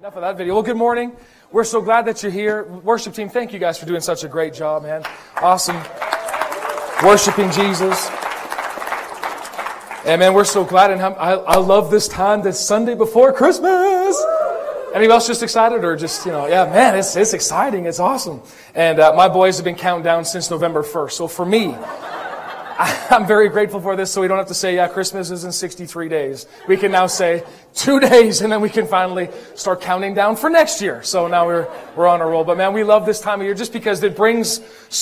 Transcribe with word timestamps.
Enough 0.00 0.16
of 0.16 0.22
that 0.22 0.38
video. 0.38 0.54
Well, 0.54 0.62
good 0.62 0.78
morning. 0.78 1.12
We're 1.52 1.62
so 1.62 1.82
glad 1.82 2.06
that 2.06 2.22
you're 2.22 2.32
here. 2.32 2.64
Worship 2.64 3.12
team, 3.12 3.28
thank 3.28 3.52
you 3.52 3.58
guys 3.58 3.78
for 3.78 3.84
doing 3.84 4.00
such 4.00 4.24
a 4.24 4.28
great 4.28 4.54
job, 4.54 4.82
man. 4.84 5.04
Awesome. 5.42 5.76
Worshiping 7.04 7.50
Jesus. 7.50 8.08
And 10.06 10.20
man, 10.20 10.32
we're 10.32 10.46
so 10.46 10.64
glad. 10.64 10.90
And 10.90 11.02
I, 11.02 11.32
I 11.32 11.56
love 11.58 11.90
this 11.90 12.08
time, 12.08 12.40
this 12.40 12.58
Sunday 12.58 12.94
before 12.94 13.30
Christmas. 13.34 14.18
Anybody 14.94 15.12
else 15.12 15.26
just 15.26 15.42
excited 15.42 15.84
or 15.84 15.94
just, 15.96 16.24
you 16.24 16.32
know, 16.32 16.46
yeah, 16.46 16.64
man, 16.64 16.96
it's, 16.96 17.14
it's 17.14 17.34
exciting. 17.34 17.84
It's 17.84 18.00
awesome. 18.00 18.40
And 18.74 19.00
uh, 19.00 19.12
my 19.14 19.28
boys 19.28 19.56
have 19.58 19.66
been 19.66 19.76
counting 19.76 20.02
down 20.02 20.24
since 20.24 20.50
November 20.50 20.82
1st. 20.82 21.12
So 21.12 21.28
for 21.28 21.44
me, 21.44 21.76
I'm 23.10 23.26
very 23.26 23.50
grateful 23.50 23.78
for 23.78 23.94
this 23.94 24.10
so 24.10 24.22
we 24.22 24.28
don't 24.28 24.38
have 24.38 24.46
to 24.46 24.54
say, 24.54 24.76
yeah, 24.76 24.88
Christmas 24.88 25.30
is 25.30 25.44
in 25.44 25.52
63 25.52 26.08
days. 26.08 26.46
We 26.66 26.78
can 26.78 26.90
now 26.90 27.08
say 27.08 27.44
two 27.74 28.00
days 28.10 28.40
and 28.40 28.50
then 28.50 28.62
we 28.62 28.70
can 28.70 28.86
finally 28.86 29.28
start 29.54 29.82
counting 29.82 30.14
down 30.14 30.36
for 30.36 30.48
next 30.48 30.80
year. 30.80 31.02
So 31.02 31.28
now 31.28 31.46
we're, 31.46 31.68
we're 31.94 32.06
on 32.06 32.22
a 32.22 32.26
roll. 32.26 32.42
But 32.42 32.56
man, 32.56 32.72
we 32.72 32.82
love 32.82 33.04
this 33.04 33.20
time 33.20 33.40
of 33.40 33.44
year 33.44 33.52
just 33.52 33.74
because 33.74 34.02
it 34.02 34.16
brings, 34.16 34.60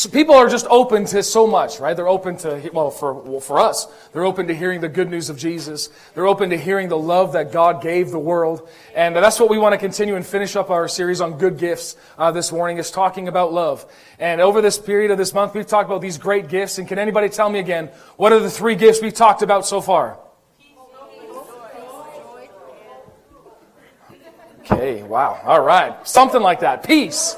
people 0.08 0.34
are 0.34 0.48
just 0.48 0.66
open 0.68 1.04
to 1.06 1.22
so 1.22 1.46
much, 1.46 1.78
right? 1.78 1.94
They're 1.94 2.08
open 2.08 2.36
to, 2.38 2.68
well, 2.72 2.90
for, 2.90 3.14
well, 3.14 3.40
for 3.40 3.60
us, 3.60 3.86
they're 4.12 4.24
open 4.24 4.48
to 4.48 4.56
hearing 4.56 4.80
the 4.80 4.88
good 4.88 5.08
news 5.08 5.30
of 5.30 5.38
Jesus. 5.38 5.88
They're 6.14 6.26
open 6.26 6.50
to 6.50 6.58
hearing 6.58 6.88
the 6.88 6.98
love 6.98 7.34
that 7.34 7.52
God 7.52 7.80
gave 7.80 8.10
the 8.10 8.18
world. 8.18 8.68
And 8.92 9.14
that's 9.14 9.38
what 9.38 9.50
we 9.50 9.58
want 9.58 9.74
to 9.74 9.78
continue 9.78 10.16
and 10.16 10.26
finish 10.26 10.56
up 10.56 10.70
our 10.70 10.88
series 10.88 11.20
on 11.20 11.38
good 11.38 11.58
gifts 11.58 11.94
uh, 12.18 12.32
this 12.32 12.50
morning 12.50 12.78
is 12.78 12.90
talking 12.90 13.28
about 13.28 13.52
love. 13.52 13.86
And 14.18 14.40
over 14.40 14.60
this 14.60 14.78
period 14.78 15.12
of 15.12 15.18
this 15.18 15.32
month, 15.32 15.54
we've 15.54 15.66
talked 15.66 15.88
about 15.88 16.00
these 16.00 16.18
great 16.18 16.48
gifts. 16.48 16.78
And 16.78 16.88
can 16.88 16.98
anybody 16.98 17.28
tell 17.28 17.48
me 17.48 17.60
again, 17.60 17.67
what 18.16 18.32
are 18.32 18.40
the 18.40 18.50
three 18.50 18.74
gifts 18.74 19.00
we've 19.02 19.14
talked 19.14 19.42
about 19.42 19.66
so 19.66 19.80
far? 19.80 20.18
Okay, 24.60 25.02
wow. 25.02 25.40
All 25.44 25.62
right. 25.62 26.06
Something 26.06 26.42
like 26.42 26.60
that. 26.60 26.86
Peace. 26.86 27.36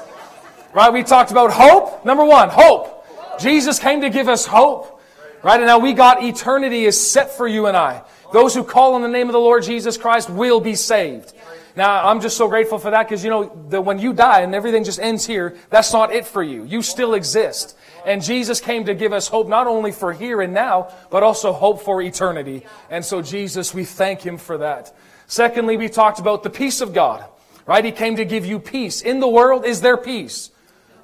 Right? 0.73 0.91
We 0.91 1.03
talked 1.03 1.31
about 1.31 1.51
hope. 1.51 2.03
Number 2.03 2.25
one, 2.25 2.49
hope. 2.49 3.05
Jesus 3.39 3.79
came 3.79 4.01
to 4.01 4.09
give 4.09 4.27
us 4.27 4.45
hope. 4.45 5.01
Right? 5.41 5.57
And 5.57 5.65
now 5.65 5.79
we 5.79 5.93
got 5.93 6.23
eternity 6.23 6.85
is 6.85 7.11
set 7.11 7.31
for 7.31 7.47
you 7.47 7.67
and 7.67 7.77
I. 7.77 8.03
Those 8.33 8.53
who 8.53 8.63
call 8.63 8.95
on 8.95 9.01
the 9.01 9.07
name 9.07 9.27
of 9.27 9.33
the 9.33 9.39
Lord 9.39 9.63
Jesus 9.63 9.97
Christ 9.97 10.29
will 10.29 10.59
be 10.59 10.75
saved. 10.75 11.33
Now, 11.75 12.07
I'm 12.07 12.19
just 12.19 12.37
so 12.37 12.47
grateful 12.47 12.79
for 12.79 12.91
that 12.91 13.07
because, 13.07 13.23
you 13.23 13.29
know, 13.29 13.65
that 13.69 13.81
when 13.81 13.97
you 13.97 14.13
die 14.13 14.41
and 14.41 14.53
everything 14.53 14.83
just 14.83 14.99
ends 14.99 15.25
here, 15.25 15.55
that's 15.69 15.93
not 15.93 16.13
it 16.13 16.25
for 16.25 16.43
you. 16.43 16.65
You 16.65 16.81
still 16.81 17.13
exist. 17.13 17.77
And 18.05 18.23
Jesus 18.23 18.59
came 18.59 18.85
to 18.85 18.93
give 18.93 19.13
us 19.13 19.27
hope 19.27 19.47
not 19.47 19.67
only 19.67 19.91
for 19.91 20.13
here 20.13 20.41
and 20.41 20.53
now, 20.53 20.93
but 21.09 21.23
also 21.23 21.53
hope 21.53 21.81
for 21.81 22.01
eternity. 22.01 22.65
And 22.89 23.03
so, 23.05 23.21
Jesus, 23.21 23.73
we 23.73 23.85
thank 23.85 24.21
Him 24.21 24.37
for 24.37 24.57
that. 24.59 24.93
Secondly, 25.27 25.77
we 25.77 25.87
talked 25.87 26.19
about 26.19 26.43
the 26.43 26.49
peace 26.49 26.81
of 26.81 26.93
God, 26.93 27.23
right? 27.65 27.85
He 27.85 27.91
came 27.91 28.17
to 28.17 28.25
give 28.25 28.45
you 28.45 28.59
peace. 28.59 29.01
In 29.01 29.19
the 29.19 29.27
world, 29.27 29.65
is 29.65 29.81
there 29.81 29.97
peace? 29.97 30.51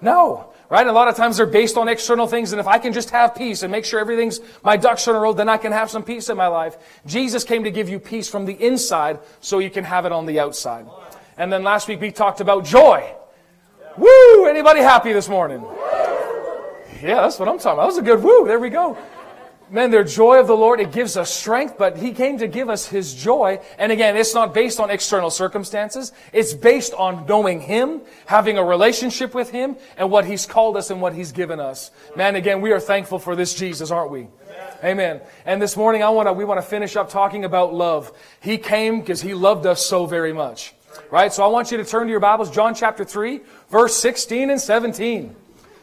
No. 0.02 0.54
Right? 0.70 0.86
A 0.86 0.92
lot 0.92 1.08
of 1.08 1.16
times 1.16 1.38
they're 1.38 1.46
based 1.46 1.78
on 1.78 1.88
external 1.88 2.28
things, 2.28 2.52
and 2.52 2.60
if 2.60 2.68
I 2.68 2.78
can 2.78 2.92
just 2.92 3.12
have 3.12 3.36
peace 3.36 3.64
and 3.64 3.72
make 3.72 3.86
sure 3.86 4.02
everything's 4.02 4.42
my 4.64 4.76
ducks 4.76 5.08
in 5.08 5.16
a 5.16 5.20
row, 5.20 5.32
then 5.32 5.48
I 5.48 5.56
can 5.56 5.72
have 5.72 5.90
some 5.90 6.04
peace 6.04 6.28
in 6.28 6.36
my 6.36 6.48
life. 6.48 6.76
Jesus 7.06 7.46
came 7.46 7.64
to 7.64 7.72
give 7.72 7.88
you 7.88 8.00
peace 8.00 8.28
from 8.28 8.44
the 8.44 8.54
inside 8.54 9.20
so 9.40 9.60
you 9.60 9.70
can 9.70 9.86
have 9.86 10.06
it 10.06 10.12
on 10.12 10.26
the 10.26 10.42
outside. 10.42 10.86
And 11.38 11.54
then 11.54 11.64
last 11.64 11.88
week 11.88 12.02
we 12.02 12.12
talked 12.12 12.42
about 12.42 12.66
joy. 12.66 13.10
Woo! 13.98 14.46
Anybody 14.46 14.82
happy 14.82 15.14
this 15.14 15.30
morning? 15.30 15.64
Yeah, 17.02 17.22
that's 17.22 17.40
what 17.40 17.48
I'm 17.48 17.58
talking 17.58 17.74
about. 17.74 17.84
That 17.84 17.88
was 17.88 17.98
a 17.98 18.02
good 18.02 18.24
woo. 18.24 18.46
There 18.48 18.60
we 18.60 18.70
go. 18.70 18.98
Man, 19.70 19.92
their 19.92 20.06
joy 20.06 20.40
of 20.40 20.48
the 20.48 20.56
Lord, 20.56 20.80
it 20.80 20.94
gives 20.94 21.18
us 21.18 21.30
strength, 21.34 21.78
but 21.78 21.98
He 21.98 22.14
came 22.14 22.38
to 22.38 22.48
give 22.48 22.70
us 22.70 22.88
His 22.88 23.14
joy. 23.14 23.60
And 23.78 23.92
again, 23.92 24.16
it's 24.16 24.34
not 24.34 24.54
based 24.54 24.80
on 24.80 24.90
external 24.90 25.30
circumstances. 25.30 26.14
It's 26.32 26.54
based 26.54 26.94
on 26.94 27.26
knowing 27.26 27.60
Him, 27.60 28.02
having 28.28 28.58
a 28.58 28.64
relationship 28.64 29.34
with 29.34 29.50
Him, 29.50 29.76
and 29.98 30.10
what 30.10 30.24
He's 30.24 30.46
called 30.46 30.78
us 30.78 30.90
and 30.90 31.02
what 31.02 31.14
He's 31.14 31.34
given 31.34 31.60
us. 31.60 31.92
Man, 32.16 32.36
again, 32.36 32.62
we 32.62 32.72
are 32.72 32.80
thankful 32.80 33.20
for 33.20 33.36
this 33.36 33.54
Jesus, 33.54 33.92
aren't 33.92 34.10
we? 34.10 34.22
Amen. 34.22 34.78
Amen. 34.84 35.22
And 35.46 35.62
this 35.62 35.76
morning, 35.76 36.02
I 36.02 36.10
want 36.10 36.30
to, 36.30 36.34
we 36.34 36.46
want 36.46 36.62
to 36.62 36.66
finish 36.66 36.96
up 36.96 37.10
talking 37.10 37.44
about 37.44 37.74
love. 37.74 38.14
He 38.40 38.58
came 38.58 39.02
because 39.02 39.22
He 39.22 39.34
loved 39.34 39.66
us 39.66 39.86
so 39.86 40.06
very 40.06 40.32
much. 40.32 40.74
Right? 41.12 41.34
So 41.34 41.44
I 41.44 41.48
want 41.48 41.72
you 41.72 41.78
to 41.78 41.86
turn 41.86 42.08
to 42.08 42.12
your 42.12 42.22
Bibles, 42.22 42.50
John 42.52 42.74
chapter 42.74 43.04
3, 43.04 43.42
verse 43.70 43.96
16 43.98 44.50
and 44.50 44.62
17. 44.62 45.36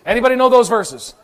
Anybody 0.05 0.37
know 0.37 0.49
those 0.49 0.69
verses? 0.69 1.15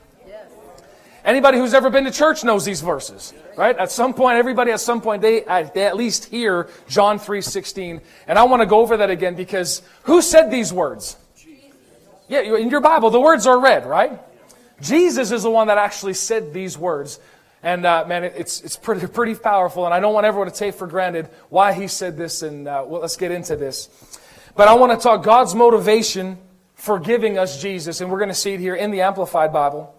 Anybody 1.25 1.59
who's 1.59 1.75
ever 1.75 1.91
been 1.91 2.05
to 2.05 2.11
church 2.11 2.45
knows 2.45 2.65
these 2.65 2.81
verses, 2.81 3.35
right? 3.57 3.77
At 3.77 3.93
some 3.93 4.15
point, 4.15 4.39
everybody 4.39 4.73
at 4.73 4.81
some 4.81 5.03
point, 5.03 5.21
they, 5.21 5.41
they 5.41 5.85
at 5.85 5.95
least 5.97 6.25
hear 6.27 6.69
John 6.89 7.19
3.16. 7.19 8.01
And 8.27 8.39
I 8.39 8.45
want 8.45 8.63
to 8.63 8.67
go 8.67 8.81
over 8.81 8.97
that 8.97 9.11
again 9.11 9.35
because 9.35 9.83
who 10.05 10.23
said 10.23 10.51
these 10.51 10.73
words? 10.73 11.17
Yeah, 12.29 12.41
in 12.41 12.71
your 12.71 12.81
Bible, 12.81 13.11
the 13.11 13.21
words 13.21 13.47
are 13.47 13.61
read, 13.61 13.85
right? 13.85 14.19
Jesus 14.81 15.31
is 15.31 15.43
the 15.43 15.51
one 15.51 15.67
that 15.67 15.77
actually 15.77 16.15
said 16.15 16.55
these 16.55 16.79
words. 16.79 17.21
And 17.63 17.85
uh, 17.85 18.07
man, 18.07 18.25
it's, 18.25 18.63
it's 18.63 18.77
pretty, 18.77 19.07
pretty 19.07 19.35
powerful. 19.35 19.85
And 19.85 19.93
I 19.93 20.01
don't 20.01 20.15
want 20.15 20.25
everyone 20.25 20.51
to 20.51 20.57
take 20.57 20.75
for 20.75 20.87
granted 20.87 21.29
why 21.51 21.75
he 21.75 21.87
said 21.87 22.17
this. 22.17 22.43
And 22.43 22.67
uh, 22.67 22.85
well, 22.87 23.03
let's 23.03 23.17
get 23.17 23.31
into 23.31 23.57
this. 23.57 23.91
But 24.57 24.69
I 24.69 24.75
want 24.75 24.99
to 24.99 25.03
talk 25.03 25.23
God's 25.23 25.55
motivation 25.55 26.39
for 26.81 26.99
giving 26.99 27.37
us 27.37 27.61
Jesus. 27.61 28.01
And 28.01 28.11
we're 28.11 28.19
going 28.19 28.31
to 28.31 28.35
see 28.35 28.55
it 28.55 28.61
here 28.61 28.75
in 28.75 28.91
the 28.91 29.03
Amplified 29.03 29.53
Bible. 29.53 29.95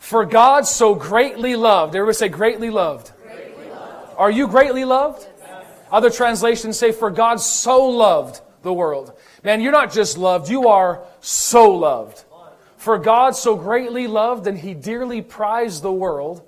For 0.00 0.26
God 0.26 0.66
so 0.66 0.96
greatly 0.96 1.54
loved. 1.54 1.94
Everybody 1.94 2.16
say 2.16 2.28
greatly 2.28 2.68
loved. 2.68 3.12
Greatly 3.22 3.70
loved. 3.70 4.14
Are 4.18 4.30
you 4.30 4.48
greatly 4.48 4.84
loved? 4.84 5.24
Yes. 5.38 5.64
Other 5.92 6.10
translations 6.10 6.76
say, 6.76 6.90
for 6.90 7.12
God 7.12 7.36
so 7.40 7.86
loved 7.86 8.40
the 8.62 8.72
world. 8.72 9.16
Man, 9.44 9.60
you're 9.60 9.70
not 9.70 9.92
just 9.92 10.18
loved, 10.18 10.50
you 10.50 10.66
are 10.66 11.04
so 11.20 11.70
loved. 11.70 12.24
For 12.76 12.98
God 12.98 13.36
so 13.36 13.54
greatly 13.54 14.08
loved 14.08 14.48
and 14.48 14.58
he 14.58 14.74
dearly 14.74 15.22
prized 15.22 15.84
the 15.84 15.92
world 15.92 16.42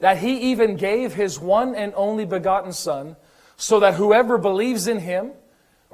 that 0.00 0.16
he 0.16 0.50
even 0.52 0.76
gave 0.76 1.12
his 1.12 1.38
one 1.38 1.74
and 1.74 1.92
only 1.94 2.24
begotten 2.24 2.72
Son, 2.72 3.16
so 3.58 3.80
that 3.80 3.94
whoever 3.94 4.38
believes 4.38 4.86
in 4.86 5.00
him 5.00 5.32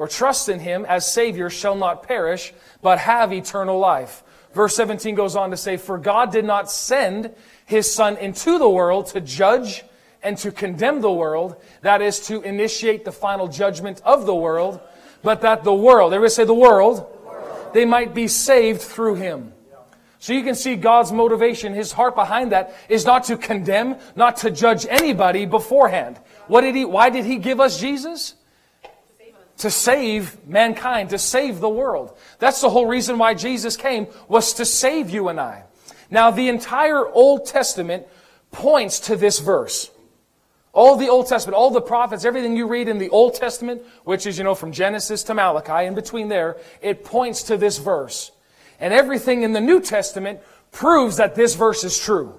or 0.02 0.08
trusts 0.08 0.48
in 0.48 0.58
him 0.58 0.84
as 0.86 1.08
Savior 1.08 1.48
shall 1.48 1.76
not 1.76 2.02
perish, 2.02 2.52
but 2.80 2.98
have 2.98 3.32
eternal 3.32 3.78
life. 3.78 4.24
Verse 4.52 4.74
17 4.74 5.14
goes 5.14 5.36
on 5.36 5.52
to 5.52 5.56
say, 5.56 5.76
For 5.76 5.96
God 5.96 6.32
did 6.32 6.44
not 6.44 6.68
send 6.68 7.32
his 7.66 7.94
Son 7.94 8.16
into 8.16 8.58
the 8.58 8.68
world 8.68 9.06
to 9.10 9.20
judge 9.20 9.84
and 10.20 10.36
to 10.38 10.50
condemn 10.50 11.02
the 11.02 11.12
world, 11.12 11.54
that 11.82 12.02
is, 12.02 12.18
to 12.26 12.42
initiate 12.42 13.04
the 13.04 13.12
final 13.12 13.46
judgment 13.46 14.02
of 14.04 14.26
the 14.26 14.34
world, 14.34 14.80
but 15.22 15.42
that 15.42 15.62
the 15.62 15.72
world, 15.72 16.12
everybody 16.12 16.34
say 16.34 16.42
the 16.42 16.52
world, 16.52 16.96
the 16.96 17.28
world. 17.28 17.72
they 17.72 17.84
might 17.84 18.12
be 18.12 18.26
saved 18.26 18.80
through 18.80 19.14
him. 19.14 19.52
So 20.18 20.32
you 20.32 20.42
can 20.42 20.56
see 20.56 20.74
God's 20.74 21.12
motivation, 21.12 21.74
his 21.74 21.92
heart 21.92 22.16
behind 22.16 22.50
that 22.50 22.74
is 22.88 23.06
not 23.06 23.22
to 23.24 23.36
condemn, 23.36 23.98
not 24.16 24.38
to 24.38 24.50
judge 24.50 24.84
anybody 24.84 25.46
beforehand. 25.46 26.18
What 26.48 26.62
did 26.62 26.74
he, 26.74 26.84
why 26.84 27.10
did 27.10 27.24
he 27.24 27.36
give 27.36 27.60
us 27.60 27.78
Jesus? 27.78 28.34
To 29.62 29.70
save 29.70 30.46
mankind, 30.46 31.10
to 31.10 31.18
save 31.18 31.60
the 31.60 31.68
world. 31.68 32.16
That's 32.40 32.60
the 32.60 32.68
whole 32.68 32.86
reason 32.86 33.16
why 33.16 33.34
Jesus 33.34 33.76
came, 33.76 34.08
was 34.26 34.54
to 34.54 34.64
save 34.64 35.08
you 35.10 35.28
and 35.28 35.40
I. 35.40 35.62
Now, 36.10 36.32
the 36.32 36.48
entire 36.48 37.06
Old 37.06 37.46
Testament 37.46 38.06
points 38.50 38.98
to 39.00 39.16
this 39.16 39.38
verse. 39.38 39.88
All 40.72 40.96
the 40.96 41.08
Old 41.08 41.28
Testament, 41.28 41.56
all 41.56 41.70
the 41.70 41.80
prophets, 41.80 42.24
everything 42.24 42.56
you 42.56 42.66
read 42.66 42.88
in 42.88 42.98
the 42.98 43.08
Old 43.10 43.34
Testament, 43.34 43.82
which 44.02 44.26
is, 44.26 44.36
you 44.36 44.42
know, 44.42 44.56
from 44.56 44.72
Genesis 44.72 45.22
to 45.24 45.34
Malachi, 45.34 45.86
in 45.86 45.94
between 45.94 46.28
there, 46.28 46.56
it 46.80 47.04
points 47.04 47.44
to 47.44 47.56
this 47.56 47.78
verse. 47.78 48.32
And 48.80 48.92
everything 48.92 49.44
in 49.44 49.52
the 49.52 49.60
New 49.60 49.80
Testament 49.80 50.40
proves 50.72 51.18
that 51.18 51.36
this 51.36 51.54
verse 51.54 51.84
is 51.84 51.96
true. 51.96 52.34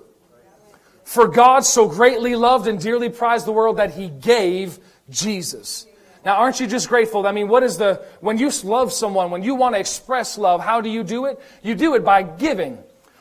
For 1.06 1.30
God 1.30 1.62
so 1.62 1.88
greatly 1.88 2.36
loved 2.36 2.68
and 2.68 2.82
dearly 2.82 3.10
prized 3.10 3.46
the 3.46 3.54
world 3.54 3.78
that 3.78 3.94
he 3.94 4.10
gave 4.10 4.80
Jesus. 5.10 5.86
Now, 6.26 6.36
aren't 6.36 6.60
you 6.60 6.68
just 6.68 6.88
grateful? 6.88 7.28
I 7.28 7.32
mean, 7.34 7.50
what 7.50 7.64
is 7.64 7.78
the, 7.78 8.06
when 8.22 8.38
you 8.38 8.50
love 8.64 8.94
someone, 8.94 9.30
when 9.30 9.44
you 9.44 9.56
want 9.56 9.76
to 9.76 9.80
express 9.80 10.38
love, 10.38 10.62
how 10.62 10.80
do 10.80 10.90
you 10.90 11.04
do 11.04 11.26
it? 11.26 11.40
You 11.62 11.76
do 11.76 11.96
it 11.96 12.06
by 12.06 12.24
giving. 12.24 12.78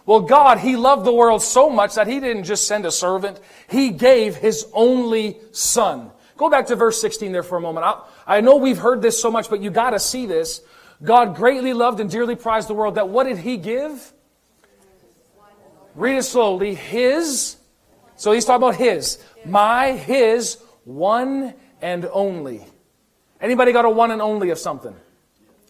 Well, 0.07 0.21
God, 0.21 0.59
He 0.59 0.77
loved 0.77 1.05
the 1.05 1.13
world 1.13 1.43
so 1.43 1.69
much 1.69 1.97
that 1.97 2.07
He 2.07 2.21
didn't 2.21 2.45
just 2.45 2.67
send 2.69 2.87
a 2.87 2.93
servant. 2.93 3.41
He 3.69 3.91
gave 3.91 4.37
His 4.37 4.67
only 4.73 5.39
Son. 5.51 6.11
Go 6.37 6.49
back 6.49 6.67
to 6.69 6.77
verse 6.77 7.01
16 7.01 7.33
there 7.33 7.43
for 7.43 7.59
a 7.59 7.61
moment. 7.61 7.87
I, 7.87 8.37
I 8.39 8.41
know 8.41 8.57
we've 8.57 8.79
heard 8.79 9.03
this 9.03 9.21
so 9.21 9.31
much, 9.31 9.51
but 9.51 9.61
you 9.61 9.71
gotta 9.71 9.99
see 9.99 10.27
this. 10.27 10.61
God 11.03 11.35
greatly 11.35 11.73
loved 11.73 11.99
and 11.99 12.09
dearly 12.09 12.37
prized 12.37 12.69
the 12.69 12.75
world 12.75 12.95
that 12.95 13.09
what 13.09 13.25
did 13.25 13.39
He 13.39 13.57
give? 13.57 14.13
Read 15.95 16.19
it 16.19 16.23
slowly. 16.23 16.75
His. 16.75 17.57
So 18.17 18.31
he's 18.33 18.45
talking 18.45 18.63
about 18.63 18.77
His. 18.77 19.19
My, 19.45 19.93
His, 19.93 20.59
one 20.85 21.55
and 21.81 22.09
only. 22.13 22.65
Anybody 23.43 23.73
got 23.73 23.85
a 23.85 23.91
one 23.91 24.11
and 24.11 24.23
only 24.23 24.49
of 24.51 24.59
something? 24.59 24.97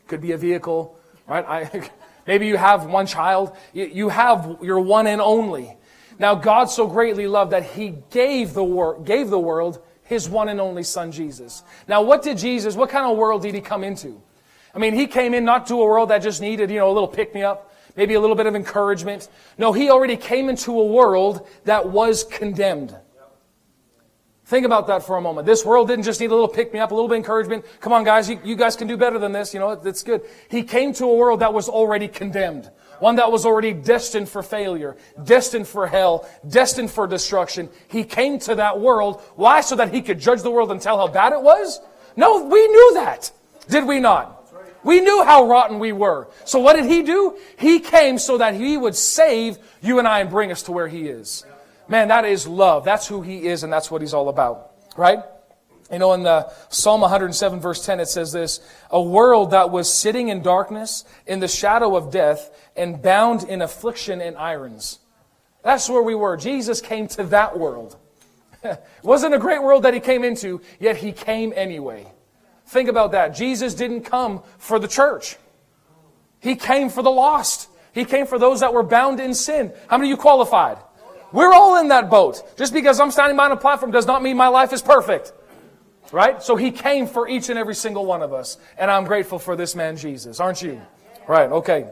Could 0.07 0.21
be 0.21 0.33
a 0.33 0.37
vehicle, 0.37 0.97
right? 1.27 1.45
I, 1.49 1.91
maybe 2.27 2.47
you 2.47 2.57
have 2.57 2.87
one 2.87 3.07
child. 3.07 3.57
You 3.73 4.11
have 4.11 4.59
your 4.63 4.79
one 4.79 5.09
and 5.09 5.21
only. 5.21 5.77
Now, 6.19 6.37
God 6.37 6.67
so 6.67 6.87
greatly 6.87 7.27
loved 7.27 7.51
that 7.51 7.65
He 7.65 7.95
gave 8.11 8.55
the, 8.55 8.63
wor- 8.63 9.01
gave 9.01 9.31
the 9.31 9.41
world 9.41 9.83
his 10.13 10.29
one 10.29 10.49
and 10.49 10.61
only 10.61 10.83
son, 10.83 11.11
Jesus. 11.11 11.63
Now, 11.89 12.03
what 12.03 12.23
did 12.23 12.37
Jesus, 12.37 12.77
what 12.77 12.91
kind 12.91 13.11
of 13.11 13.17
world 13.17 13.43
did 13.43 13.55
he 13.55 13.61
come 13.61 13.83
into? 13.83 14.21
I 14.75 14.79
mean, 14.79 14.95
he 14.95 15.07
came 15.07 15.33
in 15.33 15.45
not 15.45 15.67
to 15.69 15.75
a 15.75 15.87
world 15.87 16.11
that 16.11 16.19
just 16.19 16.41
needed, 16.41 16.71
you 16.71 16.79
know, 16.79 16.91
a 16.91 16.93
little 16.93 17.09
pick 17.09 17.35
me 17.35 17.43
up, 17.43 17.75
maybe 17.97 18.15
a 18.15 18.21
little 18.21 18.37
bit 18.37 18.47
of 18.47 18.55
encouragement. 18.55 19.29
No, 19.57 19.73
he 19.73 19.91
already 19.91 20.17
came 20.17 20.49
into 20.49 20.79
a 20.79 20.85
world 20.85 21.47
that 21.65 21.89
was 21.89 22.25
condemned. 22.25 22.95
Think 24.53 24.67
about 24.67 24.87
that 24.89 25.03
for 25.03 25.17
a 25.17 25.21
moment. 25.23 25.47
This 25.47 25.65
world 25.65 25.89
didn't 25.89 26.05
just 26.05 26.21
need 26.21 26.31
a 26.31 26.35
little 26.35 26.47
pick 26.47 26.75
me 26.75 26.79
up, 26.79 26.91
a 26.91 26.95
little 26.95 27.09
bit 27.09 27.17
encouragement. 27.17 27.65
Come 27.81 27.95
on, 27.95 28.05
guys, 28.05 28.29
you, 28.29 28.39
you 28.45 28.55
guys 28.55 28.77
can 28.77 28.87
do 28.87 28.99
better 28.99 29.19
than 29.19 29.33
this. 29.33 29.55
You 29.55 29.61
know, 29.61 29.71
it's 29.71 30.03
good. 30.03 30.21
He 30.51 30.63
came 30.63 30.93
to 30.93 31.07
a 31.07 31.17
world 31.17 31.41
that 31.41 31.55
was 31.55 31.71
already 31.71 32.07
condemned. 32.07 32.71
One 32.99 33.17
that 33.17 33.33
was 33.33 33.47
already 33.47 33.73
destined 33.73 34.29
for 34.29 34.43
failure, 34.43 34.99
destined 35.25 35.69
for 35.69 35.87
hell, 35.87 36.29
destined 36.47 36.91
for 36.91 37.07
destruction. 37.07 37.71
He 37.89 38.05
came 38.05 38.39
to 38.41 38.57
that 38.57 38.79
world. 38.79 39.23
Why? 39.37 39.63
So 39.63 39.75
that 39.77 39.91
he 39.91 40.03
could 40.03 40.21
judge 40.21 40.43
the 40.43 40.51
world 40.51 40.71
and 40.71 40.83
tell 40.83 40.99
how 40.99 41.09
bad 41.09 41.33
it 41.33 41.41
was? 41.41 41.81
No, 42.15 42.45
we 42.45 42.69
knew 42.69 42.91
that. 42.97 43.33
Did 43.71 43.87
we 43.87 44.01
not? 44.01 44.53
We 44.85 45.01
knew 45.01 45.25
how 45.25 45.49
rotten 45.49 45.79
we 45.79 45.93
were. 45.93 46.29
So 46.45 46.59
what 46.59 46.77
did 46.77 46.85
he 46.85 47.03
do? 47.03 47.39
He 47.57 47.81
came 47.81 48.19
so 48.19 48.37
that 48.37 48.53
he 48.53 48.77
would 48.77 48.97
save 48.97 49.57
you 49.81 49.99
and 49.99 50.07
I 50.07 50.21
and 50.21 50.29
bring 50.29 50.53
us 50.53 50.63
to 50.65 50.73
where 50.73 50.89
he 50.89 51.09
is. 51.09 51.47
Man, 51.93 52.09
that 52.09 52.25
is 52.25 52.49
love. 52.49 52.87
That's 52.87 53.06
who 53.06 53.21
he 53.21 53.47
is, 53.47 53.65
and 53.65 53.71
that's 53.71 53.91
what 53.91 54.00
he's 54.00 54.15
all 54.15 54.31
about. 54.31 54.71
Right? 54.97 55.19
You 55.93 55.99
know, 55.99 56.15
in 56.15 56.23
the 56.23 56.50
Psalm 56.71 57.03
107, 57.03 57.61
verse 57.61 57.85
10, 57.85 58.00
it 58.00 58.09
says 58.09 58.33
this 58.33 58.61
A 58.91 59.03
world 59.03 59.50
that 59.50 59.69
was 59.69 59.93
sitting 59.93 60.29
in 60.29 60.41
darkness, 60.41 61.05
in 61.27 61.41
the 61.41 61.49
shadow 61.49 61.94
of 61.94 62.11
death, 62.11 62.50
and 62.75 63.03
bound 63.03 63.43
in 63.43 63.61
affliction 63.61 64.23
and 64.23 64.39
irons. 64.39 65.00
That's 65.62 65.91
where 65.91 66.00
we 66.00 66.15
were. 66.15 66.39
Jesus 66.39 66.81
came 66.81 67.09
to 67.09 67.25
that 67.25 67.59
world. 67.59 67.99
it 68.65 68.83
wasn't 69.03 69.35
a 69.35 69.39
great 69.39 69.62
world 69.62 69.83
that 69.83 69.93
he 69.93 70.00
came 70.00 70.25
into, 70.25 70.62
yet 70.81 70.97
he 70.97 71.12
came 71.12 71.53
anyway. 71.55 72.11
Think 72.69 72.89
about 72.89 73.12
that. 73.12 73.35
Jesus 73.35 73.75
didn't 73.75 74.05
come 74.05 74.43
for 74.56 74.79
the 74.79 74.89
church, 74.89 75.37
he 76.41 76.56
came 76.56 76.89
for 76.89 77.03
the 77.03 77.11
lost. 77.11 77.69
He 77.94 78.06
came 78.06 78.25
for 78.25 78.39
those 78.39 78.61
that 78.61 78.73
were 78.73 78.83
bound 78.83 79.21
in 79.21 79.35
sin. 79.35 79.71
How 79.87 79.99
many 79.99 80.11
of 80.11 80.17
you 80.17 80.23
qualified? 80.23 80.79
We're 81.32 81.52
all 81.52 81.81
in 81.81 81.88
that 81.88 82.11
boat. 82.11 82.56
Just 82.56 82.73
because 82.73 83.00
I'm 83.00 83.11
standing 83.11 83.37
behind 83.37 83.52
a 83.52 83.56
platform 83.56 83.90
does 83.90 84.06
not 84.06 84.23
mean 84.23 84.37
my 84.37 84.49
life 84.49 84.73
is 84.73 84.82
perfect. 84.82 85.32
Right? 86.11 86.43
So 86.43 86.56
he 86.56 86.70
came 86.70 87.06
for 87.06 87.26
each 87.26 87.49
and 87.49 87.58
every 87.58 87.75
single 87.75 88.05
one 88.05 88.23
of 88.23 88.32
us. 88.32 88.58
And 88.76 88.90
I'm 88.90 89.05
grateful 89.05 89.38
for 89.38 89.56
this 89.56 89.75
man, 89.75 89.96
Jesus. 89.96 90.40
Aren't 90.40 90.62
you? 90.62 90.82
Right, 91.26 91.50
okay. 91.50 91.90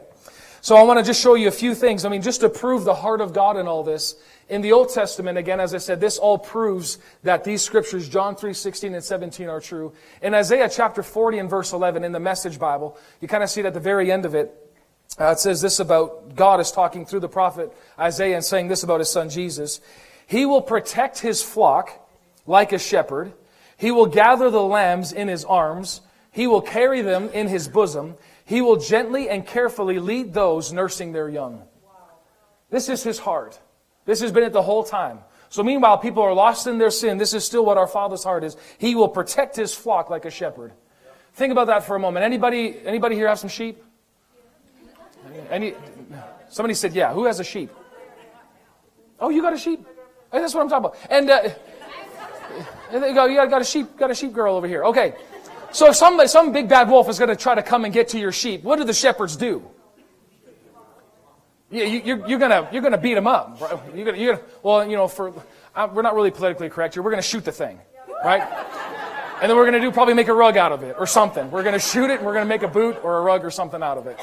So 0.63 0.75
I 0.75 0.83
want 0.83 0.99
to 0.99 1.03
just 1.03 1.19
show 1.19 1.33
you 1.33 1.47
a 1.47 1.51
few 1.51 1.73
things. 1.73 2.05
I 2.05 2.09
mean, 2.09 2.21
just 2.21 2.41
to 2.41 2.49
prove 2.49 2.83
the 2.83 2.93
heart 2.93 3.19
of 3.19 3.33
God 3.33 3.57
in 3.57 3.67
all 3.67 3.83
this. 3.83 4.15
In 4.47 4.61
the 4.61 4.73
Old 4.73 4.93
Testament, 4.93 5.39
again, 5.39 5.59
as 5.59 5.73
I 5.73 5.79
said, 5.79 5.99
this 5.99 6.19
all 6.19 6.37
proves 6.37 6.99
that 7.23 7.43
these 7.43 7.63
scriptures, 7.63 8.07
John 8.07 8.35
3, 8.35 8.53
16 8.53 8.93
and 8.93 9.03
17 9.03 9.49
are 9.49 9.59
true. 9.59 9.93
In 10.21 10.35
Isaiah 10.35 10.69
chapter 10.69 11.01
40 11.01 11.39
and 11.39 11.49
verse 11.49 11.73
11, 11.73 12.03
in 12.03 12.11
the 12.11 12.19
Message 12.19 12.59
Bible, 12.59 12.95
you 13.21 13.27
kind 13.27 13.43
of 13.43 13.49
see 13.49 13.61
it 13.61 13.65
at 13.65 13.73
the 13.73 13.79
very 13.79 14.11
end 14.11 14.23
of 14.23 14.35
it. 14.35 14.55
Uh, 15.19 15.31
it 15.31 15.39
says 15.39 15.61
this 15.61 15.79
about 15.79 16.35
God 16.35 16.59
is 16.59 16.71
talking 16.71 17.05
through 17.05 17.19
the 17.19 17.29
prophet 17.29 17.71
Isaiah 17.99 18.35
and 18.35 18.45
saying 18.45 18.69
this 18.69 18.83
about 18.83 18.99
his 18.99 19.09
son 19.09 19.29
Jesus. 19.29 19.81
He 20.25 20.45
will 20.45 20.61
protect 20.61 21.19
his 21.19 21.43
flock 21.43 22.07
like 22.47 22.71
a 22.71 22.79
shepherd. 22.79 23.33
He 23.77 23.91
will 23.91 24.05
gather 24.05 24.49
the 24.49 24.63
lambs 24.63 25.11
in 25.11 25.27
his 25.27 25.43
arms. 25.43 26.01
He 26.31 26.47
will 26.47 26.61
carry 26.61 27.01
them 27.01 27.29
in 27.29 27.47
his 27.47 27.67
bosom. 27.67 28.15
He 28.45 28.61
will 28.61 28.77
gently 28.77 29.29
and 29.29 29.45
carefully 29.45 29.99
lead 29.99 30.33
those 30.33 30.71
nursing 30.71 31.11
their 31.11 31.27
young. 31.27 31.63
This 32.69 32.87
is 32.87 33.03
his 33.03 33.19
heart. 33.19 33.59
This 34.05 34.21
has 34.21 34.31
been 34.31 34.43
it 34.43 34.53
the 34.53 34.61
whole 34.61 34.83
time. 34.83 35.19
So 35.49 35.63
meanwhile, 35.63 35.97
people 35.97 36.23
are 36.23 36.33
lost 36.33 36.65
in 36.67 36.77
their 36.77 36.91
sin. 36.91 37.17
This 37.17 37.33
is 37.33 37.43
still 37.43 37.65
what 37.65 37.77
our 37.77 37.87
Father's 37.87 38.23
heart 38.23 38.45
is. 38.45 38.55
He 38.77 38.95
will 38.95 39.09
protect 39.09 39.57
his 39.57 39.73
flock 39.75 40.09
like 40.09 40.23
a 40.23 40.31
shepherd. 40.31 40.71
Think 41.33 41.51
about 41.51 41.67
that 41.67 41.83
for 41.83 41.97
a 41.97 41.99
moment. 41.99 42.23
Anybody, 42.23 42.79
anybody 42.85 43.15
here 43.15 43.27
have 43.27 43.39
some 43.39 43.49
sheep? 43.49 43.83
Any, 45.49 45.73
somebody 46.49 46.73
said, 46.73 46.93
yeah. 46.93 47.13
Who 47.13 47.25
has 47.25 47.39
a 47.39 47.43
sheep? 47.43 47.69
Oh, 49.19 49.29
you 49.29 49.41
got 49.41 49.53
a 49.53 49.57
sheep? 49.57 49.85
That's 50.31 50.53
what 50.53 50.61
I'm 50.61 50.69
talking 50.69 50.85
about. 50.85 50.97
And 51.09 51.29
uh, 51.29 51.49
there 52.91 53.07
you 53.07 53.13
go. 53.13 53.25
You 53.25 53.35
got 53.49 53.61
a 53.61 53.65
sheep. 53.65 53.97
Got 53.97 54.11
a 54.11 54.15
sheep 54.15 54.33
girl 54.33 54.55
over 54.55 54.67
here. 54.67 54.83
Okay. 54.85 55.15
So 55.71 55.87
if 55.89 55.95
somebody, 55.95 56.27
some 56.27 56.51
big 56.51 56.67
bad 56.67 56.89
wolf 56.89 57.07
is 57.09 57.17
going 57.19 57.29
to 57.29 57.35
try 57.35 57.55
to 57.55 57.63
come 57.63 57.85
and 57.85 57.93
get 57.93 58.09
to 58.09 58.19
your 58.19 58.31
sheep, 58.31 58.63
what 58.63 58.77
do 58.77 58.83
the 58.83 58.93
shepherds 58.93 59.35
do? 59.35 59.63
You, 61.71 61.85
you, 61.85 62.27
you're 62.27 62.39
gonna 62.39 62.67
you're 62.73 62.81
gonna 62.81 62.97
beat 62.97 63.13
them 63.13 63.27
up. 63.27 63.57
You're 63.95 64.03
gonna, 64.03 64.17
you're 64.17 64.35
gonna, 64.35 64.47
well, 64.61 64.85
you 64.85 64.97
know, 64.97 65.07
for 65.07 65.33
uh, 65.73 65.87
we're 65.93 66.01
not 66.01 66.15
really 66.15 66.31
politically 66.31 66.69
correct 66.69 66.95
here. 66.95 67.03
We're 67.03 67.11
gonna 67.11 67.21
shoot 67.21 67.45
the 67.45 67.51
thing, 67.53 67.79
right? 68.25 68.41
And 69.41 69.49
then 69.49 69.55
we're 69.55 69.63
gonna 69.63 69.79
do 69.79 69.89
probably 69.89 70.13
make 70.13 70.27
a 70.27 70.33
rug 70.33 70.57
out 70.57 70.73
of 70.73 70.83
it 70.83 70.97
or 70.99 71.07
something. 71.07 71.49
We're 71.49 71.63
gonna 71.63 71.79
shoot 71.79 72.09
it 72.09 72.17
and 72.17 72.25
we're 72.25 72.33
gonna 72.33 72.45
make 72.45 72.63
a 72.63 72.67
boot 72.67 72.97
or 73.03 73.19
a 73.19 73.21
rug 73.21 73.45
or 73.45 73.51
something 73.51 73.81
out 73.81 73.97
of 73.97 74.05
it. 74.05 74.19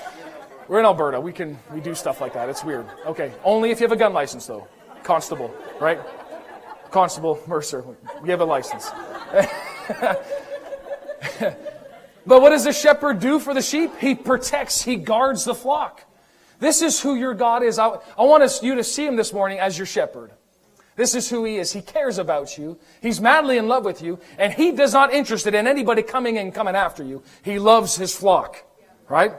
We're 0.69 0.81
in 0.81 0.85
Alberta. 0.85 1.21
We 1.21 1.33
can 1.33 1.59
we 1.73 1.81
do 1.81 1.95
stuff 1.95 2.21
like 2.21 2.35
that. 2.35 2.49
It's 2.49 2.63
weird. 2.63 2.87
Okay, 3.07 3.33
only 3.43 3.71
if 3.71 3.81
you 3.81 3.85
have 3.85 3.93
a 3.93 3.97
gun 3.97 4.13
license 4.13 4.47
though. 4.47 4.69
Constable, 5.03 5.55
right? 5.81 5.99
Constable 6.91 7.41
Mercer. 7.47 7.85
We 8.23 8.29
have 8.31 8.41
a 8.41 8.45
license. 8.45 8.91
but 12.27 12.43
what 12.43 12.51
does 12.51 12.65
the 12.65 12.73
shepherd 12.73 13.21
do 13.21 13.39
for 13.39 13.55
the 13.55 13.63
sheep? 13.63 13.99
He 13.99 14.15
protects, 14.15 14.83
he 14.83 14.97
guards 14.97 15.45
the 15.45 15.55
flock. 15.55 16.05
This 16.61 16.83
is 16.83 17.01
who 17.01 17.15
your 17.15 17.35
God 17.35 17.63
is. 17.63 17.79
I, 17.79 17.99
I 18.19 18.25
want 18.25 18.43
us, 18.43 18.63
you 18.63 18.75
to 18.75 18.85
see 18.85 19.07
him 19.07 19.17
this 19.17 19.33
morning 19.33 19.61
as 19.61 19.79
your 19.79 19.87
shepherd. 19.87 20.33
This 20.97 21.15
is 21.15 21.31
who 21.31 21.45
he 21.45 21.57
is. 21.57 21.73
He 21.73 21.81
cares 21.81 22.19
about 22.19 22.59
you. 22.59 22.77
He's 23.01 23.21
madly 23.21 23.57
in 23.57 23.69
love 23.69 23.85
with 23.85 24.03
you, 24.03 24.19
and 24.37 24.53
he 24.53 24.73
does 24.73 24.93
not 24.93 25.13
interested 25.13 25.55
in 25.55 25.69
anybody 25.69 26.03
coming 26.03 26.37
and 26.39 26.53
coming 26.53 26.75
after 26.75 27.05
you. 27.05 27.23
He 27.43 27.61
loves 27.61 27.95
his 27.95 28.13
flock. 28.15 28.65
Right? 29.09 29.33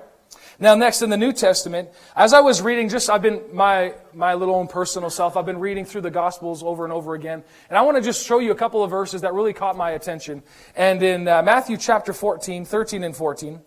Now, 0.61 0.75
next 0.75 1.01
in 1.01 1.09
the 1.09 1.17
New 1.17 1.31
Testament, 1.31 1.89
as 2.17 2.33
I 2.33 2.41
was 2.41 2.61
reading, 2.61 2.89
just 2.89 3.09
I've 3.09 3.21
been 3.21 3.41
my 3.53 3.93
my 4.13 4.33
little 4.33 4.55
own 4.55 4.67
personal 4.67 5.09
self. 5.09 5.37
I've 5.37 5.45
been 5.45 5.59
reading 5.59 5.85
through 5.85 6.01
the 6.01 6.11
Gospels 6.11 6.63
over 6.63 6.83
and 6.83 6.91
over 6.91 7.13
again, 7.13 7.43
and 7.69 7.77
I 7.77 7.81
want 7.83 7.95
to 7.95 8.03
just 8.03 8.25
show 8.25 8.39
you 8.39 8.51
a 8.51 8.55
couple 8.55 8.83
of 8.83 8.89
verses 8.89 9.21
that 9.21 9.33
really 9.33 9.53
caught 9.53 9.77
my 9.77 9.91
attention. 9.91 10.43
And 10.75 11.01
in 11.01 11.27
uh, 11.29 11.43
Matthew 11.43 11.77
chapter 11.77 12.11
14, 12.11 12.65
13 12.65 13.03
and 13.05 13.15
14, 13.15 13.61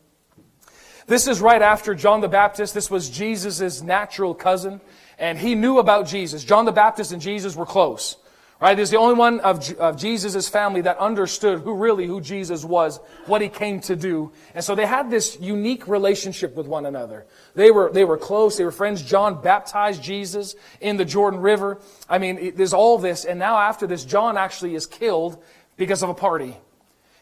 this 1.06 1.26
is 1.26 1.40
right 1.40 1.62
after 1.62 1.94
John 1.94 2.20
the 2.20 2.28
Baptist. 2.28 2.74
This 2.74 2.90
was 2.90 3.08
Jesus' 3.08 3.80
natural 3.80 4.34
cousin, 4.34 4.82
and 5.18 5.38
he 5.38 5.54
knew 5.54 5.78
about 5.78 6.06
Jesus. 6.06 6.44
John 6.44 6.66
the 6.66 6.72
Baptist 6.72 7.10
and 7.10 7.22
Jesus 7.22 7.56
were 7.56 7.66
close. 7.66 8.16
Right? 8.62 8.78
He's 8.78 8.90
the 8.90 8.96
only 8.96 9.16
one 9.16 9.40
of, 9.40 9.72
of 9.80 9.96
Jesus' 9.96 10.48
family 10.48 10.82
that 10.82 10.96
understood 10.98 11.62
who 11.62 11.74
really 11.74 12.06
who 12.06 12.20
Jesus 12.20 12.64
was, 12.64 13.00
what 13.26 13.42
he 13.42 13.48
came 13.48 13.80
to 13.80 13.96
do. 13.96 14.30
And 14.54 14.62
so 14.62 14.76
they 14.76 14.86
had 14.86 15.10
this 15.10 15.36
unique 15.40 15.88
relationship 15.88 16.54
with 16.54 16.68
one 16.68 16.86
another. 16.86 17.26
They 17.56 17.72
were, 17.72 17.90
they 17.92 18.04
were 18.04 18.16
close. 18.16 18.56
They 18.56 18.64
were 18.64 18.70
friends. 18.70 19.02
John 19.02 19.42
baptized 19.42 20.00
Jesus 20.00 20.54
in 20.80 20.96
the 20.96 21.04
Jordan 21.04 21.40
River. 21.40 21.80
I 22.08 22.18
mean, 22.18 22.54
there's 22.54 22.72
all 22.72 22.98
this. 22.98 23.24
And 23.24 23.36
now 23.36 23.58
after 23.58 23.88
this, 23.88 24.04
John 24.04 24.36
actually 24.36 24.76
is 24.76 24.86
killed 24.86 25.42
because 25.76 26.04
of 26.04 26.10
a 26.10 26.14
party. 26.14 26.56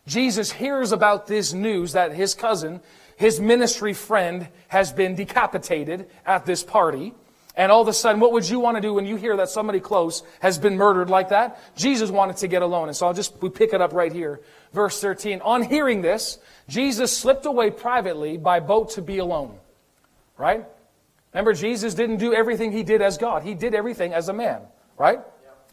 Jesus 0.07 0.53
hears 0.53 0.93
about 0.93 1.27
this 1.27 1.55
news 1.55 1.93
that 1.93 2.13
his 2.13 2.35
cousin, 2.35 2.83
his 3.17 3.41
ministry 3.41 3.95
friend, 3.95 4.49
has 4.69 4.93
been 4.93 5.15
decapitated 5.15 6.11
at 6.27 6.45
this 6.45 6.63
party. 6.63 7.15
And 7.57 7.73
all 7.73 7.83
of 7.83 7.89
a 7.89 7.93
sudden, 7.93 8.21
what 8.21 8.33
would 8.33 8.49
you 8.49 8.61
want 8.61 8.77
to 8.77 8.81
do 8.81 8.95
when 8.95 9.07
you 9.07 9.17
hear 9.17 9.37
that 9.37 9.49
somebody 9.49 9.81
close 9.81 10.23
has 10.41 10.59
been 10.59 10.77
murdered 10.77 11.11
like 11.11 11.31
that? 11.31 11.61
Jesus 11.77 12.11
wanted 12.11 12.37
to 12.39 12.49
get 12.49 12.63
alone. 12.63 12.89
And 12.89 12.97
so 12.97 13.07
I'll 13.07 13.15
just, 13.15 13.41
we 13.43 13.49
pick 13.49 13.73
it 13.73 13.81
up 13.81 13.93
right 13.93 14.13
here. 14.13 14.41
Verse 14.73 15.01
13. 15.01 15.41
On 15.41 15.63
hearing 15.63 16.01
this, 16.01 16.39
Jesus 16.69 17.17
slipped 17.17 17.47
away 17.47 17.71
privately 17.71 18.37
by 18.37 18.61
boat 18.61 18.91
to 18.91 19.03
be 19.03 19.19
alone. 19.19 19.59
Right? 20.39 20.65
Remember, 21.35 21.53
Jesus 21.53 21.95
didn't 21.95 22.17
do 22.17 22.33
everything 22.33 22.73
he 22.73 22.83
did 22.83 23.03
as 23.03 23.19
God. 23.19 23.43
He 23.43 23.55
did 23.55 23.75
everything 23.75 24.15
as 24.15 24.29
a 24.29 24.33
man. 24.33 24.63
Right? 24.97 25.21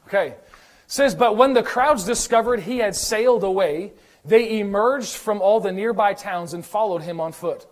Okay. 0.07 0.27
It 0.27 0.43
says, 0.87 1.13
but 1.15 1.37
when 1.37 1.53
the 1.53 1.63
crowds 1.63 2.05
discovered 2.05 2.61
he 2.61 2.79
had 2.79 2.95
sailed 2.95 3.43
away, 3.43 3.93
they 4.25 4.59
emerged 4.59 5.15
from 5.15 5.41
all 5.41 5.59
the 5.59 5.71
nearby 5.71 6.13
towns 6.13 6.53
and 6.53 6.65
followed 6.65 7.03
him 7.03 7.19
on 7.19 7.33
foot. 7.33 7.67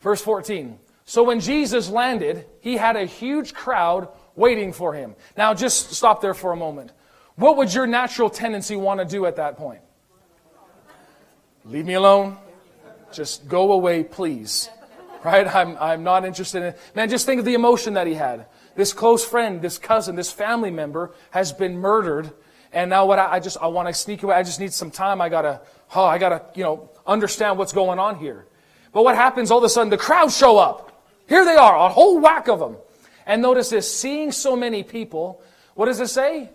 Verse 0.00 0.20
14. 0.20 0.78
So 1.06 1.22
when 1.22 1.38
Jesus 1.38 1.88
landed, 1.88 2.46
he 2.60 2.76
had 2.76 2.96
a 2.96 3.04
huge 3.04 3.54
crowd 3.54 4.08
waiting 4.34 4.72
for 4.72 4.92
him. 4.92 5.14
Now 5.36 5.54
just 5.54 5.92
stop 5.92 6.20
there 6.20 6.34
for 6.34 6.52
a 6.52 6.56
moment. 6.56 6.90
What 7.36 7.56
would 7.56 7.72
your 7.72 7.86
natural 7.86 8.28
tendency 8.28 8.74
want 8.76 8.98
to 9.00 9.06
do 9.06 9.24
at 9.24 9.36
that 9.36 9.56
point? 9.56 9.80
Leave 11.64 11.86
me 11.86 11.94
alone. 11.94 12.36
Just 13.12 13.46
go 13.46 13.72
away, 13.72 14.02
please. 14.02 14.68
Right? 15.24 15.46
I'm, 15.46 15.76
I'm 15.80 16.02
not 16.02 16.24
interested 16.24 16.58
in 16.58 16.64
it. 16.68 16.78
Man, 16.94 17.08
just 17.08 17.24
think 17.24 17.38
of 17.38 17.44
the 17.44 17.54
emotion 17.54 17.94
that 17.94 18.06
he 18.06 18.14
had. 18.14 18.46
This 18.74 18.92
close 18.92 19.24
friend, 19.24 19.62
this 19.62 19.78
cousin, 19.78 20.16
this 20.16 20.32
family 20.32 20.70
member 20.70 21.14
has 21.30 21.52
been 21.52 21.78
murdered. 21.78 22.32
And 22.72 22.90
now 22.90 23.06
what 23.06 23.18
I, 23.18 23.34
I 23.34 23.40
just, 23.40 23.58
I 23.60 23.68
want 23.68 23.88
to 23.88 23.94
sneak 23.94 24.22
away. 24.22 24.34
I 24.34 24.42
just 24.42 24.58
need 24.58 24.72
some 24.72 24.90
time. 24.90 25.20
I 25.20 25.28
gotta, 25.28 25.60
oh, 25.94 26.04
I 26.04 26.18
gotta, 26.18 26.42
you 26.54 26.64
know, 26.64 26.90
understand 27.06 27.58
what's 27.58 27.72
going 27.72 27.98
on 27.98 28.16
here. 28.16 28.46
But 28.92 29.04
what 29.04 29.14
happens 29.14 29.50
all 29.50 29.58
of 29.58 29.64
a 29.64 29.68
sudden? 29.68 29.90
The 29.90 29.96
crowd 29.96 30.32
show 30.32 30.58
up. 30.58 30.85
Here 31.28 31.44
they 31.44 31.56
are, 31.56 31.76
a 31.76 31.88
whole 31.88 32.20
whack 32.20 32.48
of 32.48 32.58
them. 32.58 32.76
And 33.26 33.42
notice 33.42 33.70
this 33.70 33.92
seeing 33.92 34.30
so 34.32 34.56
many 34.56 34.82
people, 34.82 35.42
what 35.74 35.86
does 35.86 36.00
it 36.00 36.08
say? 36.08 36.50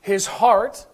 His 0.00 0.26
heart 0.26 0.86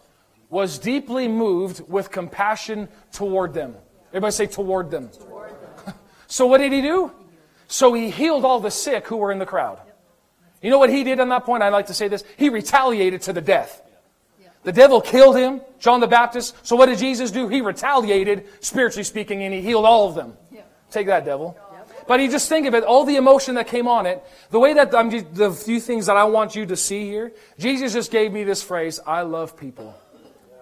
was 0.48 0.78
deeply 0.78 1.28
moved 1.28 1.82
with 1.88 2.10
compassion 2.10 2.88
toward 3.12 3.54
them. 3.54 3.74
Everybody 4.10 4.32
say 4.32 4.46
toward 4.46 4.90
them. 4.90 5.08
Toward 5.08 5.50
them. 5.84 5.94
so 6.26 6.46
what 6.46 6.58
did 6.58 6.72
he 6.72 6.80
do? 6.80 7.12
So 7.66 7.92
he 7.92 8.10
healed 8.10 8.44
all 8.44 8.60
the 8.60 8.70
sick 8.70 9.06
who 9.06 9.16
were 9.16 9.32
in 9.32 9.38
the 9.38 9.46
crowd. 9.46 9.80
You 10.62 10.70
know 10.70 10.78
what 10.78 10.90
he 10.90 11.04
did 11.04 11.20
on 11.20 11.28
that 11.30 11.44
point? 11.44 11.62
I'd 11.62 11.70
like 11.70 11.86
to 11.86 11.94
say 11.94 12.08
this. 12.08 12.24
He 12.36 12.48
retaliated 12.48 13.22
to 13.22 13.32
the 13.32 13.40
death. 13.40 13.82
The 14.62 14.72
devil 14.72 15.00
killed 15.00 15.36
him, 15.36 15.62
John 15.78 16.00
the 16.00 16.06
Baptist. 16.06 16.54
So 16.66 16.76
what 16.76 16.86
did 16.86 16.98
Jesus 16.98 17.30
do? 17.30 17.48
He 17.48 17.62
retaliated, 17.62 18.46
spiritually 18.60 19.04
speaking, 19.04 19.42
and 19.42 19.54
he 19.54 19.62
healed 19.62 19.86
all 19.86 20.08
of 20.08 20.14
them. 20.14 20.36
Take 20.90 21.06
that, 21.06 21.24
devil. 21.24 21.56
But 22.10 22.18
you 22.18 22.28
just 22.28 22.48
think 22.48 22.66
of 22.66 22.74
it, 22.74 22.82
all 22.82 23.04
the 23.04 23.14
emotion 23.14 23.54
that 23.54 23.68
came 23.68 23.86
on 23.86 24.04
it, 24.04 24.20
the 24.50 24.58
way 24.58 24.74
that 24.74 24.92
I'm 24.92 25.10
the 25.10 25.52
few 25.52 25.78
things 25.78 26.06
that 26.06 26.16
I 26.16 26.24
want 26.24 26.56
you 26.56 26.66
to 26.66 26.74
see 26.74 27.04
here, 27.04 27.30
Jesus 27.56 27.92
just 27.92 28.10
gave 28.10 28.32
me 28.32 28.42
this 28.42 28.64
phrase, 28.64 28.98
I 29.06 29.22
love 29.22 29.56
people. 29.56 29.94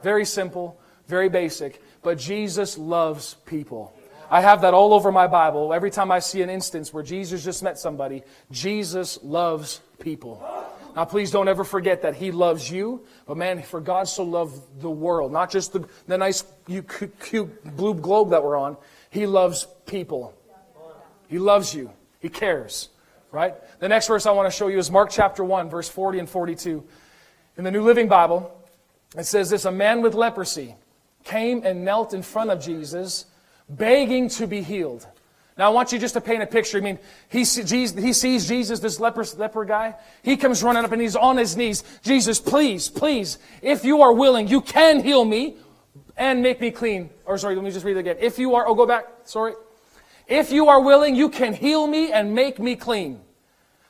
Very 0.03 0.27
simple, 0.27 0.79
very 1.07 1.31
basic, 1.31 1.81
but 2.03 2.19
Jesus 2.19 2.77
loves 2.77 3.33
people. 3.47 3.97
I 4.31 4.43
have 4.43 4.61
that 4.61 4.75
all 4.75 4.93
over 4.93 5.11
my 5.11 5.27
Bible. 5.27 5.73
Every 5.73 5.91
time 5.91 6.11
I 6.11 6.19
see 6.19 6.43
an 6.43 6.51
instance 6.51 6.93
where 6.93 7.03
Jesus 7.03 7.43
just 7.43 7.63
met 7.63 7.79
somebody, 7.79 8.25
Jesus 8.51 9.19
loves 9.23 9.81
people. 10.01 10.47
Now, 10.95 11.07
please 11.07 11.31
don't 11.31 11.49
ever 11.49 11.65
forget 11.65 12.03
that 12.03 12.15
He 12.15 12.31
loves 12.31 12.71
you. 12.71 13.07
But 13.27 13.39
man, 13.39 13.63
for 13.63 13.81
God 13.81 14.07
so 14.07 14.23
loved 14.23 14.83
the 14.83 14.91
world, 14.91 15.33
not 15.33 15.51
just 15.51 15.73
the, 15.73 15.89
the 16.07 16.19
nice, 16.19 16.45
cute 16.67 17.75
blue 17.75 17.95
globe 17.95 18.33
that 18.33 18.45
we're 18.45 18.59
on, 18.59 18.77
He 19.09 19.25
loves 19.25 19.67
people. 19.87 20.38
He 21.29 21.39
loves 21.39 21.75
you. 21.75 21.93
He 22.21 22.29
cares. 22.29 22.89
Right? 23.31 23.55
The 23.79 23.89
next 23.89 24.09
verse 24.09 24.27
I 24.27 24.33
want 24.33 24.51
to 24.51 24.57
show 24.57 24.69
you 24.69 24.79
is 24.79 24.91
Mark 24.91 25.11
chapter 25.11 25.45
1, 25.45 25.69
verse 25.69 25.89
40 25.89 26.21
and 26.21 26.29
42. 26.29 26.83
In 27.59 27.65
the 27.65 27.71
New 27.71 27.83
Living 27.83 28.09
Bible, 28.09 28.51
it 29.17 29.25
says 29.25 29.51
this 29.51 29.65
A 29.65 29.73
man 29.73 30.01
with 30.01 30.15
leprosy 30.15 30.75
came 31.25 31.63
and 31.65 31.85
knelt 31.85 32.15
in 32.15 32.23
front 32.23 32.51
of 32.51 32.61
Jesus, 32.61 33.27
begging 33.69 34.29
to 34.31 34.47
be 34.47 34.63
healed. 34.63 35.07
Now, 35.59 35.67
I 35.67 35.71
want 35.71 35.91
you 35.91 35.99
just 35.99 36.15
to 36.15 36.21
paint 36.21 36.41
a 36.43 36.47
picture. 36.47 36.79
I 36.79 36.81
mean, 36.81 36.99
he, 37.29 37.45
sees, 37.45 37.93
he 37.93 38.13
sees 38.13 38.47
Jesus, 38.47 38.79
this 38.79 39.01
leper, 39.01 39.25
leper 39.37 39.65
guy. 39.65 39.97
He 40.23 40.37
comes 40.37 40.63
running 40.63 40.85
up 40.85 40.93
and 40.93 41.03
he's 41.03 41.17
on 41.17 41.37
his 41.37 41.57
knees. 41.57 41.83
Jesus, 42.03 42.39
please, 42.39 42.89
please, 42.89 43.39
if 43.61 43.85
you 43.85 44.01
are 44.03 44.13
willing, 44.13 44.47
you 44.47 44.61
can 44.61 45.03
heal 45.03 45.25
me 45.25 45.57
and 46.17 46.43
make 46.43 46.61
me 46.61 46.71
clean. 46.71 47.11
Or, 47.27 47.37
sorry, 47.39 47.57
let 47.57 47.65
me 47.65 47.73
just 47.73 47.85
read 47.85 47.97
it 47.97 48.01
again. 48.01 48.17
If 48.21 48.39
you 48.39 48.55
are, 48.55 48.69
oh, 48.69 48.75
go 48.77 48.87
back. 48.87 49.07
Sorry. 49.25 49.55
If 50.29 50.53
you 50.53 50.69
are 50.69 50.81
willing, 50.81 51.17
you 51.17 51.31
can 51.31 51.55
heal 51.55 51.87
me 51.87 52.13
and 52.13 52.35
make 52.35 52.59
me 52.59 52.77
clean. 52.77 53.21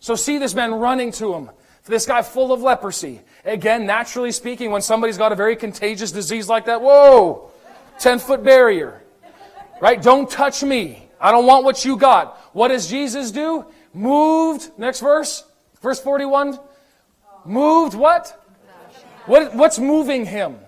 So 0.00 0.14
see 0.14 0.38
this 0.38 0.54
man 0.54 0.72
running 0.72 1.10
to 1.12 1.34
him. 1.34 1.50
This 1.84 2.06
guy 2.06 2.22
full 2.22 2.52
of 2.52 2.60
leprosy. 2.60 3.22
Again, 3.44 3.86
naturally 3.86 4.30
speaking, 4.30 4.70
when 4.70 4.82
somebody's 4.82 5.16
got 5.16 5.32
a 5.32 5.34
very 5.34 5.56
contagious 5.56 6.12
disease 6.12 6.48
like 6.48 6.66
that, 6.66 6.82
whoa, 6.82 7.50
10 7.98 8.18
foot 8.18 8.44
barrier. 8.44 9.02
Right? 9.80 10.00
Don't 10.00 10.30
touch 10.30 10.62
me. 10.62 11.08
I 11.20 11.32
don't 11.32 11.46
want 11.46 11.64
what 11.64 11.84
you 11.84 11.96
got. 11.96 12.36
What 12.52 12.68
does 12.68 12.88
Jesus 12.88 13.30
do? 13.30 13.64
Moved. 13.92 14.70
Next 14.78 15.00
verse. 15.00 15.44
Verse 15.80 16.00
41. 16.00 16.58
Moved 17.44 17.94
what? 17.94 18.44
what 19.26 19.54
what's 19.54 19.78
moving 19.78 20.26
him? 20.26 20.58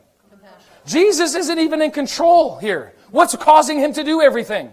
Jesus 0.87 1.35
isn't 1.35 1.59
even 1.59 1.83
in 1.83 1.91
control 1.91 2.59
here. 2.59 2.95
What's 3.11 3.37
causing 3.37 3.79
him 3.79 3.93
to 3.93 4.03
do 4.03 4.23
everything? 4.23 4.71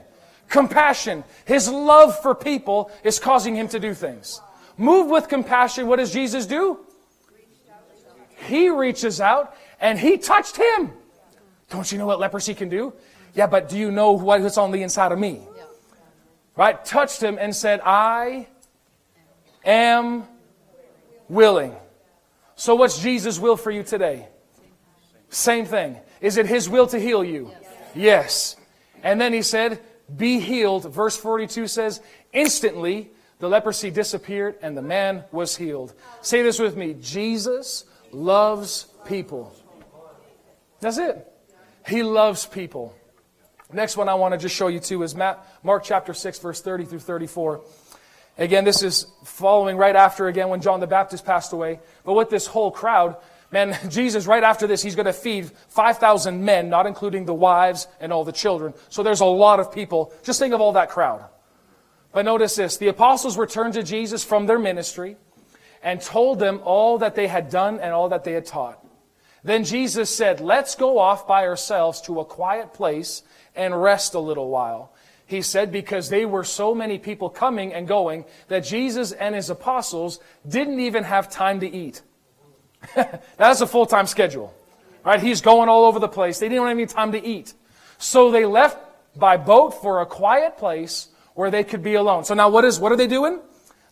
Compassion. 0.50 1.24
His 1.46 1.70
love 1.70 2.20
for 2.22 2.34
people 2.34 2.92
is 3.04 3.20
causing 3.20 3.56
him 3.56 3.68
to 3.70 3.80
do 3.80 3.94
things. 3.94 4.42
Move 4.78 5.08
with 5.08 5.28
compassion. 5.28 5.88
What 5.88 5.98
does 5.98 6.14
Jesus 6.14 6.46
do? 6.46 6.80
He 8.46 8.70
reaches 8.70 9.20
out 9.20 9.56
and 9.82 10.00
he 10.00 10.18
touched 10.18 10.58
him. 10.58 10.92
Don't 11.70 11.92
you 11.92 11.98
know 11.98 12.06
what 12.06 12.20
leprosy 12.20 12.54
can 12.54 12.70
do? 12.70 12.94
Yeah, 13.34 13.48
but 13.48 13.70
do 13.70 13.78
you 13.78 13.92
know 13.92 14.14
what's 14.14 14.58
on 14.58 14.72
the 14.72 14.84
inside 14.84 15.12
of 15.12 15.20
me? 15.20 15.42
Right? 16.56 16.84
Touched 16.84 17.22
him 17.22 17.38
and 17.40 17.56
said, 17.56 17.82
I 17.84 18.48
am 19.64 20.24
willing. 21.30 21.76
So, 22.56 22.74
what's 22.74 23.00
Jesus' 23.00 23.38
will 23.38 23.58
for 23.58 23.70
you 23.70 23.84
today? 23.84 24.28
Same 25.30 25.66
thing. 25.66 25.98
Is 26.22 26.38
it 26.38 26.48
his 26.48 26.68
will 26.68 26.88
to 26.88 27.00
heal 27.00 27.24
you? 27.24 27.52
Yes. 27.94 28.56
And 29.04 29.22
then 29.22 29.34
he 29.34 29.44
said, 29.44 29.80
be 30.16 30.40
healed. 30.40 30.92
Verse 30.92 31.18
42 31.18 31.68
says, 31.68 32.02
instantly 32.34 33.12
the 33.40 33.50
leprosy 33.50 33.92
disappeared 33.92 34.56
and 34.62 34.78
the 34.78 34.82
man 34.82 35.24
was 35.32 35.56
healed. 35.56 35.94
Say 36.22 36.42
this 36.42 36.60
with 36.60 36.76
me 36.76 36.96
Jesus 37.00 37.86
loves 38.12 38.88
people. 39.06 39.54
That's 40.80 40.98
it. 40.98 41.26
He 41.88 42.04
loves 42.04 42.46
people. 42.46 42.96
Next 43.72 43.98
one 43.98 44.08
I 44.08 44.14
want 44.14 44.34
to 44.34 44.38
just 44.38 44.56
show 44.56 44.68
you 44.68 44.80
too 44.80 45.04
is 45.04 45.16
Mark 45.16 45.84
chapter 45.84 46.14
6, 46.14 46.40
verse 46.40 46.62
30 46.62 46.86
through 46.86 47.00
34. 47.00 47.62
Again, 48.38 48.64
this 48.64 48.84
is 48.84 49.08
following 49.24 49.78
right 49.78 49.96
after 49.96 50.28
again 50.28 50.50
when 50.50 50.62
John 50.62 50.80
the 50.80 50.88
Baptist 50.88 51.26
passed 51.26 51.54
away. 51.54 51.80
But 52.06 52.14
with 52.14 52.30
this 52.30 52.46
whole 52.48 52.72
crowd, 52.72 53.18
Man, 53.52 53.78
Jesus, 53.90 54.26
right 54.26 54.44
after 54.44 54.68
this, 54.68 54.82
he's 54.82 54.96
going 54.96 55.06
to 55.06 55.14
feed 55.14 55.52
5,000 55.70 56.44
men, 56.44 56.70
not 56.70 56.86
including 56.86 57.26
the 57.26 57.34
wives 57.34 57.88
and 58.00 58.12
all 58.12 58.26
the 58.26 58.32
children. 58.32 58.74
So 58.90 59.04
there's 59.04 59.22
a 59.22 59.26
lot 59.26 59.60
of 59.60 59.72
people. 59.72 60.14
Just 60.24 60.40
think 60.40 60.54
of 60.54 60.62
all 60.62 60.74
that 60.74 60.90
crowd. 60.90 61.26
But 62.12 62.26
notice 62.26 62.56
this 62.56 62.78
the 62.78 62.88
apostles 62.88 63.38
returned 63.38 63.74
to 63.76 63.84
Jesus 63.84 64.24
from 64.24 64.48
their 64.48 64.60
ministry 64.60 65.18
and 65.84 66.02
told 66.02 66.40
them 66.40 66.60
all 66.64 66.98
that 66.98 67.16
they 67.16 67.28
had 67.28 67.50
done 67.50 67.80
and 67.80 67.94
all 67.94 68.10
that 68.10 68.24
they 68.24 68.34
had 68.34 68.46
taught. 68.46 68.84
Then 69.44 69.64
Jesus 69.64 70.10
said, 70.14 70.42
Let's 70.42 70.76
go 70.76 71.00
off 71.00 71.28
by 71.28 71.46
ourselves 71.46 72.02
to 72.02 72.20
a 72.20 72.26
quiet 72.26 72.74
place 72.74 73.24
and 73.56 73.82
rest 73.82 74.14
a 74.14 74.20
little 74.20 74.50
while. 74.50 74.94
He 75.26 75.42
said, 75.42 75.74
because 75.74 76.08
they 76.08 76.26
were 76.26 76.46
so 76.46 76.74
many 76.74 76.98
people 76.98 77.30
coming 77.30 77.74
and 77.74 77.86
going 77.86 78.24
that 78.48 78.62
Jesus 78.62 79.12
and 79.12 79.36
his 79.36 79.50
apostles 79.50 80.22
didn't 80.48 80.80
even 80.80 81.04
have 81.04 81.30
time 81.30 81.60
to 81.60 81.68
eat. 81.68 82.02
That's 83.38 83.62
a 83.62 83.68
full 83.68 83.86
time 83.86 84.08
schedule. 84.08 84.54
Right? 85.04 85.22
He's 85.22 85.42
going 85.42 85.70
all 85.70 85.86
over 85.86 86.00
the 86.00 86.08
place. 86.08 86.40
They 86.40 86.50
didn't 86.50 86.66
have 86.66 86.78
any 86.78 86.86
time 86.86 87.14
to 87.14 87.26
eat. 87.26 87.54
So 87.98 88.32
they 88.32 88.46
left 88.46 88.78
by 89.16 89.38
boat 89.38 89.82
for 89.82 90.02
a 90.02 90.06
quiet 90.06 90.58
place 90.58 91.10
where 91.34 91.50
they 91.50 91.64
could 91.64 91.82
be 91.82 91.96
alone. 91.96 92.24
So 92.24 92.34
now 92.34 92.50
what 92.50 92.66
is 92.66 92.80
what 92.80 92.92
are 92.92 92.96
they 92.96 93.08
doing? 93.08 93.40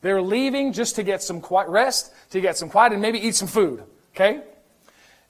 They're 0.01 0.21
leaving 0.21 0.73
just 0.73 0.95
to 0.97 1.03
get 1.03 1.23
some 1.23 1.41
quiet 1.41 1.69
rest, 1.69 2.13
to 2.31 2.41
get 2.41 2.57
some 2.57 2.69
quiet, 2.69 2.93
and 2.93 3.01
maybe 3.01 3.19
eat 3.19 3.35
some 3.35 3.47
food. 3.47 3.83
Okay? 4.13 4.41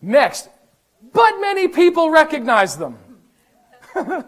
Next, 0.01 0.49
but 1.13 1.39
many 1.39 1.67
people 1.67 2.09
recognize 2.09 2.77
them. 2.77 2.97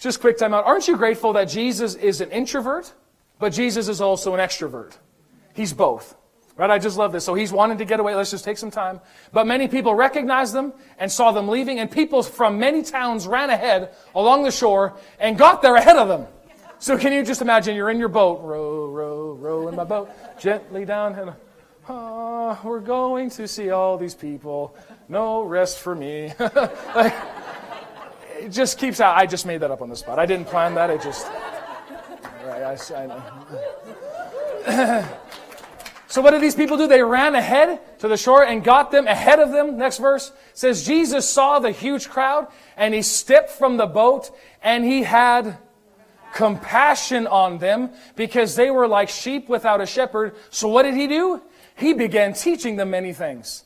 just 0.00 0.20
quick 0.20 0.38
time 0.38 0.54
out. 0.54 0.64
Aren't 0.64 0.86
you 0.88 0.96
grateful 0.96 1.32
that 1.32 1.46
Jesus 1.46 1.94
is 1.94 2.20
an 2.20 2.30
introvert, 2.30 2.92
but 3.38 3.52
Jesus 3.52 3.88
is 3.88 4.00
also 4.00 4.34
an 4.34 4.40
extrovert? 4.40 4.96
He's 5.54 5.72
both. 5.72 6.14
Right? 6.56 6.70
I 6.70 6.78
just 6.78 6.96
love 6.96 7.12
this. 7.12 7.24
So 7.24 7.34
he's 7.34 7.52
wanting 7.52 7.78
to 7.78 7.84
get 7.84 8.00
away. 8.00 8.14
Let's 8.14 8.30
just 8.30 8.44
take 8.44 8.56
some 8.56 8.70
time. 8.70 9.00
But 9.32 9.46
many 9.46 9.68
people 9.68 9.94
recognized 9.94 10.54
them 10.54 10.72
and 10.98 11.12
saw 11.12 11.32
them 11.32 11.48
leaving, 11.48 11.78
and 11.80 11.90
people 11.90 12.22
from 12.22 12.58
many 12.58 12.82
towns 12.82 13.26
ran 13.26 13.50
ahead 13.50 13.94
along 14.14 14.44
the 14.44 14.50
shore 14.50 14.94
and 15.18 15.36
got 15.36 15.60
there 15.60 15.76
ahead 15.76 15.96
of 15.96 16.08
them. 16.08 16.26
So 16.78 16.96
can 16.98 17.12
you 17.12 17.24
just 17.24 17.42
imagine 17.42 17.74
you're 17.76 17.90
in 17.90 17.98
your 17.98 18.08
boat, 18.08 18.42
row, 18.42 18.86
row, 18.86 19.32
row 19.32 19.68
in 19.68 19.76
my 19.76 19.84
boat, 19.84 20.10
gently 20.38 20.84
down, 20.84 21.14
and 21.14 21.34
oh, 21.88 22.58
we're 22.64 22.80
going 22.80 23.30
to 23.30 23.48
see 23.48 23.70
all 23.70 23.96
these 23.98 24.14
people. 24.14 24.76
No 25.08 25.42
rest 25.42 25.80
for 25.80 25.94
me. 25.94 26.32
like, 26.94 27.14
it 28.38 28.50
just 28.50 28.78
keeps 28.78 29.00
out. 29.00 29.16
I 29.16 29.26
just 29.26 29.46
made 29.46 29.60
that 29.60 29.70
up 29.70 29.80
on 29.82 29.88
the 29.88 29.96
spot. 29.96 30.18
I 30.18 30.26
didn't 30.26 30.46
plan 30.46 30.74
that. 30.74 30.90
I 30.90 30.96
just. 30.96 31.26
Right, 32.46 32.62
I, 32.62 32.76
I 34.66 35.08
so 36.08 36.22
what 36.22 36.30
did 36.30 36.42
these 36.42 36.54
people 36.54 36.76
do? 36.76 36.86
They 36.86 37.02
ran 37.02 37.34
ahead 37.34 37.80
to 37.98 38.08
the 38.08 38.16
shore 38.16 38.44
and 38.44 38.62
got 38.62 38.90
them 38.90 39.06
ahead 39.06 39.40
of 39.40 39.50
them. 39.50 39.76
Next 39.76 39.98
verse 39.98 40.32
says 40.54 40.86
Jesus 40.86 41.28
saw 41.28 41.58
the 41.58 41.72
huge 41.72 42.08
crowd 42.08 42.46
and 42.76 42.94
he 42.94 43.02
stepped 43.02 43.50
from 43.50 43.76
the 43.76 43.86
boat 43.86 44.30
and 44.62 44.84
he 44.84 45.02
had 45.02 45.58
compassion 46.32 47.26
on 47.26 47.58
them 47.58 47.90
because 48.14 48.54
they 48.54 48.70
were 48.70 48.86
like 48.86 49.08
sheep 49.08 49.48
without 49.48 49.80
a 49.80 49.86
shepherd. 49.86 50.36
So 50.50 50.68
what 50.68 50.84
did 50.84 50.94
he 50.94 51.08
do? 51.08 51.42
He 51.76 51.92
began 51.92 52.34
teaching 52.34 52.76
them 52.76 52.90
many 52.90 53.12
things. 53.12 53.64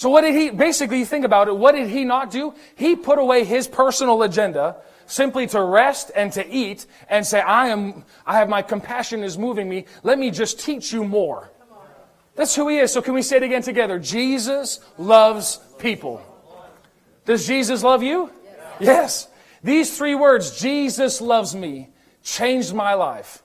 So 0.00 0.08
what 0.08 0.22
did 0.22 0.34
he, 0.34 0.48
basically 0.48 1.04
think 1.04 1.26
about 1.26 1.48
it, 1.48 1.54
what 1.54 1.74
did 1.74 1.90
he 1.90 2.04
not 2.04 2.30
do? 2.30 2.54
He 2.74 2.96
put 2.96 3.18
away 3.18 3.44
his 3.44 3.68
personal 3.68 4.22
agenda 4.22 4.76
simply 5.04 5.46
to 5.48 5.62
rest 5.62 6.10
and 6.16 6.32
to 6.32 6.50
eat 6.50 6.86
and 7.10 7.26
say, 7.26 7.38
I 7.42 7.68
am, 7.68 8.06
I 8.24 8.38
have 8.38 8.48
my 8.48 8.62
compassion 8.62 9.22
is 9.22 9.36
moving 9.36 9.68
me. 9.68 9.84
Let 10.02 10.18
me 10.18 10.30
just 10.30 10.58
teach 10.58 10.90
you 10.90 11.04
more. 11.04 11.50
That's 12.34 12.56
who 12.56 12.68
he 12.68 12.78
is. 12.78 12.90
So 12.90 13.02
can 13.02 13.12
we 13.12 13.20
say 13.20 13.36
it 13.36 13.42
again 13.42 13.60
together? 13.60 13.98
Jesus 13.98 14.80
loves 14.96 15.60
people. 15.78 16.22
Does 17.26 17.46
Jesus 17.46 17.82
love 17.82 18.02
you? 18.02 18.30
Yes. 18.80 19.28
These 19.62 19.98
three 19.98 20.14
words, 20.14 20.58
Jesus 20.58 21.20
loves 21.20 21.54
me, 21.54 21.90
changed 22.22 22.72
my 22.72 22.94
life. 22.94 23.42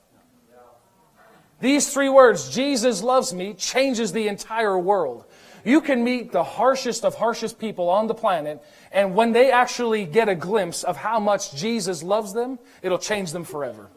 These 1.60 1.92
three 1.92 2.08
words, 2.08 2.48
Jesus 2.48 3.02
loves 3.02 3.34
me, 3.34 3.52
changes 3.52 4.12
the 4.12 4.28
entire 4.28 4.78
world. 4.78 5.25
You 5.66 5.80
can 5.80 6.04
meet 6.04 6.30
the 6.30 6.44
harshest 6.44 7.04
of 7.04 7.16
harshest 7.16 7.58
people 7.58 7.88
on 7.88 8.06
the 8.06 8.14
planet, 8.14 8.62
and 8.92 9.16
when 9.16 9.32
they 9.32 9.50
actually 9.50 10.04
get 10.04 10.28
a 10.28 10.34
glimpse 10.36 10.84
of 10.84 10.96
how 10.96 11.18
much 11.18 11.56
Jesus 11.56 12.04
loves 12.04 12.32
them, 12.32 12.60
it'll 12.82 13.00
change 13.00 13.32
them 13.32 13.42
forever. 13.42 13.90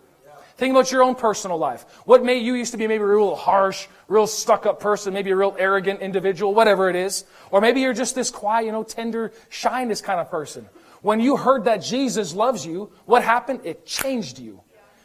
Think 0.57 0.71
about 0.71 0.91
your 0.91 1.03
own 1.03 1.13
personal 1.13 1.59
life. 1.59 1.85
What 2.05 2.23
may 2.23 2.39
you 2.39 2.55
used 2.55 2.71
to 2.71 2.77
be 2.77 2.88
maybe 2.88 3.03
a 3.03 3.05
real 3.05 3.35
harsh, 3.35 3.85
real 4.07 4.25
stuck 4.25 4.65
up 4.65 4.79
person, 4.79 5.13
maybe 5.13 5.29
a 5.29 5.35
real 5.35 5.55
arrogant 5.59 6.01
individual, 6.01 6.55
whatever 6.55 6.89
it 6.89 6.95
is. 6.95 7.23
Or 7.51 7.61
maybe 7.61 7.81
you're 7.81 7.93
just 7.93 8.15
this 8.15 8.31
quiet, 8.31 8.65
you 8.65 8.71
know, 8.71 8.83
tender, 8.83 9.31
shyness 9.49 10.01
kind 10.01 10.19
of 10.19 10.31
person. 10.31 10.67
When 11.03 11.19
you 11.19 11.38
heard 11.38 11.65
that 11.65 11.83
Jesus 11.83 12.33
loves 12.33 12.65
you, 12.65 12.91
what 13.05 13.23
happened? 13.23 13.61
It 13.63 13.85
changed 13.85 14.39
you. 14.39 14.61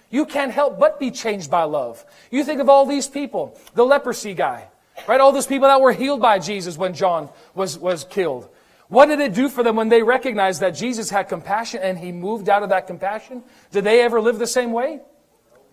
You 0.09 0.25
can't 0.25 0.51
help 0.51 0.79
but 0.79 0.99
be 0.99 1.11
changed 1.11 1.51
by 1.51 1.65
love. 1.65 2.05
You 2.31 2.43
think 2.43 2.63
of 2.63 2.71
all 2.71 2.87
these 2.87 3.07
people, 3.07 3.61
the 3.75 3.85
leprosy 3.85 4.33
guy, 4.33 4.69
right? 5.07 5.21
All 5.21 5.33
those 5.33 5.47
people 5.47 5.69
that 5.69 5.81
were 5.81 5.93
healed 5.93 6.21
by 6.21 6.39
Jesus 6.39 6.77
when 6.77 6.95
John 6.95 7.29
was, 7.55 7.79
was 7.79 8.05
killed. 8.05 8.49
What 8.89 9.07
did 9.07 9.21
it 9.21 9.35
do 9.35 9.49
for 9.49 9.63
them 9.63 9.77
when 9.77 9.89
they 9.89 10.03
recognized 10.03 10.61
that 10.61 10.71
Jesus 10.71 11.11
had 11.11 11.29
compassion 11.29 11.81
and 11.83 11.99
he 11.99 12.13
moved 12.13 12.49
out 12.49 12.63
of 12.63 12.69
that 12.69 12.87
compassion? 12.87 13.43
Did 13.73 13.85
they 13.85 14.03
ever 14.03 14.21
live 14.21 14.39
the 14.39 14.47
same 14.47 14.73
way? 14.73 15.01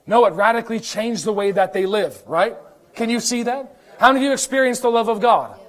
No, 0.07 0.25
it 0.25 0.33
radically 0.33 0.79
changed 0.79 1.25
the 1.25 1.33
way 1.33 1.51
that 1.51 1.73
they 1.73 1.85
live, 1.85 2.21
right? 2.25 2.55
Can 2.95 3.09
you 3.09 3.19
see 3.19 3.43
that? 3.43 3.77
How 3.99 4.07
many 4.07 4.25
of 4.25 4.29
you 4.29 4.33
experienced 4.33 4.81
the 4.81 4.89
love 4.89 5.09
of 5.09 5.21
God? 5.21 5.59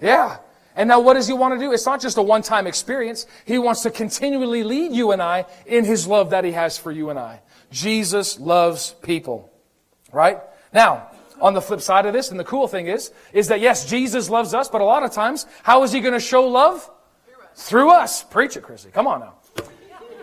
Yeah. 0.00 0.38
And 0.74 0.88
now 0.88 1.00
what 1.00 1.14
does 1.14 1.26
he 1.26 1.32
want 1.32 1.54
to 1.54 1.60
do? 1.60 1.72
It's 1.72 1.86
not 1.86 2.00
just 2.00 2.16
a 2.16 2.22
one-time 2.22 2.66
experience. 2.66 3.26
He 3.44 3.58
wants 3.58 3.82
to 3.82 3.90
continually 3.90 4.62
lead 4.62 4.92
you 4.92 5.12
and 5.12 5.20
I 5.20 5.46
in 5.66 5.84
his 5.84 6.06
love 6.06 6.30
that 6.30 6.44
he 6.44 6.52
has 6.52 6.78
for 6.78 6.92
you 6.92 7.10
and 7.10 7.18
I. 7.18 7.42
Jesus 7.70 8.38
loves 8.38 8.94
people. 9.02 9.50
Right? 10.12 10.38
Now, 10.72 11.10
on 11.40 11.54
the 11.54 11.60
flip 11.60 11.80
side 11.80 12.06
of 12.06 12.12
this, 12.12 12.30
and 12.30 12.40
the 12.40 12.44
cool 12.44 12.68
thing 12.68 12.86
is, 12.86 13.12
is 13.32 13.48
that 13.48 13.60
yes, 13.60 13.88
Jesus 13.88 14.30
loves 14.30 14.54
us, 14.54 14.68
but 14.68 14.80
a 14.80 14.84
lot 14.84 15.02
of 15.02 15.12
times, 15.12 15.46
how 15.62 15.82
is 15.82 15.92
he 15.92 16.00
going 16.00 16.14
to 16.14 16.20
show 16.20 16.46
love? 16.46 16.90
Through 17.54 17.90
us. 17.90 18.22
Preach 18.22 18.56
it, 18.56 18.62
Chrissy. 18.62 18.90
Come 18.90 19.06
on 19.06 19.20
now. 19.20 19.34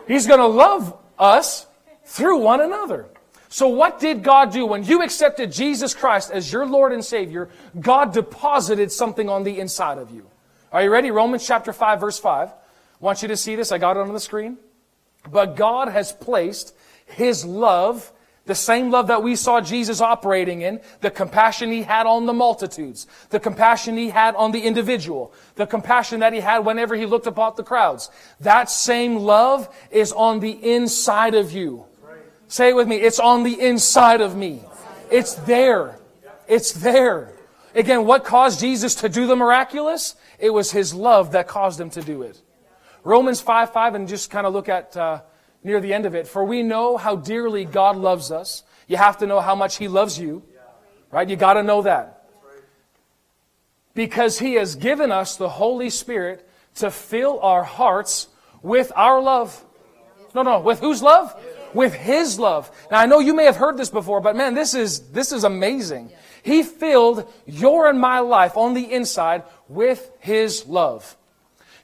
He's 0.07 0.27
going 0.27 0.39
to 0.39 0.47
love 0.47 0.95
us 1.17 1.65
through 2.05 2.37
one 2.37 2.61
another. 2.61 3.07
So 3.49 3.67
what 3.67 3.99
did 3.99 4.23
God 4.23 4.51
do? 4.51 4.65
When 4.65 4.83
you 4.83 5.03
accepted 5.03 5.51
Jesus 5.51 5.93
Christ 5.93 6.31
as 6.31 6.51
your 6.51 6.65
Lord 6.65 6.91
and 6.91 7.05
Savior, 7.05 7.49
God 7.79 8.13
deposited 8.13 8.91
something 8.91 9.29
on 9.29 9.43
the 9.43 9.59
inside 9.59 9.99
of 9.99 10.11
you. 10.11 10.27
Are 10.71 10.81
you 10.81 10.89
ready? 10.89 11.11
Romans 11.11 11.45
chapter 11.45 11.71
5 11.71 11.99
verse 11.99 12.17
5. 12.17 12.49
I 12.49 12.53
want 12.99 13.21
you 13.21 13.27
to 13.27 13.37
see 13.37 13.55
this. 13.55 13.71
I 13.71 13.77
got 13.77 13.95
it 13.95 13.99
on 13.99 14.11
the 14.11 14.19
screen. 14.19 14.57
But 15.31 15.55
God 15.55 15.89
has 15.89 16.11
placed 16.11 16.75
His 17.05 17.45
love, 17.45 18.11
the 18.45 18.55
same 18.55 18.91
love 18.91 19.07
that 19.07 19.23
we 19.23 19.35
saw 19.35 19.61
Jesus 19.61 20.01
operating 20.01 20.61
in, 20.61 20.81
the 20.99 21.09
compassion 21.09 21.71
He 21.71 21.83
had 21.83 22.05
on 22.05 22.25
the 22.25 22.33
multitudes, 22.33 23.07
the 23.29 23.39
compassion 23.39 23.95
He 23.95 24.09
had 24.09 24.35
on 24.35 24.51
the 24.51 24.61
individual, 24.61 25.33
the 25.55 25.65
compassion 25.65 26.19
that 26.19 26.33
He 26.33 26.41
had 26.41 26.59
whenever 26.59 26.95
He 26.95 27.05
looked 27.05 27.27
upon 27.27 27.53
the 27.55 27.63
crowds. 27.63 28.09
That 28.41 28.69
same 28.69 29.17
love 29.17 29.73
is 29.91 30.11
on 30.11 30.41
the 30.41 30.51
inside 30.51 31.35
of 31.35 31.51
you. 31.53 31.85
Say 32.47 32.69
it 32.69 32.75
with 32.75 32.87
me. 32.87 32.97
It's 32.97 33.19
on 33.19 33.43
the 33.43 33.59
inside 33.59 34.19
of 34.19 34.35
me. 34.35 34.61
It's 35.09 35.35
there. 35.35 35.97
It's 36.47 36.73
there. 36.73 37.33
Again, 37.73 38.05
what 38.05 38.25
caused 38.25 38.59
Jesus 38.59 38.95
to 38.95 39.09
do 39.09 39.25
the 39.25 39.35
miraculous? 39.35 40.15
It 40.37 40.49
was 40.49 40.71
His 40.71 40.93
love 40.93 41.31
that 41.31 41.47
caused 41.47 41.79
Him 41.79 41.89
to 41.91 42.01
do 42.01 42.23
it. 42.23 42.41
Romans 43.03 43.41
5 43.41 43.71
5, 43.71 43.95
and 43.95 44.07
just 44.07 44.29
kind 44.29 44.45
of 44.45 44.53
look 44.53 44.69
at 44.69 44.95
uh, 44.97 45.21
near 45.63 45.79
the 45.79 45.93
end 45.93 46.05
of 46.05 46.15
it. 46.15 46.27
For 46.27 46.43
we 46.43 46.63
know 46.63 46.97
how 46.97 47.15
dearly 47.15 47.65
God 47.65 47.95
loves 47.95 48.31
us. 48.31 48.63
You 48.87 48.97
have 48.97 49.17
to 49.19 49.27
know 49.27 49.39
how 49.39 49.55
much 49.55 49.77
He 49.77 49.87
loves 49.87 50.19
you. 50.19 50.43
Right? 51.11 51.29
You 51.29 51.35
got 51.35 51.53
to 51.53 51.63
know 51.63 51.83
that. 51.83 52.29
Because 53.93 54.39
He 54.39 54.55
has 54.55 54.75
given 54.75 55.11
us 55.11 55.35
the 55.35 55.49
Holy 55.49 55.89
Spirit 55.89 56.47
to 56.75 56.89
fill 56.89 57.39
our 57.41 57.63
hearts 57.63 58.27
with 58.61 58.91
our 58.95 59.21
love. 59.21 59.63
No, 60.33 60.41
no, 60.41 60.59
with 60.59 60.79
whose 60.79 61.03
love? 61.03 61.35
with 61.73 61.93
His 61.93 62.39
love. 62.39 62.71
Now 62.91 62.99
I 62.99 63.05
know 63.05 63.19
you 63.19 63.33
may 63.33 63.45
have 63.45 63.55
heard 63.55 63.77
this 63.77 63.89
before, 63.89 64.21
but 64.21 64.35
man, 64.35 64.53
this 64.53 64.73
is, 64.73 65.11
this 65.11 65.31
is 65.31 65.43
amazing. 65.43 66.11
He 66.43 66.63
filled 66.63 67.31
your 67.45 67.89
and 67.89 67.99
my 67.99 68.19
life 68.19 68.57
on 68.57 68.73
the 68.73 68.91
inside 68.91 69.43
with 69.67 70.11
His 70.19 70.65
love. 70.67 71.17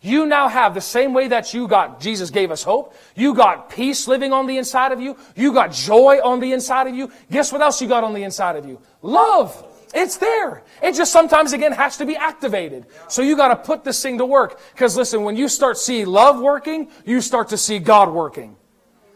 You 0.01 0.25
now 0.25 0.47
have 0.47 0.73
the 0.73 0.81
same 0.81 1.13
way 1.13 1.27
that 1.27 1.53
you 1.53 1.67
got, 1.67 1.99
Jesus 1.99 2.29
gave 2.29 2.51
us 2.51 2.63
hope. 2.63 2.95
You 3.15 3.33
got 3.33 3.69
peace 3.69 4.07
living 4.07 4.31
on 4.31 4.47
the 4.47 4.57
inside 4.57 4.93
of 4.93 5.01
you. 5.01 5.17
You 5.35 5.51
got 5.51 5.73
joy 5.73 6.19
on 6.23 6.39
the 6.39 6.53
inside 6.53 6.87
of 6.87 6.95
you. 6.95 7.11
Guess 7.29 7.51
what 7.51 7.61
else 7.61 7.81
you 7.81 7.87
got 7.87 8.05
on 8.05 8.13
the 8.13 8.23
inside 8.23 8.55
of 8.55 8.65
you? 8.65 8.79
Love. 9.01 9.65
It's 9.93 10.17
there. 10.17 10.63
It 10.83 10.93
just 10.93 11.11
sometimes 11.11 11.51
again 11.51 11.71
has 11.71 11.97
to 11.97 12.05
be 12.05 12.15
activated. 12.15 12.85
So 13.07 13.21
you 13.21 13.35
gotta 13.35 13.55
put 13.55 13.83
this 13.83 14.01
thing 14.01 14.19
to 14.19 14.25
work. 14.25 14.59
Cause 14.75 14.95
listen, 14.95 15.23
when 15.23 15.35
you 15.35 15.47
start 15.47 15.77
see 15.77 16.05
love 16.05 16.39
working, 16.39 16.89
you 17.05 17.21
start 17.21 17.49
to 17.49 17.57
see 17.57 17.79
God 17.79 18.09
working. 18.09 18.55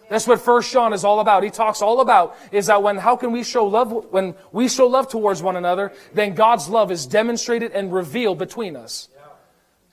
That's 0.10 0.28
what 0.28 0.42
First 0.42 0.72
John 0.72 0.92
is 0.92 1.06
all 1.06 1.22
about. 1.22 1.44
He 1.44 1.50
talks 1.50 1.82
all 1.82 2.02
about 2.02 2.36
is 2.52 2.66
that 2.68 2.84
when 2.84 2.98
how 2.98 3.16
can 3.16 3.32
we 3.32 3.44
show 3.44 3.66
love 3.66 4.12
when 4.12 4.36
we 4.52 4.68
show 4.68 4.88
love 4.88 5.10
towards 5.10 5.42
one 5.42 5.56
another, 5.56 5.94
then 6.14 6.34
God's 6.34 6.68
love 6.68 6.92
is 6.92 7.06
demonstrated 7.06 7.72
and 7.72 7.94
revealed 7.94 8.38
between 8.38 8.76
us. 8.76 9.10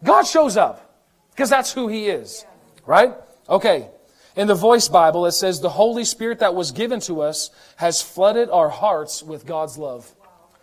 God 0.02 0.22
shows 0.22 0.56
up 0.56 0.98
because 1.30 1.50
that's 1.50 1.72
who 1.72 1.88
He 1.88 2.08
is, 2.08 2.44
right? 2.86 3.14
Okay. 3.48 3.88
In 4.36 4.46
the 4.46 4.54
Voice 4.54 4.88
Bible, 4.88 5.26
it 5.26 5.32
says 5.32 5.60
the 5.60 5.68
Holy 5.68 6.04
Spirit 6.04 6.38
that 6.38 6.54
was 6.54 6.70
given 6.70 7.00
to 7.00 7.20
us 7.20 7.50
has 7.76 8.00
flooded 8.00 8.48
our 8.48 8.68
hearts 8.68 9.22
with 9.22 9.44
God's 9.44 9.76
love. 9.76 10.10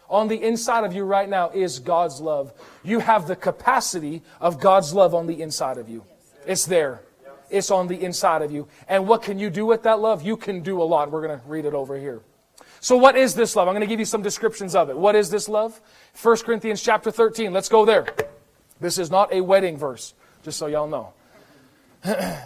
On 0.09 0.29
the 0.29 0.41
inside 0.41 0.85
of 0.85 0.93
you 0.93 1.03
right 1.03 1.27
now 1.27 1.49
is 1.49 1.79
God's 1.79 2.21
love. 2.21 2.53
You 2.83 2.99
have 2.99 3.27
the 3.27 3.35
capacity 3.35 4.21
of 4.39 4.59
God's 4.59 4.93
love 4.93 5.13
on 5.13 5.27
the 5.27 5.41
inside 5.41 5.77
of 5.77 5.89
you. 5.89 6.05
It's 6.45 6.65
there. 6.65 7.01
It's 7.49 7.71
on 7.71 7.87
the 7.87 8.01
inside 8.01 8.41
of 8.41 8.51
you. 8.51 8.67
And 8.87 9.07
what 9.07 9.21
can 9.21 9.37
you 9.37 9.49
do 9.49 9.65
with 9.65 9.83
that 9.83 9.99
love? 9.99 10.21
You 10.21 10.37
can 10.37 10.61
do 10.61 10.81
a 10.81 10.83
lot. 10.83 11.11
We're 11.11 11.27
going 11.27 11.39
to 11.39 11.45
read 11.45 11.65
it 11.65 11.73
over 11.73 11.97
here. 11.97 12.21
So 12.79 12.95
what 12.95 13.17
is 13.17 13.35
this 13.35 13.55
love? 13.55 13.67
I'm 13.67 13.73
going 13.73 13.81
to 13.81 13.87
give 13.87 13.99
you 13.99 14.05
some 14.05 14.21
descriptions 14.21 14.75
of 14.75 14.89
it. 14.89 14.97
What 14.97 15.15
is 15.15 15.29
this 15.29 15.49
love? 15.49 15.79
1 16.21 16.37
Corinthians 16.37 16.81
chapter 16.81 17.11
13. 17.11 17.51
Let's 17.51 17.69
go 17.69 17.85
there. 17.85 18.07
This 18.79 18.97
is 18.97 19.09
not 19.09 19.33
a 19.33 19.41
wedding 19.41 19.77
verse, 19.77 20.13
just 20.43 20.57
so 20.57 20.67
y'all 20.67 20.87
know. 20.87 21.13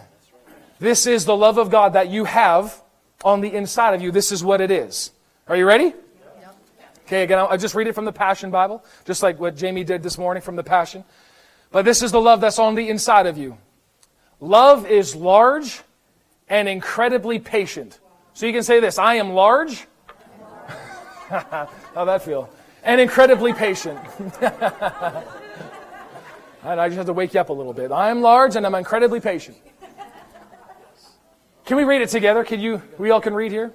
this 0.79 1.05
is 1.07 1.25
the 1.25 1.35
love 1.35 1.57
of 1.57 1.69
God 1.69 1.93
that 1.93 2.09
you 2.09 2.25
have 2.25 2.81
on 3.23 3.41
the 3.41 3.53
inside 3.53 3.93
of 3.93 4.01
you. 4.01 4.11
This 4.11 4.31
is 4.31 4.43
what 4.43 4.61
it 4.61 4.71
is. 4.71 5.11
Are 5.47 5.57
you 5.57 5.65
ready? 5.65 5.93
Okay, 7.05 7.23
again, 7.23 7.39
I'll 7.39 7.57
just 7.57 7.75
read 7.75 7.87
it 7.87 7.93
from 7.93 8.05
the 8.05 8.13
Passion 8.13 8.51
Bible, 8.51 8.85
just 9.03 9.21
like 9.21 9.37
what 9.37 9.57
Jamie 9.57 9.83
did 9.83 10.01
this 10.01 10.17
morning 10.17 10.41
from 10.41 10.55
the 10.55 10.63
Passion. 10.63 11.03
But 11.69 11.83
this 11.83 12.01
is 12.01 12.13
the 12.13 12.21
love 12.21 12.39
that's 12.39 12.57
on 12.57 12.75
the 12.75 12.87
inside 12.87 13.27
of 13.27 13.37
you. 13.37 13.57
Love 14.39 14.85
is 14.85 15.13
large 15.13 15.81
and 16.47 16.69
incredibly 16.69 17.37
patient. 17.37 17.99
So 18.33 18.45
you 18.45 18.53
can 18.53 18.63
say 18.63 18.79
this 18.79 18.97
I 18.97 19.15
am 19.15 19.33
large. 19.33 19.87
How'd 21.29 22.07
that 22.07 22.23
feel? 22.23 22.49
And 22.83 23.01
incredibly 23.01 23.51
patient. 23.53 23.99
and 26.63 26.79
I 26.79 26.87
just 26.87 26.97
have 26.97 27.07
to 27.07 27.13
wake 27.13 27.33
you 27.33 27.39
up 27.39 27.49
a 27.49 27.53
little 27.53 27.73
bit. 27.73 27.91
I 27.91 28.09
am 28.09 28.21
large 28.21 28.55
and 28.55 28.65
I'm 28.65 28.75
incredibly 28.75 29.19
patient. 29.19 29.57
Can 31.65 31.77
we 31.77 31.83
read 31.83 32.01
it 32.01 32.09
together? 32.09 32.43
Can 32.43 32.59
you, 32.59 32.81
we 32.97 33.11
all 33.11 33.21
can 33.21 33.33
read 33.33 33.51
here? 33.51 33.71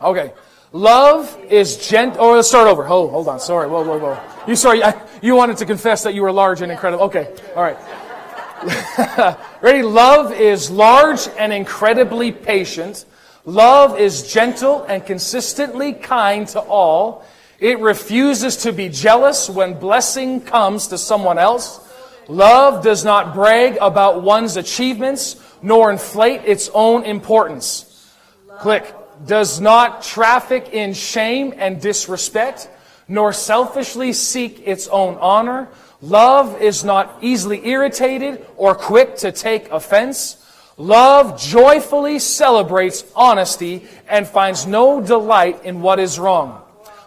Okay. 0.00 0.32
Love 0.72 1.38
is 1.48 1.88
gent. 1.88 2.16
Oh, 2.18 2.32
let's 2.32 2.48
start 2.48 2.68
over. 2.68 2.84
Oh, 2.86 3.08
hold 3.08 3.28
on. 3.28 3.38
Sorry. 3.38 3.68
Whoa, 3.68 3.84
whoa, 3.84 3.98
whoa. 3.98 4.20
You 4.46 4.56
sorry. 4.56 4.82
I, 4.82 5.00
you 5.22 5.34
wanted 5.34 5.56
to 5.58 5.66
confess 5.66 6.02
that 6.02 6.14
you 6.14 6.22
were 6.22 6.32
large 6.32 6.62
and 6.62 6.72
incredible. 6.72 7.04
Okay. 7.04 7.32
All 7.54 7.62
right. 7.62 9.38
Ready? 9.60 9.82
Love 9.82 10.32
is 10.32 10.70
large 10.70 11.28
and 11.38 11.52
incredibly 11.52 12.32
patient. 12.32 13.04
Love 13.44 13.98
is 13.98 14.32
gentle 14.32 14.84
and 14.84 15.04
consistently 15.04 15.92
kind 15.92 16.48
to 16.48 16.60
all. 16.60 17.24
It 17.64 17.80
refuses 17.80 18.58
to 18.58 18.72
be 18.74 18.90
jealous 18.90 19.48
when 19.48 19.78
blessing 19.80 20.42
comes 20.42 20.88
to 20.88 20.98
someone 20.98 21.38
else. 21.38 21.80
Love 22.28 22.84
does 22.84 23.06
not 23.06 23.32
brag 23.32 23.78
about 23.80 24.22
one's 24.22 24.58
achievements 24.58 25.40
nor 25.62 25.90
inflate 25.90 26.42
its 26.44 26.68
own 26.74 27.04
importance. 27.04 28.12
Click. 28.58 28.94
Does 29.24 29.62
not 29.62 30.02
traffic 30.02 30.74
in 30.74 30.92
shame 30.92 31.54
and 31.56 31.80
disrespect, 31.80 32.68
nor 33.08 33.32
selfishly 33.32 34.12
seek 34.12 34.66
its 34.66 34.86
own 34.88 35.16
honor, 35.16 35.68
Love 36.04 36.60
is 36.60 36.84
not 36.84 37.16
easily 37.22 37.66
irritated 37.66 38.44
or 38.58 38.74
quick 38.74 39.16
to 39.16 39.32
take 39.32 39.70
offense. 39.70 40.36
Love 40.76 41.40
joyfully 41.40 42.18
celebrates 42.18 43.04
honesty 43.16 43.86
and 44.06 44.28
finds 44.28 44.66
no 44.66 45.00
delight 45.00 45.64
in 45.64 45.80
what 45.80 45.98
is 45.98 46.18
wrong. 46.18 46.60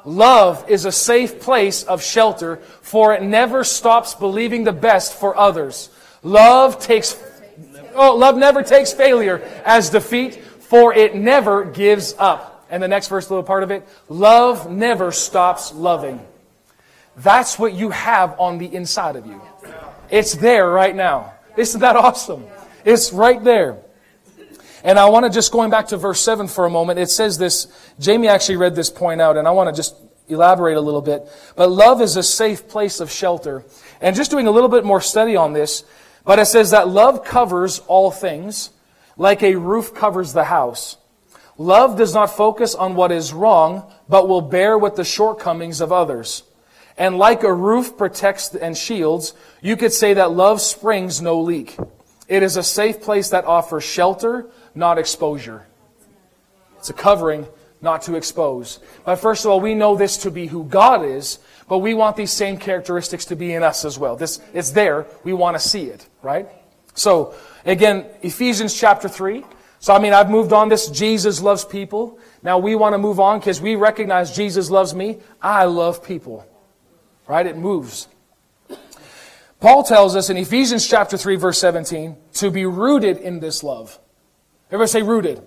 Love 0.08 0.70
is 0.70 0.86
a 0.86 0.92
safe 0.92 1.42
place 1.42 1.84
of 1.84 2.02
shelter, 2.02 2.56
for 2.82 3.14
it 3.14 3.22
never 3.22 3.66
stops 3.66 4.16
believing 4.16 4.64
the 4.64 4.72
best 4.72 5.14
for 5.14 5.38
others. 5.38 5.90
Love 6.24 6.80
takes, 6.80 7.22
oh, 7.94 8.16
love 8.16 8.38
never 8.38 8.64
takes 8.64 8.94
failure 8.94 9.40
as 9.66 9.90
defeat, 9.90 10.36
for 10.36 10.94
it 10.94 11.14
never 11.14 11.66
gives 11.66 12.16
up. 12.18 12.66
And 12.70 12.82
the 12.82 12.88
next 12.88 13.10
verse, 13.10 13.30
little 13.30 13.44
part 13.44 13.64
of 13.64 13.72
it, 13.72 13.86
love 14.08 14.72
never 14.72 15.12
stops 15.12 15.74
loving. 15.74 16.26
That's 17.18 17.60
what 17.60 17.74
you 17.74 17.90
have 17.90 18.40
on 18.40 18.60
the 18.60 18.74
inside 18.74 19.18
of 19.18 19.26
you. 19.26 19.42
It's 20.10 20.36
there 20.36 20.70
right 20.70 20.96
now. 20.96 21.34
Isn't 21.58 21.82
that 21.82 21.98
awesome? 21.98 22.46
It's 22.86 23.12
right 23.12 23.44
there. 23.44 23.80
And 24.88 24.98
I 24.98 25.10
want 25.10 25.26
to 25.26 25.30
just 25.30 25.52
going 25.52 25.70
back 25.70 25.88
to 25.88 25.98
verse 25.98 26.22
7 26.22 26.48
for 26.48 26.66
a 26.66 26.70
moment. 26.70 26.98
It 26.98 27.10
says 27.10 27.38
this, 27.38 27.68
Jamie 28.00 28.30
actually 28.30 28.56
read 28.56 28.74
this 28.74 28.90
point 28.90 29.20
out, 29.20 29.36
and 29.36 29.46
I 29.46 29.52
want 29.52 29.68
to 29.68 29.76
just 29.76 29.98
elaborate 30.30 30.78
a 30.78 30.82
little 30.82 31.02
bit. 31.02 31.28
But 31.58 31.70
love 31.70 32.02
is 32.02 32.16
a 32.16 32.24
safe 32.24 32.70
place 32.70 33.02
of 33.02 33.12
shelter. 33.12 33.66
And 34.00 34.16
just 34.16 34.32
doing 34.32 34.48
a 34.48 34.52
little 34.52 34.70
bit 34.70 34.86
more 34.86 35.02
study 35.02 35.36
on 35.36 35.52
this, 35.52 35.84
but 36.24 36.40
it 36.40 36.46
says 36.46 36.72
that 36.72 36.88
love 36.88 37.26
covers 37.26 37.80
all 37.80 38.12
things, 38.12 38.70
like 39.18 39.44
a 39.44 39.56
roof 39.56 39.94
covers 39.94 40.32
the 40.32 40.46
house. 40.46 40.96
Love 41.58 41.98
does 41.98 42.14
not 42.14 42.28
focus 42.28 42.74
on 42.74 42.96
what 42.96 43.12
is 43.12 43.34
wrong, 43.34 43.92
but 44.08 44.30
will 44.30 44.40
bear 44.40 44.78
with 44.78 44.96
the 44.96 45.04
shortcomings 45.04 45.82
of 45.82 45.92
others. 45.92 46.44
And 46.98 47.18
like 47.18 47.44
a 47.44 47.54
roof 47.54 47.98
protects 47.98 48.56
and 48.56 48.78
shields, 48.78 49.34
you 49.62 49.76
could 49.76 49.92
say 49.92 50.14
that 50.14 50.32
love 50.32 50.62
springs 50.62 51.22
no 51.22 51.42
leak. 51.42 51.78
It 52.30 52.42
is 52.42 52.56
a 52.56 52.64
safe 52.64 53.02
place 53.02 53.30
that 53.32 53.44
offers 53.44 53.84
shelter, 53.84 54.50
not 54.78 54.98
exposure. 54.98 55.66
It's 56.78 56.90
a 56.90 56.94
covering, 56.94 57.48
not 57.82 58.04
to 58.04 58.16
expose. 58.16 58.80
But 59.04 59.18
first 59.18 59.44
of 59.44 59.52
all, 59.52 59.60
we 59.60 59.74
know 59.74 59.96
this 59.96 60.18
to 60.18 60.32
be 60.32 60.48
who 60.48 60.64
God 60.64 61.04
is, 61.04 61.40
but 61.68 61.80
we 61.80 61.94
want 61.94 62.16
these 62.16 62.32
same 62.32 62.58
characteristics 62.58 63.26
to 63.26 63.36
be 63.36 63.54
in 63.54 63.64
us 63.64 63.86
as 63.86 63.98
well. 64.00 64.16
This, 64.16 64.40
it's 64.54 64.72
there. 64.72 65.06
We 65.24 65.34
want 65.34 65.56
to 65.56 65.60
see 65.60 65.86
it, 65.86 66.08
right? 66.22 66.48
So, 66.94 67.36
again, 67.66 68.06
Ephesians 68.22 68.74
chapter 68.80 69.10
3. 69.10 69.44
So, 69.80 69.94
I 69.94 70.00
mean, 70.00 70.14
I've 70.14 70.30
moved 70.30 70.54
on 70.54 70.70
this. 70.70 70.90
Jesus 70.90 71.42
loves 71.42 71.66
people. 71.66 72.20
Now 72.42 72.58
we 72.58 72.76
want 72.76 72.94
to 72.94 72.98
move 72.98 73.20
on 73.20 73.40
because 73.40 73.62
we 73.62 73.76
recognize 73.76 74.36
Jesus 74.36 74.70
loves 74.70 74.96
me. 74.96 75.20
I 75.42 75.66
love 75.66 76.04
people. 76.04 76.46
Right? 77.28 77.46
It 77.46 77.58
moves. 77.58 78.08
Paul 79.60 79.84
tells 79.84 80.16
us 80.16 80.30
in 80.30 80.38
Ephesians 80.38 80.88
chapter 80.88 81.18
3 81.18 81.36
verse 81.36 81.60
17 81.60 82.16
to 82.34 82.52
be 82.52 82.66
rooted 82.66 83.18
in 83.18 83.40
this 83.40 83.64
love. 83.64 84.00
Everybody 84.68 84.90
say 84.90 85.02
rooted. 85.02 85.42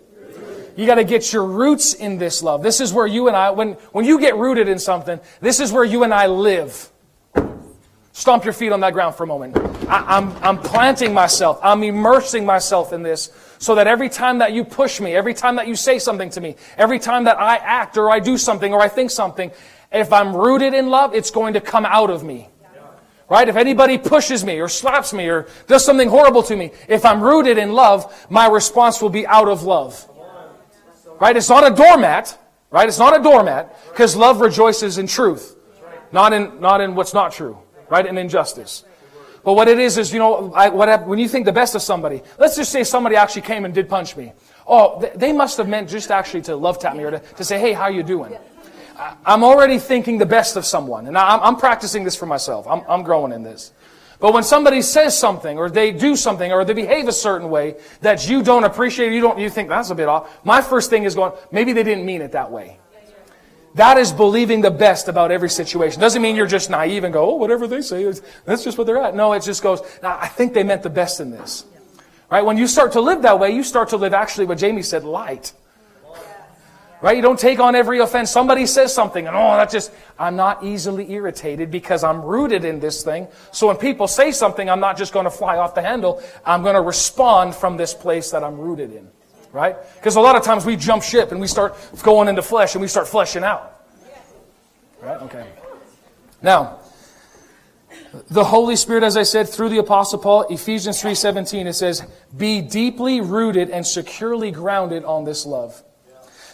You 0.76 0.86
got 0.86 0.94
to 0.94 1.04
get 1.04 1.32
your 1.32 1.44
roots 1.44 1.94
in 1.94 2.18
this 2.18 2.42
love. 2.42 2.62
This 2.62 2.80
is 2.80 2.92
where 2.92 3.06
you 3.06 3.28
and 3.28 3.36
I, 3.36 3.50
when, 3.50 3.72
when 3.92 4.04
you 4.04 4.18
get 4.18 4.36
rooted 4.36 4.68
in 4.68 4.78
something, 4.78 5.20
this 5.40 5.60
is 5.60 5.72
where 5.72 5.84
you 5.84 6.04
and 6.04 6.14
I 6.14 6.26
live. 6.26 6.90
Stomp 8.12 8.44
your 8.44 8.52
feet 8.52 8.72
on 8.72 8.80
that 8.80 8.92
ground 8.92 9.14
for 9.14 9.24
a 9.24 9.26
moment. 9.26 9.56
I, 9.88 10.18
am 10.18 10.30
I'm, 10.30 10.44
I'm 10.44 10.58
planting 10.58 11.12
myself. 11.12 11.60
I'm 11.62 11.82
immersing 11.82 12.46
myself 12.46 12.92
in 12.92 13.02
this 13.02 13.30
so 13.58 13.74
that 13.74 13.86
every 13.86 14.08
time 14.08 14.38
that 14.38 14.52
you 14.52 14.64
push 14.64 15.00
me, 15.00 15.14
every 15.14 15.34
time 15.34 15.56
that 15.56 15.68
you 15.68 15.76
say 15.76 15.98
something 15.98 16.30
to 16.30 16.40
me, 16.40 16.56
every 16.78 16.98
time 16.98 17.24
that 17.24 17.38
I 17.38 17.56
act 17.56 17.98
or 17.98 18.10
I 18.10 18.18
do 18.18 18.38
something 18.38 18.72
or 18.72 18.80
I 18.80 18.88
think 18.88 19.10
something, 19.10 19.50
if 19.92 20.12
I'm 20.12 20.34
rooted 20.34 20.72
in 20.72 20.88
love, 20.88 21.14
it's 21.14 21.30
going 21.30 21.54
to 21.54 21.60
come 21.60 21.84
out 21.84 22.10
of 22.10 22.24
me. 22.24 22.48
Right? 23.30 23.48
If 23.48 23.54
anybody 23.54 23.96
pushes 23.96 24.44
me 24.44 24.58
or 24.58 24.68
slaps 24.68 25.12
me 25.12 25.28
or 25.28 25.46
does 25.68 25.84
something 25.84 26.08
horrible 26.08 26.42
to 26.42 26.56
me, 26.56 26.72
if 26.88 27.04
I'm 27.04 27.22
rooted 27.22 27.58
in 27.58 27.72
love, 27.72 28.26
my 28.28 28.48
response 28.48 29.00
will 29.00 29.08
be 29.08 29.24
out 29.24 29.46
of 29.46 29.62
love. 29.62 30.04
Right? 31.20 31.36
It's 31.36 31.48
not 31.48 31.70
a 31.70 31.74
doormat. 31.74 32.36
Right? 32.72 32.88
It's 32.88 32.98
not 32.98 33.18
a 33.18 33.22
doormat 33.22 33.76
because 33.90 34.16
love 34.16 34.40
rejoices 34.40 34.98
in 34.98 35.06
truth, 35.06 35.56
not 36.12 36.32
in, 36.32 36.60
not 36.60 36.80
in 36.80 36.96
what's 36.96 37.14
not 37.14 37.32
true. 37.32 37.56
Right? 37.88 38.04
In 38.04 38.18
injustice. 38.18 38.84
But 39.44 39.54
what 39.54 39.68
it 39.68 39.78
is 39.78 39.96
is, 39.96 40.12
you 40.12 40.18
know, 40.18 40.52
I, 40.52 40.68
what, 40.68 41.06
when 41.06 41.18
you 41.18 41.28
think 41.28 41.46
the 41.46 41.52
best 41.52 41.74
of 41.74 41.82
somebody, 41.82 42.22
let's 42.38 42.56
just 42.56 42.72
say 42.72 42.84
somebody 42.84 43.16
actually 43.16 43.42
came 43.42 43.64
and 43.64 43.72
did 43.72 43.88
punch 43.88 44.16
me. 44.16 44.32
Oh, 44.66 45.00
they 45.14 45.32
must 45.32 45.56
have 45.56 45.68
meant 45.68 45.88
just 45.88 46.10
actually 46.10 46.42
to 46.42 46.56
love 46.56 46.78
tap 46.78 46.96
me 46.96 47.04
or 47.04 47.12
to, 47.12 47.18
to 47.20 47.44
say, 47.44 47.58
hey, 47.58 47.72
how 47.72 47.88
you 47.88 48.02
doing? 48.02 48.36
I'm 49.24 49.42
already 49.42 49.78
thinking 49.78 50.18
the 50.18 50.26
best 50.26 50.56
of 50.56 50.64
someone. 50.66 51.06
And 51.06 51.16
I'm, 51.16 51.40
I'm 51.40 51.56
practicing 51.56 52.04
this 52.04 52.16
for 52.16 52.26
myself. 52.26 52.66
I'm, 52.68 52.82
I'm 52.88 53.02
growing 53.02 53.32
in 53.32 53.42
this. 53.42 53.72
But 54.20 54.34
when 54.34 54.42
somebody 54.42 54.82
says 54.82 55.18
something, 55.18 55.56
or 55.56 55.70
they 55.70 55.92
do 55.92 56.14
something, 56.14 56.52
or 56.52 56.64
they 56.64 56.74
behave 56.74 57.08
a 57.08 57.12
certain 57.12 57.48
way 57.48 57.76
that 58.02 58.28
you 58.28 58.42
don't 58.42 58.64
appreciate, 58.64 59.12
you 59.12 59.22
don't, 59.22 59.38
you 59.38 59.48
think 59.48 59.70
that's 59.70 59.88
a 59.88 59.94
bit 59.94 60.08
off. 60.08 60.44
My 60.44 60.60
first 60.60 60.90
thing 60.90 61.04
is 61.04 61.14
going, 61.14 61.32
maybe 61.50 61.72
they 61.72 61.82
didn't 61.82 62.04
mean 62.04 62.20
it 62.20 62.32
that 62.32 62.50
way. 62.50 62.78
That 63.76 63.96
is 63.96 64.12
believing 64.12 64.60
the 64.60 64.70
best 64.70 65.08
about 65.08 65.30
every 65.30 65.48
situation. 65.48 66.00
Doesn't 66.00 66.20
mean 66.20 66.36
you're 66.36 66.46
just 66.46 66.68
naive 66.68 67.04
and 67.04 67.14
go, 67.14 67.30
oh, 67.30 67.34
whatever 67.36 67.66
they 67.66 67.80
say, 67.80 68.12
that's 68.44 68.64
just 68.64 68.76
what 68.76 68.86
they're 68.86 69.00
at. 69.00 69.14
No, 69.14 69.32
it 69.32 69.42
just 69.42 69.62
goes, 69.62 69.80
now, 70.02 70.18
I 70.20 70.26
think 70.26 70.52
they 70.52 70.64
meant 70.64 70.82
the 70.82 70.90
best 70.90 71.20
in 71.20 71.30
this. 71.30 71.64
Right? 72.30 72.44
When 72.44 72.58
you 72.58 72.66
start 72.66 72.92
to 72.92 73.00
live 73.00 73.22
that 73.22 73.38
way, 73.38 73.52
you 73.52 73.62
start 73.62 73.90
to 73.90 73.96
live 73.96 74.12
actually 74.12 74.46
what 74.46 74.58
Jamie 74.58 74.82
said, 74.82 75.04
light. 75.04 75.52
Right? 77.02 77.16
You 77.16 77.22
don't 77.22 77.38
take 77.38 77.60
on 77.60 77.74
every 77.74 77.98
offense. 78.00 78.30
Somebody 78.30 78.66
says 78.66 78.92
something 78.92 79.26
and 79.26 79.34
oh, 79.34 79.56
that 79.56 79.70
just, 79.70 79.90
I'm 80.18 80.36
not 80.36 80.62
easily 80.62 81.10
irritated 81.12 81.70
because 81.70 82.04
I'm 82.04 82.20
rooted 82.22 82.64
in 82.64 82.78
this 82.78 83.02
thing. 83.02 83.26
So 83.52 83.68
when 83.68 83.76
people 83.76 84.06
say 84.06 84.32
something, 84.32 84.68
I'm 84.68 84.80
not 84.80 84.98
just 84.98 85.12
going 85.14 85.24
to 85.24 85.30
fly 85.30 85.56
off 85.56 85.74
the 85.74 85.80
handle. 85.80 86.22
I'm 86.44 86.62
going 86.62 86.74
to 86.74 86.82
respond 86.82 87.54
from 87.54 87.78
this 87.78 87.94
place 87.94 88.30
that 88.32 88.44
I'm 88.44 88.58
rooted 88.58 88.92
in. 88.92 89.08
Right? 89.50 89.76
Because 89.96 90.16
a 90.16 90.20
lot 90.20 90.36
of 90.36 90.44
times 90.44 90.66
we 90.66 90.76
jump 90.76 91.02
ship 91.02 91.32
and 91.32 91.40
we 91.40 91.46
start 91.46 91.74
going 92.02 92.28
into 92.28 92.42
flesh 92.42 92.74
and 92.74 92.82
we 92.82 92.88
start 92.88 93.08
fleshing 93.08 93.44
out. 93.44 93.82
Right? 95.00 95.22
Okay. 95.22 95.46
Now, 96.42 96.80
the 98.30 98.44
Holy 98.44 98.76
Spirit, 98.76 99.04
as 99.04 99.16
I 99.16 99.22
said, 99.22 99.48
through 99.48 99.70
the 99.70 99.78
Apostle 99.78 100.18
Paul, 100.18 100.46
Ephesians 100.50 101.02
3.17, 101.02 101.66
it 101.66 101.72
says, 101.74 102.02
Be 102.36 102.60
deeply 102.60 103.20
rooted 103.20 103.70
and 103.70 103.86
securely 103.86 104.50
grounded 104.50 105.04
on 105.04 105.24
this 105.24 105.46
love. 105.46 105.82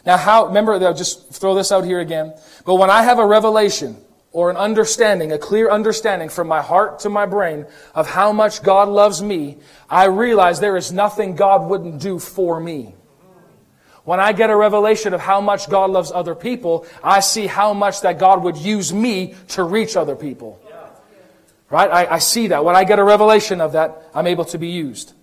Now, 0.06 0.16
how, 0.16 0.46
remember, 0.46 0.74
I'll 0.74 0.94
just 0.94 1.30
throw 1.32 1.56
this 1.56 1.72
out 1.72 1.84
here 1.84 1.98
again. 1.98 2.32
But 2.64 2.76
when 2.76 2.90
I 2.90 3.02
have 3.02 3.18
a 3.18 3.26
revelation 3.26 3.96
or 4.30 4.50
an 4.50 4.56
understanding, 4.56 5.32
a 5.32 5.38
clear 5.38 5.68
understanding 5.68 6.28
from 6.28 6.46
my 6.46 6.62
heart 6.62 7.00
to 7.00 7.10
my 7.10 7.26
brain 7.26 7.66
of 7.92 8.08
how 8.08 8.32
much 8.32 8.62
God 8.62 8.88
loves 8.88 9.20
me, 9.20 9.58
I 9.90 10.04
realize 10.04 10.60
there 10.60 10.76
is 10.76 10.92
nothing 10.92 11.34
God 11.34 11.68
wouldn't 11.68 12.00
do 12.00 12.20
for 12.20 12.60
me. 12.60 12.94
When 14.04 14.20
I 14.20 14.32
get 14.32 14.50
a 14.50 14.56
revelation 14.56 15.12
of 15.12 15.20
how 15.20 15.40
much 15.40 15.68
God 15.68 15.90
loves 15.90 16.12
other 16.12 16.36
people, 16.36 16.86
I 17.02 17.18
see 17.18 17.48
how 17.48 17.74
much 17.74 18.02
that 18.02 18.20
God 18.20 18.44
would 18.44 18.56
use 18.56 18.92
me 18.92 19.34
to 19.48 19.64
reach 19.64 19.96
other 19.96 20.14
people. 20.14 20.60
Right? 21.68 21.90
I, 21.90 22.14
I 22.14 22.18
see 22.20 22.46
that. 22.46 22.64
When 22.64 22.76
I 22.76 22.84
get 22.84 23.00
a 23.00 23.04
revelation 23.04 23.60
of 23.60 23.72
that, 23.72 24.08
I'm 24.14 24.28
able 24.28 24.44
to 24.44 24.58
be 24.58 24.68
used. 24.68 25.14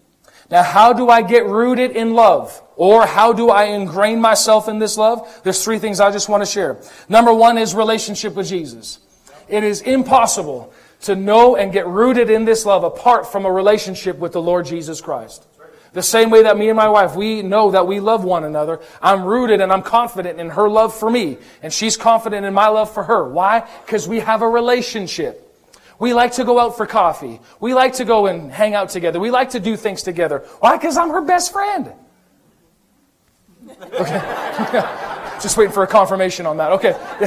Now, 0.54 0.62
how 0.62 0.94
do 0.94 1.10
I 1.10 1.24
get 1.24 1.48
rooted 1.48 1.94
in 1.94 2.13
love? 2.13 2.62
Or 2.76 3.08
how 3.08 3.34
do 3.34 3.50
I 3.50 3.63
ingrain 3.63 4.22
myself 4.22 4.68
in 4.68 4.78
this 4.78 5.00
love? 5.00 5.42
There's 5.44 5.63
three 5.63 5.80
things 5.80 6.00
I 6.00 6.12
just 6.12 6.30
want 6.30 6.42
to 6.42 6.46
share. 6.46 6.78
Number 7.10 7.34
one 7.34 7.58
is 7.58 7.74
relationship 7.74 8.36
with 8.36 8.50
Jesus. 8.50 9.00
It 9.50 9.63
is 9.63 9.82
impossible 9.82 10.72
to 11.02 11.16
know 11.16 11.56
and 11.56 11.74
get 11.74 11.88
rooted 11.88 12.30
in 12.30 12.46
this 12.46 12.68
love 12.68 12.84
apart 12.84 13.32
from 13.32 13.48
a 13.48 13.52
relationship 13.52 14.20
with 14.20 14.34
the 14.34 14.44
Lord 14.44 14.68
Jesus 14.68 15.02
Christ. 15.02 15.44
The 15.94 16.04
same 16.04 16.30
way 16.30 16.44
that 16.44 16.56
me 16.56 16.70
and 16.70 16.78
my 16.78 16.88
wife, 16.88 17.16
we 17.16 17.42
know 17.42 17.72
that 17.72 17.88
we 17.88 18.00
love 18.00 18.24
one 18.24 18.44
another. 18.44 18.80
I'm 19.02 19.24
rooted 19.24 19.60
and 19.60 19.72
I'm 19.74 19.82
confident 19.82 20.39
in 20.39 20.52
her 20.52 20.70
love 20.70 20.94
for 20.94 21.10
me. 21.10 21.39
And 21.63 21.74
she's 21.74 21.98
confident 21.98 22.46
in 22.46 22.54
my 22.54 22.68
love 22.68 22.94
for 22.94 23.02
her. 23.02 23.28
Why? 23.28 23.68
Because 23.84 24.08
we 24.08 24.20
have 24.20 24.44
a 24.44 24.50
relationship. 24.50 25.53
We 26.00 26.14
like 26.14 26.34
to 26.34 26.44
go 26.44 26.60
out 26.60 26.78
for 26.78 26.86
coffee. 26.86 27.40
We 27.60 27.74
like 27.74 27.94
to 27.94 28.06
go 28.06 28.28
and 28.28 28.52
hang 28.52 28.74
out 28.74 28.90
together. 28.90 29.20
We 29.20 29.32
like 29.32 29.52
to 29.52 29.60
do 29.60 29.76
things 29.76 30.04
together. 30.04 30.40
Why? 30.60 30.78
Because 30.78 30.98
I'm 30.98 31.10
her 31.10 31.22
best 31.22 31.52
friend. 31.52 31.94
Okay. 33.94 34.20
Just 35.42 35.58
waiting 35.58 35.74
for 35.74 35.84
a 35.84 35.88
confirmation 35.88 36.46
on 36.46 36.58
that. 36.58 36.72
Okay. 36.74 36.92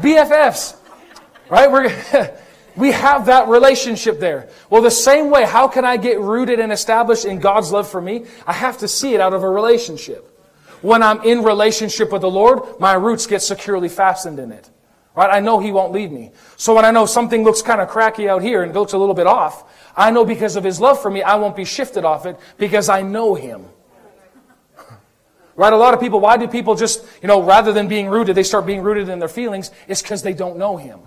BFFs. 0.00 0.76
Right? 1.48 1.70
We're, 1.70 1.90
we 2.76 2.92
have 2.92 3.26
that 3.26 3.48
relationship 3.48 4.18
there. 4.18 4.48
Well, 4.68 4.82
the 4.82 4.90
same 4.90 5.30
way, 5.30 5.44
how 5.44 5.68
can 5.68 5.84
I 5.84 5.96
get 5.96 6.20
rooted 6.20 6.60
and 6.60 6.72
established 6.72 7.24
in 7.24 7.38
God's 7.38 7.72
love 7.72 7.88
for 7.88 8.00
me? 8.00 8.26
I 8.46 8.52
have 8.52 8.78
to 8.78 8.88
see 8.88 9.14
it 9.14 9.20
out 9.20 9.32
of 9.32 9.42
a 9.42 9.48
relationship. 9.48 10.32
When 10.82 11.02
I'm 11.02 11.22
in 11.22 11.42
relationship 11.42 12.12
with 12.12 12.20
the 12.20 12.30
Lord, 12.30 12.78
my 12.78 12.92
roots 12.94 13.26
get 13.26 13.40
securely 13.40 13.88
fastened 13.88 14.38
in 14.38 14.52
it. 14.52 14.68
Right? 15.16 15.30
I 15.30 15.40
know 15.40 15.58
He 15.58 15.72
won't 15.72 15.92
leave 15.92 16.12
me. 16.12 16.30
So 16.56 16.74
when 16.74 16.84
I 16.84 16.90
know 16.90 17.06
something 17.06 17.42
looks 17.42 17.62
kind 17.62 17.80
of 17.80 17.88
cracky 17.88 18.28
out 18.28 18.42
here 18.42 18.62
and 18.62 18.72
looks 18.74 18.92
a 18.92 18.98
little 18.98 19.14
bit 19.14 19.26
off, 19.26 19.64
I 19.96 20.10
know 20.10 20.26
because 20.26 20.56
of 20.56 20.62
His 20.62 20.78
love 20.78 21.00
for 21.00 21.10
me, 21.10 21.22
I 21.22 21.36
won't 21.36 21.56
be 21.56 21.64
shifted 21.64 22.04
off 22.04 22.26
it 22.26 22.38
because 22.58 22.90
I 22.90 23.00
know 23.00 23.34
Him. 23.34 23.64
Right? 25.56 25.72
A 25.72 25.76
lot 25.76 25.94
of 25.94 26.00
people, 26.00 26.20
why 26.20 26.36
do 26.36 26.46
people 26.46 26.74
just, 26.74 27.02
you 27.22 27.28
know, 27.28 27.42
rather 27.42 27.72
than 27.72 27.88
being 27.88 28.08
rooted, 28.08 28.36
they 28.36 28.42
start 28.42 28.66
being 28.66 28.82
rooted 28.82 29.08
in 29.08 29.18
their 29.18 29.28
feelings? 29.28 29.70
It's 29.88 30.02
because 30.02 30.22
they 30.22 30.34
don't 30.34 30.58
know 30.58 30.76
Him. 30.76 31.00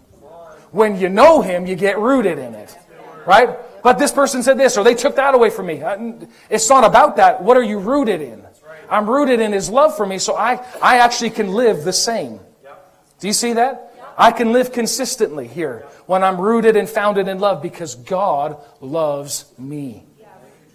When 0.71 0.99
you 0.99 1.07
know 1.07 1.43
Him, 1.43 1.67
you 1.67 1.75
get 1.75 1.99
rooted 1.99 2.39
in 2.39 2.55
it. 2.55 2.75
Right? 3.27 3.59
But 3.83 3.99
this 3.99 4.11
person 4.11 4.41
said 4.41 4.57
this, 4.57 4.75
or 4.75 4.83
they 4.83 4.95
took 4.95 5.17
that 5.17 5.35
away 5.35 5.51
from 5.51 5.67
me. 5.67 5.83
It's 6.49 6.67
not 6.67 6.83
about 6.83 7.17
that. 7.17 7.43
What 7.43 7.57
are 7.57 7.63
you 7.63 7.77
rooted 7.77 8.21
in? 8.21 8.43
I'm 8.89 9.07
rooted 9.07 9.39
in 9.39 9.53
His 9.53 9.69
love 9.69 9.95
for 9.95 10.05
me, 10.07 10.17
so 10.17 10.35
I, 10.35 10.65
I 10.81 10.97
actually 10.97 11.29
can 11.29 11.49
live 11.49 11.83
the 11.83 11.93
same. 11.93 12.39
Do 13.19 13.27
you 13.27 13.33
see 13.33 13.53
that? 13.53 13.88
I 14.19 14.33
can 14.33 14.51
live 14.51 14.73
consistently 14.73 15.47
here 15.47 15.87
when 16.05 16.23
I'm 16.23 16.39
rooted 16.39 16.75
and 16.75 16.89
founded 16.89 17.29
in 17.29 17.39
love 17.39 17.61
because 17.61 17.95
God 17.95 18.57
loves 18.81 19.45
me. 19.57 20.03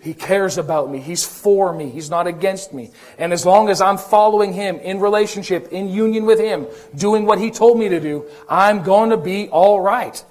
He 0.01 0.15
cares 0.15 0.59
about 0.59 0.91
me. 0.91 0.99
He's 0.99 1.25
for 1.25 1.73
me. 1.73 1.91
He's 1.91 2.11
not 2.11 2.27
against 2.27 2.75
me. 2.75 2.91
And 3.19 3.33
as 3.33 3.47
long 3.47 3.69
as 3.69 3.81
I'm 3.81 3.97
following 3.97 4.53
Him 4.53 4.77
in 4.77 4.99
relationship, 4.99 5.73
in 5.73 5.89
union 5.89 6.27
with 6.27 6.39
Him, 6.39 6.67
doing 6.95 7.25
what 7.25 7.39
He 7.39 7.51
told 7.51 7.79
me 7.79 7.89
to 7.91 8.01
do, 8.01 8.27
I'm 8.49 8.83
going 8.83 9.11
to 9.11 9.17
be 9.17 9.49
all 9.49 9.81
right. 9.81 10.23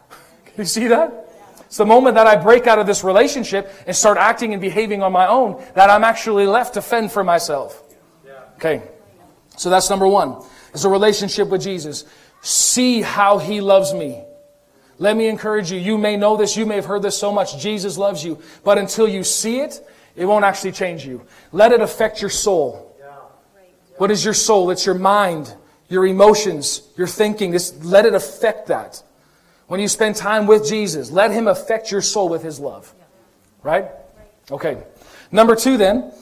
you 0.58 0.64
see 0.64 0.88
that? 0.88 1.30
It's 1.60 1.78
the 1.78 1.86
moment 1.86 2.16
that 2.16 2.26
I 2.26 2.36
break 2.36 2.66
out 2.66 2.78
of 2.78 2.86
this 2.86 3.02
relationship 3.02 3.70
and 3.86 3.96
start 3.96 4.16
acting 4.18 4.52
and 4.52 4.60
behaving 4.60 5.02
on 5.02 5.12
my 5.12 5.26
own 5.26 5.62
that 5.74 5.90
I'm 5.90 6.04
actually 6.04 6.46
left 6.46 6.74
to 6.74 6.82
fend 6.82 7.10
for 7.10 7.24
myself. 7.24 7.82
Okay. 8.56 8.82
So 9.56 9.70
that's 9.70 9.90
number 9.90 10.06
one. 10.06 10.36
It's 10.74 10.84
a 10.84 10.88
relationship 10.88 11.48
with 11.48 11.62
Jesus. 11.62 12.04
See 12.44 13.00
how 13.00 13.38
He 13.38 13.62
loves 13.62 13.94
me. 13.94 14.22
Let 14.98 15.16
me 15.16 15.28
encourage 15.28 15.72
you. 15.72 15.78
You 15.78 15.96
may 15.96 16.16
know 16.18 16.36
this. 16.36 16.58
You 16.58 16.66
may 16.66 16.76
have 16.76 16.84
heard 16.84 17.00
this 17.00 17.18
so 17.18 17.32
much. 17.32 17.58
Jesus 17.58 17.96
loves 17.96 18.22
you. 18.22 18.38
But 18.62 18.76
until 18.76 19.08
you 19.08 19.24
see 19.24 19.60
it, 19.60 19.80
it 20.14 20.26
won't 20.26 20.44
actually 20.44 20.72
change 20.72 21.06
you. 21.06 21.22
Let 21.52 21.72
it 21.72 21.80
affect 21.80 22.20
your 22.20 22.28
soul. 22.28 22.94
What 23.96 24.10
is 24.10 24.22
your 24.22 24.34
soul? 24.34 24.70
It's 24.70 24.84
your 24.84 24.94
mind, 24.94 25.54
your 25.88 26.06
emotions, 26.06 26.82
your 26.98 27.06
thinking. 27.06 27.52
Just 27.52 27.82
let 27.82 28.04
it 28.04 28.14
affect 28.14 28.66
that. 28.66 29.02
When 29.66 29.80
you 29.80 29.88
spend 29.88 30.16
time 30.16 30.46
with 30.46 30.68
Jesus, 30.68 31.10
let 31.10 31.30
Him 31.30 31.48
affect 31.48 31.90
your 31.90 32.02
soul 32.02 32.28
with 32.28 32.42
His 32.42 32.60
love. 32.60 32.92
Right? 33.62 33.86
Okay. 34.50 34.82
Number 35.32 35.56
two 35.56 35.78
then 35.78 36.12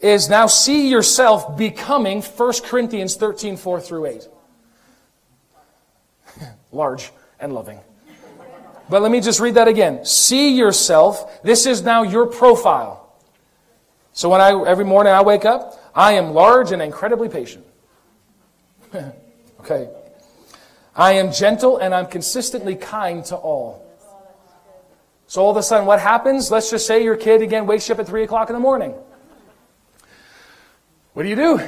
is 0.00 0.28
now 0.28 0.46
see 0.46 0.88
yourself 0.88 1.56
becoming 1.56 2.22
1 2.22 2.52
Corinthians 2.64 3.16
13, 3.16 3.56
4 3.56 3.80
through 3.80 4.06
8. 4.06 4.28
Large 6.72 7.12
and 7.38 7.52
loving. 7.52 7.78
But 8.88 9.02
let 9.02 9.10
me 9.10 9.20
just 9.20 9.40
read 9.40 9.54
that 9.54 9.68
again. 9.68 10.04
See 10.04 10.56
yourself. 10.56 11.42
This 11.42 11.66
is 11.66 11.82
now 11.82 12.02
your 12.02 12.26
profile. 12.26 13.14
So 14.12 14.28
when 14.28 14.40
I, 14.40 14.50
every 14.66 14.84
morning 14.84 15.12
I 15.12 15.22
wake 15.22 15.44
up, 15.44 15.80
I 15.94 16.12
am 16.12 16.32
large 16.32 16.72
and 16.72 16.82
incredibly 16.82 17.28
patient. 17.28 17.64
okay. 19.60 19.88
I 20.94 21.12
am 21.12 21.32
gentle 21.32 21.78
and 21.78 21.94
I'm 21.94 22.06
consistently 22.06 22.76
kind 22.76 23.24
to 23.26 23.36
all. 23.36 23.82
So 25.26 25.42
all 25.42 25.50
of 25.50 25.56
a 25.56 25.62
sudden, 25.62 25.86
what 25.86 25.98
happens? 25.98 26.50
Let's 26.50 26.70
just 26.70 26.86
say 26.86 27.02
your 27.02 27.16
kid 27.16 27.40
again 27.40 27.66
wakes 27.66 27.88
you 27.88 27.94
up 27.94 28.00
at 28.00 28.06
3 28.06 28.22
o'clock 28.22 28.50
in 28.50 28.54
the 28.54 28.60
morning. 28.60 28.94
What 31.14 31.22
do 31.22 31.28
you 31.30 31.36
do? 31.36 31.60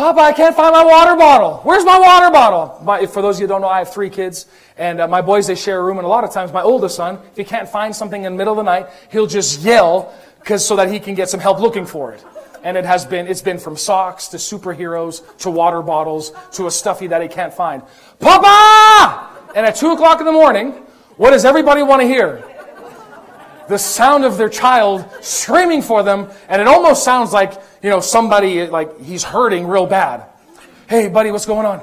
Papa, 0.00 0.18
I 0.18 0.32
can't 0.32 0.56
find 0.56 0.72
my 0.72 0.82
water 0.82 1.14
bottle. 1.14 1.60
Where's 1.62 1.84
my 1.84 2.00
water 2.00 2.30
bottle? 2.30 2.80
My, 2.82 3.04
for 3.04 3.20
those 3.20 3.36
of 3.36 3.42
you 3.42 3.46
who 3.46 3.48
don't 3.50 3.60
know, 3.60 3.68
I 3.68 3.80
have 3.80 3.92
three 3.92 4.08
kids, 4.08 4.46
and 4.78 4.98
uh, 4.98 5.06
my 5.06 5.20
boys, 5.20 5.46
they 5.46 5.54
share 5.54 5.78
a 5.78 5.84
room, 5.84 5.98
and 5.98 6.06
a 6.06 6.08
lot 6.08 6.24
of 6.24 6.32
times 6.32 6.54
my 6.54 6.62
oldest 6.62 6.96
son, 6.96 7.18
if 7.32 7.36
he 7.36 7.44
can't 7.44 7.68
find 7.68 7.94
something 7.94 8.24
in 8.24 8.32
the 8.32 8.38
middle 8.38 8.54
of 8.54 8.56
the 8.56 8.62
night, 8.62 8.86
he'll 9.12 9.26
just 9.26 9.60
yell 9.60 10.14
cause, 10.42 10.66
so 10.66 10.74
that 10.76 10.90
he 10.90 11.00
can 11.00 11.14
get 11.14 11.28
some 11.28 11.38
help 11.38 11.60
looking 11.60 11.84
for 11.84 12.14
it. 12.14 12.24
And 12.64 12.78
it 12.78 12.86
has 12.86 13.04
been, 13.04 13.26
it's 13.26 13.42
been 13.42 13.58
from 13.58 13.76
socks 13.76 14.28
to 14.28 14.38
superheroes 14.38 15.20
to 15.40 15.50
water 15.50 15.82
bottles 15.82 16.32
to 16.52 16.66
a 16.66 16.70
stuffy 16.70 17.08
that 17.08 17.20
he 17.20 17.28
can't 17.28 17.52
find. 17.52 17.82
Papa! 18.20 19.52
And 19.54 19.66
at 19.66 19.76
2 19.76 19.92
o'clock 19.92 20.20
in 20.20 20.24
the 20.24 20.32
morning, 20.32 20.70
what 21.18 21.32
does 21.32 21.44
everybody 21.44 21.82
want 21.82 22.00
to 22.00 22.08
hear? 22.08 22.42
The 23.70 23.78
sound 23.78 24.24
of 24.24 24.36
their 24.36 24.48
child 24.48 25.08
screaming 25.20 25.80
for 25.80 26.02
them, 26.02 26.28
and 26.48 26.60
it 26.60 26.66
almost 26.66 27.04
sounds 27.04 27.32
like, 27.32 27.52
you 27.82 27.88
know, 27.88 28.00
somebody, 28.00 28.66
like, 28.66 29.00
he's 29.00 29.22
hurting 29.22 29.66
real 29.68 29.86
bad. 29.86 30.26
Hey, 30.88 31.08
buddy, 31.08 31.30
what's 31.30 31.46
going 31.46 31.64
on? 31.64 31.78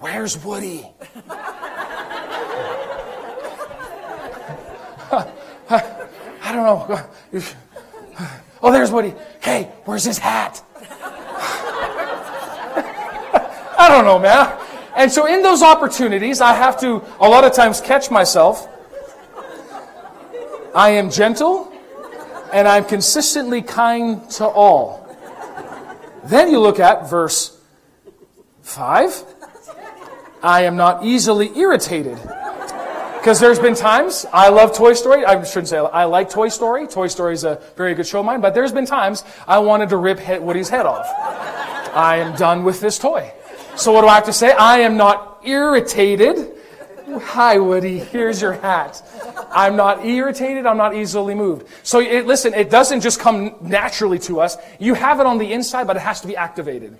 Where's 0.00 0.36
Woody? 0.44 0.84
I 5.70 6.52
don't 6.52 6.64
know. 6.64 7.00
Oh, 8.60 8.72
there's 8.72 8.90
Woody. 8.90 9.14
Hey, 9.40 9.70
where's 9.84 10.02
his 10.02 10.18
hat? 10.18 10.60
I 13.78 13.88
don't 13.88 14.04
know, 14.04 14.18
man. 14.18 14.58
And 14.96 15.12
so, 15.12 15.26
in 15.26 15.44
those 15.44 15.62
opportunities, 15.62 16.40
I 16.40 16.54
have 16.54 16.80
to 16.80 17.00
a 17.20 17.28
lot 17.28 17.44
of 17.44 17.52
times 17.52 17.80
catch 17.80 18.10
myself 18.10 18.68
I 20.74 20.90
am 20.90 21.10
gentle 21.10 21.72
and 22.52 22.68
I'm 22.68 22.84
consistently 22.84 23.62
kind 23.62 24.28
to 24.32 24.46
all. 24.46 25.04
Then 26.24 26.50
you 26.50 26.60
look 26.60 26.80
at 26.80 27.08
verse 27.08 27.58
5. 28.62 29.24
I 30.42 30.62
am 30.62 30.76
not 30.76 31.04
easily 31.04 31.56
irritated. 31.58 32.18
Because 33.18 33.40
there's 33.40 33.58
been 33.58 33.74
times, 33.74 34.24
I 34.32 34.48
love 34.48 34.76
Toy 34.76 34.92
Story. 34.92 35.24
I 35.24 35.42
shouldn't 35.42 35.68
say 35.68 35.78
I 35.78 36.04
like 36.04 36.30
Toy 36.30 36.48
Story. 36.48 36.86
Toy 36.86 37.08
Story 37.08 37.34
is 37.34 37.44
a 37.44 37.60
very 37.76 37.94
good 37.94 38.06
show 38.06 38.20
of 38.20 38.26
mine. 38.26 38.40
But 38.40 38.54
there's 38.54 38.72
been 38.72 38.86
times 38.86 39.24
I 39.46 39.58
wanted 39.58 39.88
to 39.88 39.96
rip 39.96 40.20
Woody's 40.40 40.68
head 40.68 40.86
off. 40.86 41.06
I 41.94 42.18
am 42.18 42.36
done 42.36 42.64
with 42.64 42.80
this 42.80 42.98
toy. 42.98 43.32
So 43.76 43.92
what 43.92 44.02
do 44.02 44.08
I 44.08 44.14
have 44.14 44.26
to 44.26 44.32
say? 44.32 44.52
I 44.52 44.80
am 44.80 44.96
not 44.96 45.40
irritated 45.44 46.58
Hi, 47.16 47.58
Woody. 47.58 47.98
Here's 47.98 48.42
your 48.42 48.52
hat. 48.52 49.02
I'm 49.50 49.76
not 49.76 50.04
irritated. 50.04 50.66
I'm 50.66 50.76
not 50.76 50.94
easily 50.94 51.34
moved. 51.34 51.66
So 51.82 52.00
it, 52.00 52.26
listen, 52.26 52.54
it 52.54 52.70
doesn't 52.70 53.00
just 53.00 53.20
come 53.20 53.54
naturally 53.60 54.18
to 54.20 54.40
us. 54.40 54.56
You 54.78 54.94
have 54.94 55.20
it 55.20 55.26
on 55.26 55.38
the 55.38 55.52
inside, 55.52 55.86
but 55.86 55.96
it 55.96 56.02
has 56.02 56.20
to 56.22 56.26
be 56.26 56.36
activated. 56.36 56.96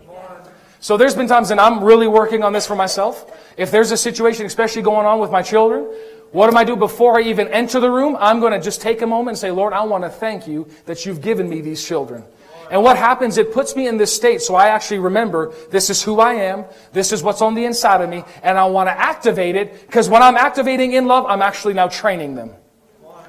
So 0.81 0.97
there's 0.97 1.15
been 1.15 1.27
times, 1.27 1.51
and 1.51 1.61
I'm 1.61 1.83
really 1.83 2.07
working 2.07 2.45
on 2.45 2.53
this 2.53 2.67
for 2.67 2.77
myself. 2.77 3.31
If 3.57 3.71
there's 3.71 3.91
a 3.91 3.97
situation, 3.97 4.47
especially 4.47 4.83
going 4.83 5.07
on 5.07 5.19
with 5.19 5.31
my 5.31 5.43
children, 5.43 5.85
what 6.31 6.49
am 6.49 6.57
I 6.57 6.65
do 6.65 6.77
before 6.77 7.19
I 7.19 7.23
even 7.23 7.49
enter 7.49 7.81
the 7.81 7.91
room? 7.91 8.17
I'm 8.21 8.39
going 8.39 8.53
to 8.53 8.61
just 8.61 8.81
take 8.81 9.03
a 9.03 9.07
moment 9.07 9.31
and 9.31 9.39
say, 9.39 9.51
Lord, 9.51 9.73
I 9.73 9.83
want 9.85 10.05
to 10.05 10.11
thank 10.11 10.47
you 10.47 10.69
that 10.87 11.05
you've 11.05 11.21
given 11.21 11.49
me 11.49 11.61
these 11.63 11.85
children. 11.85 12.23
And 12.71 12.83
what 12.83 12.97
happens, 12.97 13.39
it 13.39 13.53
puts 13.53 13.75
me 13.75 13.89
in 13.89 13.97
this 13.97 14.15
state 14.15 14.43
so 14.43 14.55
I 14.55 14.69
actually 14.69 14.99
remember 14.99 15.53
this 15.71 15.91
is 15.91 16.03
who 16.03 16.21
I 16.21 16.35
am, 16.35 16.65
this 16.93 17.13
is 17.13 17.23
what's 17.23 17.41
on 17.41 17.55
the 17.55 17.65
inside 17.65 18.03
of 18.03 18.11
me, 18.11 18.25
and 18.43 18.59
I 18.59 18.65
want 18.67 18.89
to 18.89 18.93
activate 18.93 19.57
it 19.57 19.87
because 19.87 20.09
when 20.09 20.23
I'm 20.23 20.37
activating 20.37 20.93
in 20.93 21.07
love, 21.07 21.25
I'm 21.27 21.43
actually 21.43 21.75
now 21.75 21.89
training 21.89 22.35
them. 22.35 22.53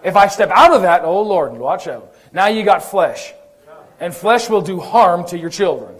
If 0.03 0.15
I 0.15 0.27
step 0.27 0.49
out 0.49 0.73
of 0.73 0.81
that, 0.83 1.03
oh 1.03 1.21
Lord, 1.21 1.53
watch 1.53 1.87
out. 1.87 2.13
Now 2.33 2.47
you 2.47 2.63
got 2.63 2.83
flesh. 2.83 3.33
And 3.99 4.15
flesh 4.15 4.49
will 4.49 4.61
do 4.61 4.79
harm 4.79 5.25
to 5.27 5.37
your 5.37 5.49
children. 5.49 5.95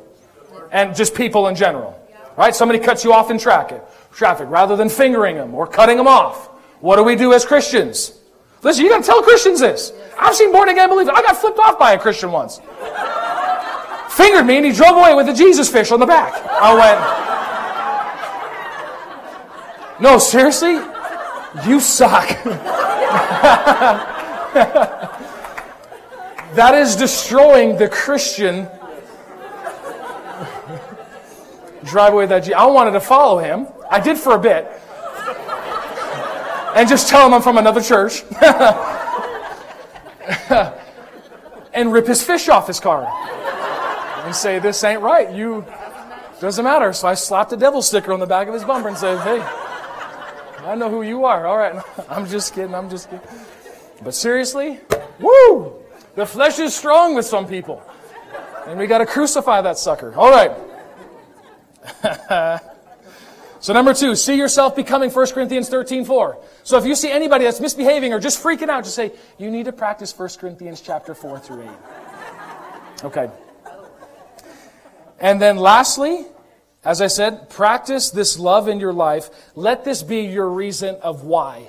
And 0.72 0.96
just 0.96 1.16
people 1.16 1.48
in 1.48 1.56
general. 1.56 1.96
Right? 2.38 2.56
Somebody 2.56 2.80
cuts 2.80 3.04
you 3.04 3.12
off 3.12 3.32
in 3.32 3.38
traffic, 3.38 3.84
traffic 4.14 4.48
rather 4.50 4.78
than 4.78 4.88
fingering 4.88 5.36
them 5.36 5.54
or 5.54 5.68
cutting 5.68 5.98
them 5.98 6.08
off. 6.08 6.48
What 6.80 6.96
do 6.96 7.04
we 7.04 7.18
do 7.18 7.34
as 7.34 7.46
Christians? 7.46 8.18
Listen, 8.62 8.86
you 8.86 8.90
got 8.90 9.02
to 9.02 9.06
tell 9.06 9.22
Christians 9.22 9.60
this. 9.60 9.92
I've 10.18 10.36
seen 10.36 10.52
born 10.52 10.70
again 10.70 10.90
believers. 10.90 11.14
I 11.16 11.22
got 11.22 11.36
flipped 11.36 11.60
off 11.60 11.78
by 11.78 11.94
a 11.94 12.00
Christian 12.00 12.32
once 12.32 12.62
fingered 14.20 14.46
me 14.46 14.58
and 14.58 14.66
he 14.66 14.74
drove 14.74 14.98
away 14.98 15.14
with 15.16 15.30
a 15.30 15.34
Jesus 15.34 15.70
fish 15.72 15.92
on 15.92 16.00
the 16.02 16.06
back. 16.06 16.34
Oh, 16.36 16.60
I 16.62 16.74
went, 19.96 20.02
No, 20.02 20.18
seriously? 20.18 20.74
You 21.66 21.80
suck. 21.80 22.28
that 26.54 26.76
is 26.76 26.98
destroying 26.98 27.78
the 27.78 27.88
Christian 27.88 28.68
drive 31.86 32.14
away 32.14 32.26
that 32.26 32.40
Jesus. 32.42 32.56
I 32.56 32.66
wanted 32.66 32.92
to 32.92 33.00
follow 33.00 33.40
him. 33.40 33.68
I 33.90 34.02
did 34.02 34.18
for 34.18 34.36
a 34.36 34.40
bit. 34.40 34.70
And 36.76 36.88
just 36.90 37.08
tell 37.08 37.26
him 37.26 37.34
I'm 37.34 37.42
from 37.42 37.58
another 37.58 37.82
church. 37.82 38.24
and 41.74 41.92
rip 41.92 42.06
his 42.06 42.22
fish 42.22 42.50
off 42.50 42.68
his 42.68 42.80
car 42.80 43.08
and 44.30 44.36
say, 44.36 44.60
This 44.60 44.84
ain't 44.84 45.02
right. 45.02 45.32
You 45.34 45.66
doesn't 46.40 46.64
matter. 46.64 46.94
So 46.94 47.08
I 47.08 47.16
slapped 47.16 47.52
a 47.52 47.58
devil 47.58 47.82
sticker 47.82 48.14
on 48.14 48.20
the 48.20 48.28
back 48.28 48.48
of 48.48 48.54
his 48.54 48.64
bumper 48.64 48.90
and 48.90 48.98
said, 48.98 49.20
Hey, 49.22 49.42
I 50.66 50.76
know 50.76 50.90
who 50.90 51.02
you 51.02 51.26
are. 51.26 51.48
All 51.48 51.58
right. 51.58 51.84
I'm 52.10 52.28
just 52.28 52.54
kidding. 52.54 52.76
I'm 52.76 52.90
just 52.90 53.10
kidding. 53.10 53.28
But 54.04 54.14
seriously, 54.14 54.80
woo! 55.20 55.74
The 56.16 56.28
flesh 56.28 56.60
is 56.60 56.76
strong 56.76 57.16
with 57.16 57.26
some 57.26 57.48
people. 57.48 57.84
And 58.68 58.78
we 58.78 58.86
got 58.86 59.00
to 59.00 59.08
crucify 59.08 59.62
that 59.62 59.80
sucker. 59.80 60.14
All 60.16 60.30
right. 60.30 60.52
so 63.60 63.74
number 63.74 63.96
two, 63.96 64.16
see 64.16 64.38
yourself 64.38 64.76
becoming 64.76 65.10
1 65.10 65.28
Corinthians 65.32 65.70
13, 65.70 66.06
4. 66.06 66.38
So 66.64 66.78
if 66.78 66.86
you 66.86 66.94
see 66.94 67.10
anybody 67.10 67.46
that's 67.46 67.60
misbehaving 67.60 68.14
or 68.14 68.20
just 68.20 68.44
freaking 68.44 68.70
out, 68.70 68.84
just 68.84 68.96
say, 68.96 69.12
you 69.40 69.50
need 69.50 69.66
to 69.66 69.72
practice 69.72 70.18
1 70.18 70.30
Corinthians 70.40 70.82
chapter 70.82 71.16
4 71.16 71.40
through 71.40 71.64
8. 71.64 71.70
Okay. 73.06 73.30
And 75.22 75.42
then 75.42 75.58
lastly, 75.58 76.26
as 76.84 77.02
I 77.02 77.08
said, 77.08 77.50
practice 77.50 78.10
this 78.10 78.40
love 78.40 78.68
in 78.68 78.80
your 78.80 78.94
life. 78.94 79.30
Let 79.56 79.84
this 79.84 80.02
be 80.02 80.22
your 80.22 80.50
reason 80.50 80.96
of 81.02 81.24
why. 81.24 81.68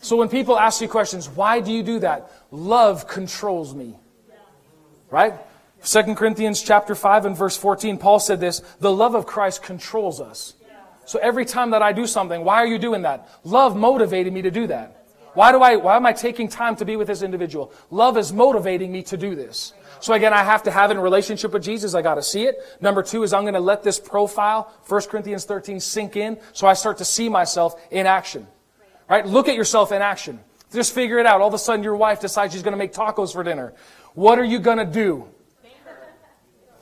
So 0.00 0.16
when 0.16 0.28
people 0.28 0.58
ask 0.58 0.82
you 0.82 0.88
questions, 0.88 1.28
why 1.28 1.60
do 1.60 1.72
you 1.72 1.82
do 1.82 2.00
that? 2.00 2.30
Love 2.50 3.08
controls 3.08 3.74
me. 3.74 3.98
Right? 5.10 5.34
2 5.84 6.14
Corinthians 6.14 6.62
chapter 6.62 6.94
5 6.94 7.26
and 7.26 7.36
verse 7.36 7.56
14, 7.56 7.98
Paul 7.98 8.18
said 8.18 8.40
this, 8.40 8.60
the 8.80 8.92
love 8.92 9.14
of 9.14 9.26
Christ 9.26 9.62
controls 9.62 10.20
us. 10.20 10.54
So 11.06 11.18
every 11.20 11.44
time 11.44 11.70
that 11.70 11.82
I 11.82 11.92
do 11.92 12.06
something, 12.06 12.44
why 12.44 12.56
are 12.56 12.66
you 12.66 12.78
doing 12.78 13.02
that? 13.02 13.28
Love 13.44 13.76
motivated 13.76 14.32
me 14.32 14.42
to 14.42 14.50
do 14.50 14.66
that. 14.66 15.03
Why 15.34 15.52
do 15.52 15.60
I, 15.60 15.76
why 15.76 15.96
am 15.96 16.06
I 16.06 16.12
taking 16.12 16.48
time 16.48 16.76
to 16.76 16.84
be 16.84 16.96
with 16.96 17.08
this 17.08 17.22
individual? 17.22 17.72
Love 17.90 18.16
is 18.16 18.32
motivating 18.32 18.90
me 18.92 19.02
to 19.04 19.16
do 19.16 19.34
this. 19.34 19.72
So 20.00 20.12
again, 20.14 20.32
I 20.32 20.44
have 20.44 20.62
to 20.64 20.70
have 20.70 20.90
it 20.90 20.94
in 20.94 21.00
relationship 21.00 21.52
with 21.52 21.62
Jesus. 21.62 21.94
I 21.94 22.02
got 22.02 22.16
to 22.16 22.22
see 22.22 22.44
it. 22.44 22.58
Number 22.80 23.02
two 23.02 23.22
is 23.22 23.32
I'm 23.32 23.42
going 23.42 23.54
to 23.54 23.60
let 23.60 23.82
this 23.82 23.98
profile, 23.98 24.72
1 24.86 25.02
Corinthians 25.02 25.44
13, 25.44 25.80
sink 25.80 26.16
in 26.16 26.38
so 26.52 26.66
I 26.66 26.74
start 26.74 26.98
to 26.98 27.04
see 27.04 27.28
myself 27.28 27.80
in 27.90 28.06
action. 28.06 28.46
Right? 29.08 29.26
Look 29.26 29.48
at 29.48 29.56
yourself 29.56 29.92
in 29.92 30.02
action. 30.02 30.40
Just 30.72 30.94
figure 30.94 31.18
it 31.18 31.26
out. 31.26 31.40
All 31.40 31.48
of 31.48 31.54
a 31.54 31.58
sudden, 31.58 31.84
your 31.84 31.96
wife 31.96 32.20
decides 32.20 32.52
she's 32.52 32.62
going 32.62 32.72
to 32.72 32.78
make 32.78 32.92
tacos 32.92 33.32
for 33.32 33.42
dinner. 33.42 33.74
What 34.14 34.38
are 34.38 34.44
you 34.44 34.58
going 34.58 34.78
to 34.78 34.84
do? 34.84 35.28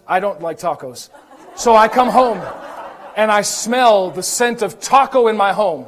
I 0.07 0.21
don't 0.21 0.41
like 0.41 0.59
tacos. 0.59 1.11
So 1.55 1.77
I 1.77 1.89
come 1.89 2.09
home 2.09 2.41
and 3.17 3.31
I 3.31 3.43
smell 3.43 4.11
the 4.11 4.23
scent 4.23 4.63
of 4.63 4.81
taco 4.81 5.29
in 5.29 5.37
my 5.37 5.53
home. 5.53 5.87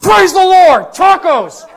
Praise 0.00 0.32
the 0.32 0.38
Lord! 0.38 0.86
Tacos! 0.92 1.68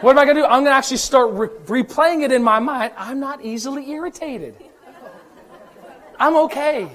What 0.00 0.12
am 0.12 0.18
I 0.18 0.24
going 0.24 0.36
to 0.36 0.42
do? 0.42 0.44
I'm 0.44 0.64
going 0.64 0.66
to 0.66 0.70
actually 0.72 0.98
start 0.98 1.32
re- 1.32 1.82
replaying 1.82 2.24
it 2.24 2.32
in 2.32 2.42
my 2.42 2.58
mind. 2.58 2.92
I'm 2.96 3.20
not 3.20 3.44
easily 3.44 3.90
irritated. 3.90 4.54
I'm 6.18 6.36
okay. 6.36 6.90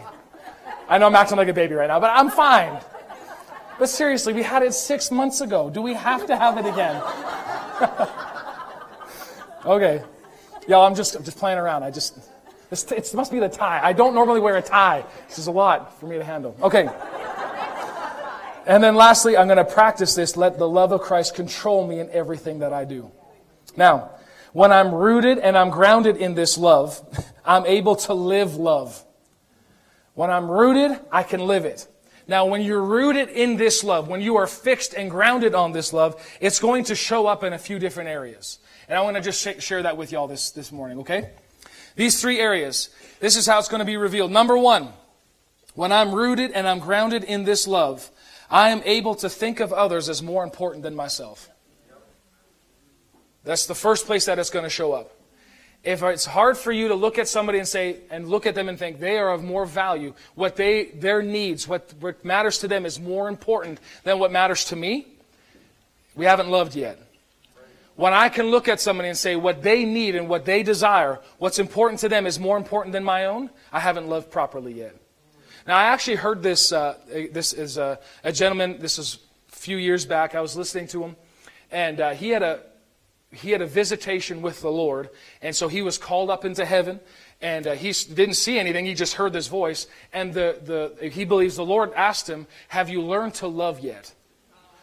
I 0.88 0.98
know 0.98 1.08
I'm 1.08 1.16
acting 1.16 1.38
like 1.38 1.48
a 1.48 1.54
baby 1.54 1.76
right 1.76 1.88
now, 1.88 2.00
but 2.00 2.12
I'm 2.14 2.30
fine. 2.30 2.80
But 3.80 3.90
seriously, 3.90 4.34
we 4.34 4.44
had 4.44 4.64
it 4.64 4.74
six 4.74 5.10
months 5.12 5.42
ago. 5.42 5.70
Do 5.70 5.82
we 5.82 5.94
have 5.94 6.28
to 6.28 6.36
have 6.36 6.58
it 6.58 6.66
again? 6.66 7.02
okay. 9.66 10.04
Y'all, 10.68 10.86
I'm 10.86 10.96
just, 10.96 11.16
I'm 11.16 11.24
just 11.24 11.38
playing 11.38 11.58
around. 11.58 11.84
I 11.84 11.92
just, 11.92 12.18
it 12.72 13.14
must 13.14 13.32
be 13.32 13.40
the 13.40 13.50
tie. 13.50 13.80
I 13.82 13.94
don't 13.94 14.14
normally 14.14 14.40
wear 14.40 14.58
a 14.58 14.62
tie. 14.62 15.06
This 15.28 15.40
is 15.40 15.48
a 15.48 15.52
lot 15.52 16.00
for 16.00 16.08
me 16.08 16.18
to 16.18 16.24
handle. 16.24 16.56
Okay. 16.62 16.90
And 18.70 18.84
then 18.84 18.94
lastly, 18.94 19.36
I'm 19.36 19.48
going 19.48 19.58
to 19.58 19.66
practice 19.66 20.14
this. 20.14 20.38
Let 20.38 20.60
the 20.60 20.70
love 20.70 20.92
of 20.92 21.02
Christ 21.02 21.34
control 21.34 21.88
me 21.88 22.00
in 22.00 22.08
everything 22.12 22.60
that 22.60 22.72
I 22.72 22.86
do. 22.86 23.12
Now, 23.76 24.12
when 24.54 24.72
I'm 24.72 24.94
rooted 24.94 25.40
and 25.40 25.58
I'm 25.58 25.72
grounded 25.72 26.18
in 26.18 26.36
this 26.36 26.56
love, 26.56 27.02
I'm 27.46 27.66
able 27.66 27.96
to 27.96 28.14
live 28.14 28.58
love. 28.58 29.04
When 30.14 30.30
I'm 30.30 30.52
rooted, 30.52 31.00
I 31.12 31.24
can 31.24 31.48
live 31.48 31.66
it. 31.66 31.88
Now, 32.28 32.46
when 32.46 32.62
you're 32.62 32.84
rooted 32.84 33.30
in 33.30 33.58
this 33.58 33.84
love, 33.84 34.08
when 34.08 34.22
you 34.22 34.36
are 34.38 34.46
fixed 34.46 34.94
and 34.94 35.10
grounded 35.10 35.56
on 35.56 35.72
this 35.72 35.92
love, 35.92 36.24
it's 36.40 36.60
going 36.60 36.84
to 36.86 36.96
show 36.96 37.26
up 37.26 37.44
in 37.44 37.54
a 37.54 37.58
few 37.58 37.80
different 37.80 38.10
areas. 38.12 38.60
And 38.88 38.96
I 38.96 39.02
want 39.02 39.16
to 39.16 39.24
just 39.24 39.64
share 39.64 39.82
that 39.82 39.98
with 39.98 40.12
y'all 40.12 40.28
this, 40.28 40.52
this 40.52 40.72
morning, 40.72 41.00
okay? 41.00 41.32
These 41.96 42.22
three 42.22 42.40
areas. 42.40 42.92
This 43.20 43.36
is 43.36 43.48
how 43.48 43.58
it's 43.58 43.68
going 43.68 43.80
to 43.80 43.86
be 43.86 43.98
revealed. 43.98 44.32
Number 44.32 44.56
one, 44.56 44.90
when 45.74 45.92
I'm 45.92 46.14
rooted 46.14 46.52
and 46.52 46.68
I'm 46.68 46.78
grounded 46.78 47.24
in 47.24 47.46
this 47.46 47.68
love, 47.68 48.12
I 48.50 48.70
am 48.70 48.82
able 48.84 49.16
to 49.16 49.30
think 49.30 49.60
of 49.60 49.72
others 49.72 50.10
as 50.10 50.24
more 50.24 50.44
important 50.44 50.84
than 50.84 50.96
myself. 50.96 51.50
That's 53.44 53.68
the 53.68 53.76
first 53.76 54.06
place 54.06 54.26
that 54.26 54.40
it's 54.40 54.50
going 54.50 54.64
to 54.64 54.70
show 54.70 54.94
up. 54.94 55.12
If 55.84 56.04
it's 56.04 56.26
hard 56.26 56.58
for 56.58 56.72
you 56.74 56.90
to 56.90 56.96
look 56.96 57.18
at 57.18 57.28
somebody 57.28 57.58
and 57.58 57.68
say, 57.68 58.02
and 58.10 58.28
look 58.28 58.46
at 58.46 58.54
them 58.54 58.68
and 58.68 58.78
think 58.78 59.00
they 59.00 59.18
are 59.18 59.32
of 59.32 59.44
more 59.44 59.66
value, 59.66 60.14
what 60.36 60.58
they, 60.58 60.86
their 60.86 61.22
needs, 61.22 61.68
what, 61.68 61.94
what 62.02 62.26
matters 62.26 62.58
to 62.60 62.68
them 62.68 62.86
is 62.86 63.00
more 63.00 63.30
important 63.30 63.80
than 64.04 64.20
what 64.20 64.32
matters 64.32 64.66
to 64.66 64.76
me, 64.76 65.08
we 66.16 66.26
haven't 66.26 66.50
loved 66.50 66.76
yet. 66.76 67.00
When 67.96 68.14
I 68.14 68.30
can 68.30 68.48
look 68.48 68.68
at 68.68 68.82
somebody 68.82 69.10
and 69.10 69.18
say 69.18 69.36
what 69.36 69.62
they 69.62 69.86
need 69.86 70.16
and 70.16 70.28
what 70.28 70.44
they 70.44 70.64
desire, 70.64 71.20
what's 71.38 71.60
important 71.60 72.02
to 72.02 72.10
them 72.10 72.26
is 72.26 72.40
more 72.40 72.58
important 72.58 72.92
than 72.92 73.04
my 73.04 73.26
own, 73.26 73.50
I 73.72 73.80
haven't 73.80 74.08
loved 74.08 74.32
properly 74.32 74.74
yet. 74.74 74.96
Now, 75.70 75.78
I 75.78 75.84
actually 75.84 76.16
heard 76.16 76.42
this. 76.42 76.72
Uh, 76.72 76.96
this 77.32 77.54
is 77.54 77.78
a, 77.78 78.00
a, 78.24 78.32
gentleman. 78.32 78.80
This 78.80 78.98
is 78.98 79.20
a 79.54 79.56
few 79.56 79.78
years 79.78 80.04
back. 80.04 80.34
I 80.34 80.42
was 80.42 80.58
listening 80.58 80.88
to 80.88 81.04
him, 81.04 81.16
and 81.72 82.02
uh, 82.02 82.10
he 82.16 82.30
had 82.30 82.42
a 82.42 82.62
he 83.32 83.52
had 83.52 83.62
a 83.62 83.68
visitation 83.68 84.42
with 84.42 84.62
the 84.62 84.72
Lord, 84.72 85.12
and 85.44 85.56
so 85.56 85.68
he 85.68 85.84
was 85.84 86.00
called 86.00 86.32
up 86.32 86.44
into 86.44 86.66
heaven, 86.66 87.00
and 87.40 87.68
uh, 87.68 87.74
he 87.74 87.92
didn't 87.92 88.34
see 88.34 88.58
anything. 88.58 88.84
He 88.84 88.96
just 88.96 89.14
heard 89.14 89.32
this 89.32 89.46
voice, 89.46 89.86
and 90.12 90.34
the 90.34 90.58
the 91.00 91.10
he 91.10 91.24
believes 91.24 91.56
the 91.56 91.64
Lord 91.64 91.94
asked 91.94 92.28
him, 92.28 92.48
"Have 92.70 92.90
you 92.90 93.04
learned 93.04 93.36
to 93.36 93.48
love 93.48 93.80
yet?" 93.80 94.12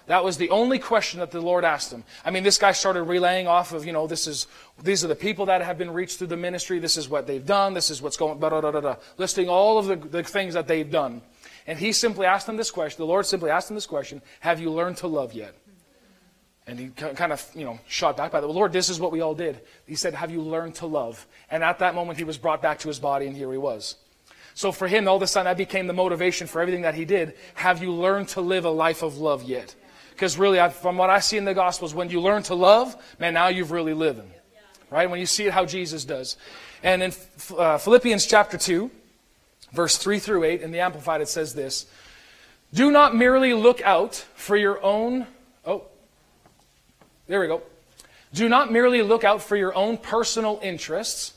That 0.07 0.23
was 0.23 0.37
the 0.37 0.51
only 0.51 0.79
question 0.79 1.19
that 1.21 1.33
the 1.33 1.41
Lord 1.41 1.65
asked 1.65 1.93
him. 1.93 2.05
I 2.25 2.31
mean, 2.31 2.45
this 2.45 2.59
guy 2.59 2.73
started 2.73 3.03
relaying 3.03 3.49
off 3.49 3.73
of, 3.73 3.85
you 3.85 3.93
know, 3.93 4.07
this 4.07 4.29
is, 4.29 4.47
these 4.81 5.05
are 5.05 5.09
the 5.09 5.17
people 5.17 5.47
that 5.47 5.63
have 5.63 5.79
been 5.79 5.93
reached 5.93 6.19
through 6.19 6.29
the 6.29 6.37
ministry. 6.37 6.79
This 6.79 6.97
is 6.97 7.09
what 7.09 7.27
they've 7.27 7.45
done. 7.45 7.75
This 7.75 7.91
is 7.91 8.01
what's 8.01 8.17
going, 8.17 8.39
da 8.39 8.49
da 8.49 8.61
da 8.61 8.81
da, 8.81 8.97
listing 9.19 9.49
all 9.49 9.79
of 9.79 9.87
the, 9.87 9.97
the 9.97 10.23
things 10.23 10.55
that 10.55 10.69
they've 10.69 10.91
done. 10.91 11.23
And 11.67 11.79
he 11.79 11.93
simply 11.93 12.27
asked 12.27 12.49
him 12.49 12.57
this 12.57 12.71
question. 12.71 12.99
The 12.99 13.07
Lord 13.07 13.27
simply 13.27 13.51
asked 13.51 13.71
him 13.71 13.75
this 13.75 13.87
question: 13.87 14.23
Have 14.41 14.61
you 14.61 14.71
learned 14.71 14.99
to 14.99 15.09
love 15.09 15.33
yet? 15.33 15.55
And 16.69 16.79
he 16.79 16.89
kind 16.89 17.33
of, 17.33 17.45
you 17.55 17.65
know, 17.65 17.79
shot 17.87 18.17
back 18.17 18.33
by 18.33 18.41
the 18.41 18.47
Lord. 18.47 18.73
This 18.73 18.89
is 18.89 19.01
what 19.01 19.13
we 19.13 19.21
all 19.21 19.35
did. 19.35 19.61
He 19.87 19.97
said, 19.97 20.15
"Have 20.15 20.31
you 20.31 20.43
learned 20.43 20.77
to 20.77 20.87
love?" 20.87 21.27
And 21.51 21.65
at 21.65 21.81
that 21.81 21.97
moment, 21.97 22.19
he 22.19 22.25
was 22.25 22.39
brought 22.39 22.63
back 22.63 22.79
to 22.81 22.89
his 22.89 23.01
body, 23.01 23.27
and 23.27 23.37
here 23.37 23.51
he 23.51 23.59
was. 23.59 23.97
So 24.55 24.73
for 24.73 24.87
him, 24.89 25.07
all 25.07 25.17
of 25.17 25.23
a 25.23 25.27
sudden, 25.27 25.51
that 25.51 25.57
became 25.57 25.87
the 25.87 25.93
motivation 25.93 26.47
for 26.47 26.61
everything 26.63 26.83
that 26.83 26.95
he 26.95 27.05
did. 27.05 27.35
Have 27.55 27.83
you 27.83 27.93
learned 27.93 28.29
to 28.29 28.41
live 28.41 28.65
a 28.65 28.71
life 28.71 29.03
of 29.03 29.19
love 29.19 29.43
yet? 29.43 29.75
Because 30.17 30.39
really, 30.39 30.67
from 30.71 30.97
what 30.97 31.11
I 31.11 31.21
see 31.21 31.37
in 31.37 31.45
the 31.45 31.53
Gospels, 31.53 31.95
when 31.95 32.09
you 32.09 32.23
learn 32.23 32.43
to 32.45 32.55
love, 32.55 32.97
man, 33.19 33.35
now 33.35 33.49
you've 33.49 33.71
really 33.71 33.93
living. 33.93 34.31
Right? 34.91 35.11
When 35.11 35.21
you 35.21 35.27
see 35.27 35.45
it 35.45 35.53
how 35.53 35.67
Jesus 35.67 36.07
does. 36.07 36.39
And 36.83 37.03
in 37.03 37.13
uh, 37.59 37.77
Philippians 37.77 38.25
chapter 38.25 38.57
2, 38.57 38.91
verse 39.73 39.99
3 39.99 40.19
through 40.19 40.45
8, 40.45 40.63
in 40.63 40.71
the 40.71 40.81
Amplified, 40.81 41.21
it 41.21 41.29
says 41.29 41.53
this 41.53 41.85
Do 42.73 42.91
not 42.91 43.15
merely 43.15 43.53
look 43.53 43.83
out 43.83 44.15
for 44.37 44.57
your 44.57 44.83
own. 44.83 45.27
Oh, 45.67 45.85
there 47.27 47.39
we 47.39 47.47
go. 47.47 47.61
Do 48.33 48.49
not 48.49 48.73
merely 48.73 49.03
look 49.03 49.23
out 49.23 49.43
for 49.43 49.55
your 49.55 49.75
own 49.77 49.99
personal 49.99 50.61
interests. 50.63 51.35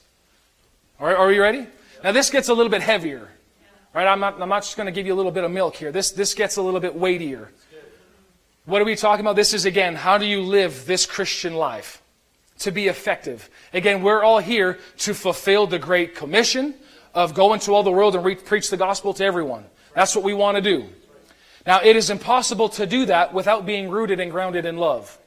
Are, 1.01 1.13
are 1.17 1.31
you 1.33 1.41
ready? 1.41 1.67
Now, 2.01 2.13
this 2.13 2.29
gets 2.29 2.47
a 2.47 2.53
little 2.53 2.71
bit 2.71 2.81
heavier. 2.81 3.27
Right? 3.93 4.07
I'm 4.07 4.21
not, 4.21 4.41
I'm 4.41 4.47
not 4.47 4.63
just 4.63 4.77
going 4.77 4.85
to 4.85 4.93
give 4.93 5.05
you 5.05 5.13
a 5.13 5.17
little 5.17 5.33
bit 5.33 5.43
of 5.43 5.51
milk 5.51 5.75
here. 5.75 5.91
This, 5.91 6.11
this 6.11 6.33
gets 6.33 6.55
a 6.55 6.61
little 6.61 6.79
bit 6.79 6.95
weightier. 6.95 7.51
What 8.69 8.83
are 8.83 8.85
we 8.85 8.95
talking 8.95 9.25
about? 9.25 9.35
This 9.35 9.55
is 9.55 9.65
again, 9.65 9.95
how 9.95 10.19
do 10.19 10.27
you 10.27 10.43
live 10.43 10.85
this 10.85 11.07
Christian 11.07 11.55
life 11.55 12.03
to 12.59 12.71
be 12.71 12.85
effective? 12.85 13.49
Again, 13.73 14.03
we're 14.03 14.21
all 14.21 14.37
here 14.37 14.77
to 14.99 15.15
fulfill 15.15 15.65
the 15.65 15.79
Great 15.79 16.13
Commission 16.13 16.75
of 17.15 17.33
go 17.33 17.55
into 17.55 17.73
all 17.73 17.81
the 17.81 17.91
world 17.91 18.15
and 18.15 18.23
re- 18.23 18.35
preach 18.35 18.69
the 18.69 18.77
gospel 18.77 19.11
to 19.15 19.25
everyone. 19.25 19.65
That's 19.95 20.15
what 20.15 20.23
we 20.23 20.35
want 20.35 20.57
to 20.57 20.61
do. 20.61 20.87
Now, 21.65 21.81
it 21.81 21.95
is 21.95 22.11
impossible 22.11 22.69
to 22.69 22.85
do 22.85 23.07
that 23.07 23.33
without 23.33 23.65
being 23.65 23.89
rooted 23.89 24.19
and 24.19 24.29
grounded 24.29 24.67
in 24.67 24.77
love. 24.77 25.17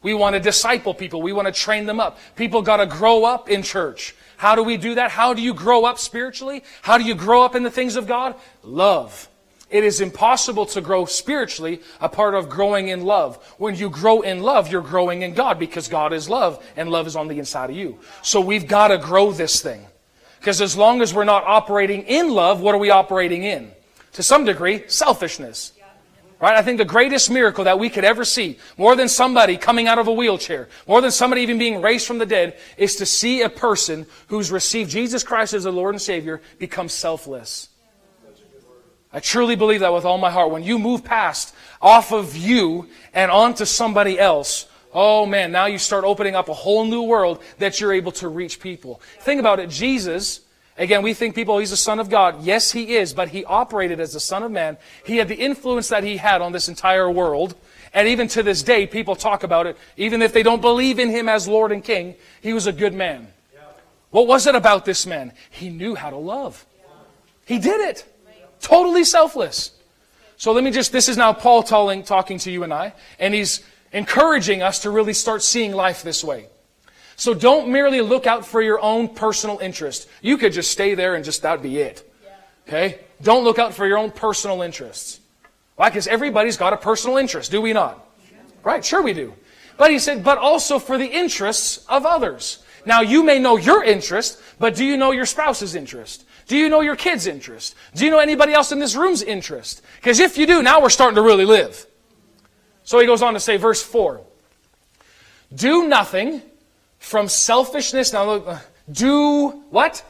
We 0.00 0.14
want 0.14 0.34
to 0.34 0.40
disciple 0.40 0.94
people. 0.94 1.20
We 1.20 1.32
want 1.32 1.46
to 1.52 1.52
train 1.52 1.84
them 1.84 1.98
up. 1.98 2.16
People 2.36 2.62
got 2.62 2.76
to 2.76 2.86
grow 2.86 3.24
up 3.24 3.50
in 3.50 3.64
church. 3.64 4.14
How 4.36 4.54
do 4.54 4.62
we 4.62 4.76
do 4.76 4.94
that? 4.94 5.10
How 5.10 5.34
do 5.34 5.42
you 5.42 5.52
grow 5.52 5.84
up 5.84 5.98
spiritually? 5.98 6.62
How 6.82 6.96
do 6.96 7.02
you 7.02 7.16
grow 7.16 7.42
up 7.42 7.56
in 7.56 7.64
the 7.64 7.72
things 7.72 7.96
of 7.96 8.06
God? 8.06 8.36
Love. 8.62 9.28
It 9.70 9.84
is 9.84 10.00
impossible 10.00 10.64
to 10.66 10.80
grow 10.80 11.04
spiritually 11.04 11.82
a 12.00 12.08
part 12.08 12.34
of 12.34 12.48
growing 12.48 12.88
in 12.88 13.04
love. 13.04 13.36
When 13.58 13.74
you 13.76 13.90
grow 13.90 14.22
in 14.22 14.42
love, 14.42 14.72
you're 14.72 14.80
growing 14.80 15.22
in 15.22 15.34
God 15.34 15.58
because 15.58 15.88
God 15.88 16.12
is 16.12 16.28
love 16.28 16.64
and 16.76 16.90
love 16.90 17.06
is 17.06 17.16
on 17.16 17.28
the 17.28 17.38
inside 17.38 17.70
of 17.70 17.76
you. 17.76 17.98
So 18.22 18.40
we've 18.40 18.66
got 18.66 18.88
to 18.88 18.98
grow 18.98 19.30
this 19.30 19.60
thing. 19.60 19.84
Because 20.38 20.62
as 20.62 20.76
long 20.76 21.02
as 21.02 21.12
we're 21.12 21.24
not 21.24 21.44
operating 21.44 22.04
in 22.04 22.30
love, 22.30 22.60
what 22.60 22.74
are 22.74 22.78
we 22.78 22.90
operating 22.90 23.42
in? 23.42 23.70
To 24.12 24.22
some 24.22 24.44
degree, 24.44 24.84
selfishness. 24.86 25.72
Right? 26.40 26.56
I 26.56 26.62
think 26.62 26.78
the 26.78 26.84
greatest 26.84 27.30
miracle 27.30 27.64
that 27.64 27.80
we 27.80 27.90
could 27.90 28.04
ever 28.04 28.24
see, 28.24 28.58
more 28.76 28.94
than 28.94 29.08
somebody 29.08 29.56
coming 29.56 29.88
out 29.88 29.98
of 29.98 30.06
a 30.06 30.12
wheelchair, 30.12 30.68
more 30.86 31.00
than 31.00 31.10
somebody 31.10 31.42
even 31.42 31.58
being 31.58 31.82
raised 31.82 32.06
from 32.06 32.18
the 32.18 32.26
dead, 32.26 32.56
is 32.76 32.96
to 32.96 33.06
see 33.06 33.42
a 33.42 33.50
person 33.50 34.06
who's 34.28 34.52
received 34.52 34.90
Jesus 34.90 35.24
Christ 35.24 35.52
as 35.52 35.64
the 35.64 35.72
Lord 35.72 35.94
and 35.94 36.00
Savior 36.00 36.40
become 36.58 36.88
selfless. 36.88 37.68
I 39.12 39.20
truly 39.20 39.56
believe 39.56 39.80
that 39.80 39.92
with 39.92 40.04
all 40.04 40.18
my 40.18 40.30
heart. 40.30 40.50
When 40.50 40.62
you 40.62 40.78
move 40.78 41.04
past 41.04 41.54
off 41.80 42.12
of 42.12 42.36
you 42.36 42.88
and 43.14 43.30
onto 43.30 43.64
somebody 43.64 44.18
else, 44.18 44.66
oh 44.92 45.24
man, 45.24 45.50
now 45.50 45.66
you 45.66 45.78
start 45.78 46.04
opening 46.04 46.34
up 46.34 46.48
a 46.48 46.54
whole 46.54 46.84
new 46.84 47.02
world 47.02 47.42
that 47.58 47.80
you're 47.80 47.92
able 47.92 48.12
to 48.12 48.28
reach 48.28 48.60
people. 48.60 49.00
Think 49.20 49.40
about 49.40 49.60
it. 49.60 49.70
Jesus, 49.70 50.40
again, 50.76 51.02
we 51.02 51.14
think 51.14 51.34
people, 51.34 51.58
he's 51.58 51.70
the 51.70 51.76
Son 51.76 51.98
of 51.98 52.10
God. 52.10 52.42
Yes, 52.42 52.72
he 52.72 52.96
is, 52.96 53.14
but 53.14 53.30
he 53.30 53.44
operated 53.46 53.98
as 53.98 54.12
the 54.12 54.20
Son 54.20 54.42
of 54.42 54.52
Man. 54.52 54.76
He 55.04 55.16
had 55.16 55.28
the 55.28 55.36
influence 55.36 55.88
that 55.88 56.04
he 56.04 56.18
had 56.18 56.42
on 56.42 56.52
this 56.52 56.68
entire 56.68 57.10
world. 57.10 57.54
And 57.94 58.08
even 58.08 58.28
to 58.28 58.42
this 58.42 58.62
day, 58.62 58.86
people 58.86 59.16
talk 59.16 59.42
about 59.42 59.66
it. 59.66 59.78
Even 59.96 60.20
if 60.20 60.34
they 60.34 60.42
don't 60.42 60.60
believe 60.60 60.98
in 60.98 61.08
him 61.08 61.30
as 61.30 61.48
Lord 61.48 61.72
and 61.72 61.82
King, 61.82 62.14
he 62.42 62.52
was 62.52 62.66
a 62.66 62.72
good 62.72 62.92
man. 62.92 63.28
What 64.10 64.26
was 64.26 64.46
it 64.46 64.54
about 64.54 64.84
this 64.84 65.06
man? 65.06 65.32
He 65.50 65.70
knew 65.70 65.94
how 65.94 66.10
to 66.10 66.16
love. 66.16 66.66
He 67.46 67.58
did 67.58 67.80
it. 67.80 68.04
Totally 68.60 69.04
selfless. 69.04 69.72
So 70.36 70.52
let 70.52 70.62
me 70.62 70.70
just, 70.70 70.92
this 70.92 71.08
is 71.08 71.16
now 71.16 71.32
Paul 71.32 71.62
talking, 71.62 72.04
talking 72.04 72.38
to 72.38 72.50
you 72.50 72.62
and 72.62 72.72
I, 72.72 72.92
and 73.18 73.34
he's 73.34 73.62
encouraging 73.92 74.62
us 74.62 74.80
to 74.80 74.90
really 74.90 75.12
start 75.12 75.42
seeing 75.42 75.72
life 75.72 76.02
this 76.02 76.22
way. 76.22 76.46
So 77.16 77.34
don't 77.34 77.70
merely 77.70 78.00
look 78.00 78.28
out 78.28 78.46
for 78.46 78.62
your 78.62 78.80
own 78.80 79.08
personal 79.08 79.58
interest. 79.58 80.08
You 80.22 80.38
could 80.38 80.52
just 80.52 80.70
stay 80.70 80.94
there 80.94 81.16
and 81.16 81.24
just 81.24 81.42
that'd 81.42 81.62
be 81.62 81.78
it. 81.78 82.08
Okay? 82.68 83.00
Don't 83.20 83.42
look 83.42 83.58
out 83.58 83.74
for 83.74 83.86
your 83.86 83.98
own 83.98 84.12
personal 84.12 84.62
interests. 84.62 85.18
Why? 85.74 85.88
Because 85.88 86.06
everybody's 86.06 86.56
got 86.56 86.72
a 86.72 86.76
personal 86.76 87.16
interest, 87.16 87.50
do 87.50 87.60
we 87.60 87.72
not? 87.72 88.06
Right? 88.62 88.84
Sure 88.84 89.02
we 89.02 89.14
do. 89.14 89.34
But 89.76 89.90
he 89.90 89.98
said, 89.98 90.22
but 90.22 90.38
also 90.38 90.78
for 90.78 90.98
the 90.98 91.06
interests 91.06 91.84
of 91.88 92.06
others. 92.06 92.62
Now 92.84 93.00
you 93.00 93.24
may 93.24 93.38
know 93.38 93.56
your 93.56 93.82
interest, 93.82 94.40
but 94.58 94.76
do 94.76 94.84
you 94.84 94.96
know 94.96 95.10
your 95.10 95.26
spouse's 95.26 95.74
interest? 95.74 96.24
Do 96.48 96.56
you 96.56 96.70
know 96.70 96.80
your 96.80 96.96
kid's 96.96 97.26
interest? 97.26 97.76
Do 97.94 98.06
you 98.06 98.10
know 98.10 98.18
anybody 98.18 98.54
else 98.54 98.72
in 98.72 98.78
this 98.78 98.96
room's 98.96 99.22
interest? 99.22 99.82
Because 99.96 100.18
if 100.18 100.38
you 100.38 100.46
do, 100.46 100.62
now 100.62 100.80
we're 100.80 100.88
starting 100.88 101.16
to 101.16 101.22
really 101.22 101.44
live. 101.44 101.86
So 102.84 102.98
he 102.98 103.06
goes 103.06 103.20
on 103.20 103.34
to 103.34 103.40
say, 103.40 103.58
verse 103.58 103.82
4 103.82 104.22
Do 105.54 105.86
nothing 105.86 106.40
from 106.98 107.28
selfishness. 107.28 108.14
Now 108.14 108.24
look, 108.24 108.48
uh, 108.48 108.58
do 108.90 109.48
what? 109.68 110.02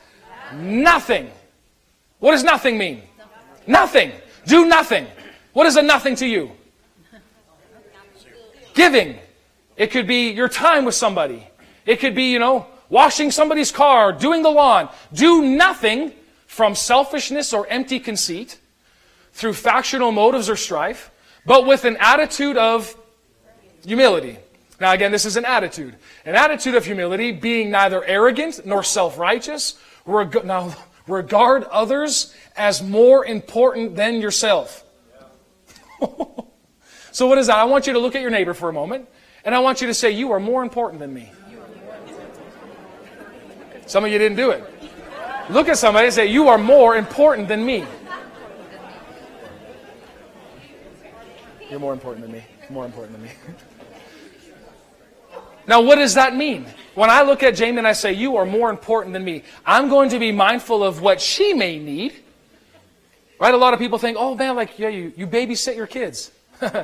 Nothing. 0.55 1.28
What 2.20 2.32
does 2.32 2.45
nothing 2.45 2.78
mean? 2.78 3.03
Nothing. 3.66 4.12
Do 4.47 4.64
nothing. 4.66 5.09
What 5.53 5.66
is 5.66 5.76
a 5.76 5.82
nothing 5.82 6.14
to 6.16 6.26
you? 6.26 6.53
Giving. 8.74 9.18
It 9.76 9.91
could 9.91 10.07
be 10.07 10.30
your 10.30 10.49
time 10.49 10.84
with 10.84 10.95
somebody. 10.95 11.49
It 11.84 11.99
could 11.99 12.14
be, 12.14 12.30
you 12.30 12.39
know, 12.39 12.66
washing 12.89 13.32
somebody's 13.32 13.72
car, 13.72 14.12
doing 14.12 14.43
the 14.43 14.51
lawn. 14.51 14.89
Do 15.12 15.45
nothing 15.45 16.12
from 16.59 16.75
selfishness 16.75 17.53
or 17.53 17.69
empty 17.69 18.01
conceit, 18.01 18.59
through 19.33 19.53
factional 19.53 20.11
motives 20.11 20.51
or 20.51 20.57
strife, 20.57 21.13
but 21.47 21.65
with 21.65 21.85
an 21.85 21.97
attitude 22.01 22.57
of 22.57 22.97
humility. 23.87 24.37
Now, 24.81 24.91
again, 24.91 25.13
this 25.13 25.25
is 25.25 25.37
an 25.37 25.45
attitude. 25.45 25.95
An 26.25 26.35
attitude 26.35 26.75
of 26.75 26.85
humility, 26.85 27.31
being 27.31 27.71
neither 27.71 28.05
arrogant 28.05 28.67
nor 28.67 28.83
self 28.83 29.21
righteous. 29.21 29.79
Reg- 30.05 30.45
now, 30.45 30.75
regard 31.07 31.63
others 31.63 32.35
as 32.57 32.83
more 32.83 33.25
important 33.25 33.95
than 33.95 34.21
yourself. 34.21 34.85
so, 37.13 37.29
what 37.29 37.39
is 37.39 37.47
that? 37.47 37.57
I 37.57 37.67
want 37.67 37.87
you 37.87 37.93
to 37.93 38.01
look 38.01 38.17
at 38.17 38.21
your 38.21 38.33
neighbor 38.33 38.53
for 38.53 38.69
a 38.69 38.73
moment, 38.73 39.09
and 39.45 39.55
I 39.55 39.61
want 39.61 39.81
you 39.81 39.87
to 39.87 39.95
say, 39.95 40.11
You 40.11 40.33
are 40.33 40.41
more 40.41 40.65
important 40.65 40.99
than 40.99 41.15
me. 41.15 41.31
Some 43.87 44.05
of 44.05 44.11
you 44.11 44.19
didn't 44.19 44.37
do 44.37 44.51
it. 44.51 44.78
Look 45.51 45.68
at 45.68 45.78
somebody 45.78 46.07
and 46.07 46.14
say, 46.14 46.26
You 46.26 46.49
are 46.49 46.59
more 46.59 46.96
important 46.96 47.49
than 47.49 47.64
me. 47.64 47.84
You're 51.70 51.80
more 51.80 51.92
important 51.92 52.24
than 52.24 52.32
me. 52.32 52.44
More 52.70 52.84
important 52.84 53.12
than 53.12 53.22
me. 53.22 53.30
now, 55.66 55.80
what 55.80 55.96
does 55.96 56.14
that 56.14 56.34
mean? 56.34 56.66
When 56.94 57.11
I 57.11 57.22
look 57.22 57.42
at 57.42 57.55
Jamie 57.55 57.78
and 57.78 57.86
I 57.86 57.92
say, 57.92 58.12
You 58.12 58.36
are 58.36 58.44
more 58.44 58.70
important 58.70 59.14
than 59.14 59.24
me, 59.24 59.42
I'm 59.64 59.88
going 59.88 60.11
to 60.11 60.18
be 60.18 60.32
mindful 60.32 60.84
of 60.84 61.01
what 61.01 61.20
she 61.20 61.55
may 61.55 61.78
need. 61.78 62.14
Right? 63.40 63.55
A 63.55 63.57
lot 63.57 63.72
of 63.72 63.80
people 63.80 63.99
think, 63.99 64.16
Oh, 64.18 64.34
man, 64.34 64.55
like, 64.55 64.78
yeah, 64.78 64.88
you, 64.88 65.12
you 65.16 65.26
babysit 65.26 65.76
your 65.76 65.86
kids. 65.86 66.30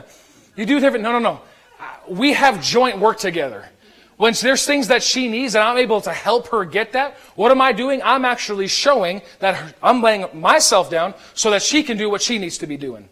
you 0.57 0.65
do 0.65 0.81
different. 0.81 1.03
No, 1.03 1.13
no, 1.13 1.19
no. 1.19 1.41
Uh, 1.79 1.85
we 2.09 2.33
have 2.33 2.63
joint 2.63 2.99
work 2.99 3.19
together. 3.19 3.69
When 4.17 4.33
there's 4.41 4.65
things 4.65 4.89
that 4.89 5.03
she 5.03 5.29
needs 5.29 5.55
and 5.55 5.65
I'm 5.65 5.77
able 5.77 6.01
to 6.03 6.13
help 6.13 6.49
her 6.49 6.65
get 6.65 6.93
that, 6.93 7.15
what 7.35 7.51
am 7.51 7.61
I 7.61 7.73
doing? 7.73 8.01
I'm 8.05 8.25
actually 8.25 8.69
showing 8.69 9.23
that 9.41 9.75
I'm 9.83 10.03
laying 10.03 10.27
myself 10.33 10.89
down 10.89 11.15
so 11.35 11.51
that 11.51 11.63
she 11.63 11.83
can 11.83 11.97
do 11.97 12.09
what 12.09 12.23
she 12.23 12.39
needs 12.39 12.59
to 12.59 12.67
be 12.67 12.77
doing. 12.77 13.09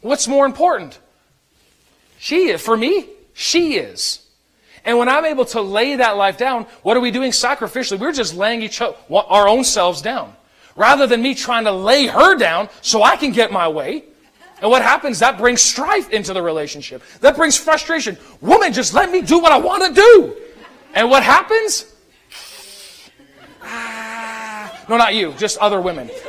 What's 0.00 0.26
more 0.26 0.46
important? 0.46 0.98
She 2.18 2.48
is. 2.48 2.62
For 2.62 2.76
me, 2.76 3.08
she 3.34 3.74
is. 3.74 4.26
And 4.84 4.98
when 4.98 5.08
I'm 5.08 5.24
able 5.24 5.44
to 5.46 5.60
lay 5.60 5.96
that 5.96 6.16
life 6.16 6.38
down, 6.38 6.64
what 6.82 6.96
are 6.96 7.00
we 7.00 7.10
doing 7.10 7.32
sacrificially? 7.32 7.98
We're 7.98 8.12
just 8.12 8.34
laying 8.34 8.62
each 8.62 8.80
other, 8.80 8.96
our 9.10 9.48
own 9.48 9.64
selves 9.64 10.00
down. 10.00 10.32
Rather 10.76 11.06
than 11.06 11.22
me 11.22 11.34
trying 11.34 11.64
to 11.64 11.72
lay 11.72 12.06
her 12.06 12.36
down 12.36 12.68
so 12.82 13.02
I 13.02 13.16
can 13.16 13.32
get 13.32 13.50
my 13.50 13.68
way. 13.68 14.04
And 14.62 14.70
what 14.70 14.82
happens? 14.82 15.18
That 15.18 15.36
brings 15.36 15.60
strife 15.60 16.10
into 16.10 16.32
the 16.32 16.40
relationship. 16.40 17.02
That 17.20 17.36
brings 17.36 17.58
frustration. 17.58 18.16
Woman, 18.40 18.72
just 18.72 18.94
let 18.94 19.10
me 19.10 19.20
do 19.20 19.38
what 19.38 19.52
I 19.52 19.58
want 19.58 19.84
to 19.84 20.00
do. 20.00 20.36
And 20.96 21.08
what 21.10 21.22
happens? 21.22 21.84
Ah. 23.62 24.84
No, 24.88 24.96
not 24.96 25.14
you, 25.14 25.34
just 25.34 25.58
other 25.58 25.78
women. 25.78 26.06
Because 26.06 26.24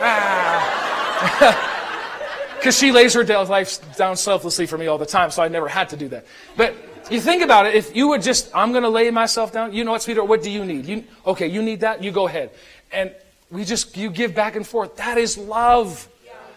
ah. 2.61 2.69
she 2.71 2.91
lays 2.91 3.13
her 3.13 3.23
life 3.45 3.95
down 3.95 4.17
selflessly 4.17 4.65
for 4.65 4.77
me 4.77 4.87
all 4.87 4.97
the 4.97 5.05
time, 5.05 5.31
so 5.31 5.41
I 5.41 5.47
never 5.47 5.69
had 5.69 5.87
to 5.89 5.97
do 5.97 6.09
that. 6.09 6.25
But 6.57 6.75
you 7.09 7.21
think 7.21 7.43
about 7.43 7.65
it, 7.65 7.75
if 7.75 7.95
you 7.95 8.09
would 8.09 8.21
just, 8.21 8.53
I'm 8.53 8.71
going 8.71 8.83
to 8.83 8.89
lay 8.89 9.09
myself 9.09 9.53
down, 9.53 9.71
you 9.71 9.85
know 9.85 9.91
what, 9.91 10.01
sweetheart, 10.01 10.27
what 10.27 10.43
do 10.43 10.51
you 10.51 10.65
need? 10.65 10.85
You, 10.85 11.05
okay, 11.25 11.47
you 11.47 11.61
need 11.61 11.79
that? 11.79 12.03
You 12.03 12.11
go 12.11 12.27
ahead. 12.27 12.51
And 12.91 13.15
we 13.49 13.63
just, 13.63 13.95
you 13.95 14.09
give 14.09 14.35
back 14.35 14.57
and 14.57 14.67
forth. 14.67 14.97
That 14.97 15.17
is 15.17 15.37
love. 15.37 16.09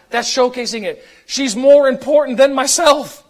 That's 0.09 0.29
showcasing 0.29 0.83
it. 0.83 1.07
She's 1.27 1.55
more 1.55 1.89
important 1.89 2.39
than 2.39 2.57
myself. 2.57 3.25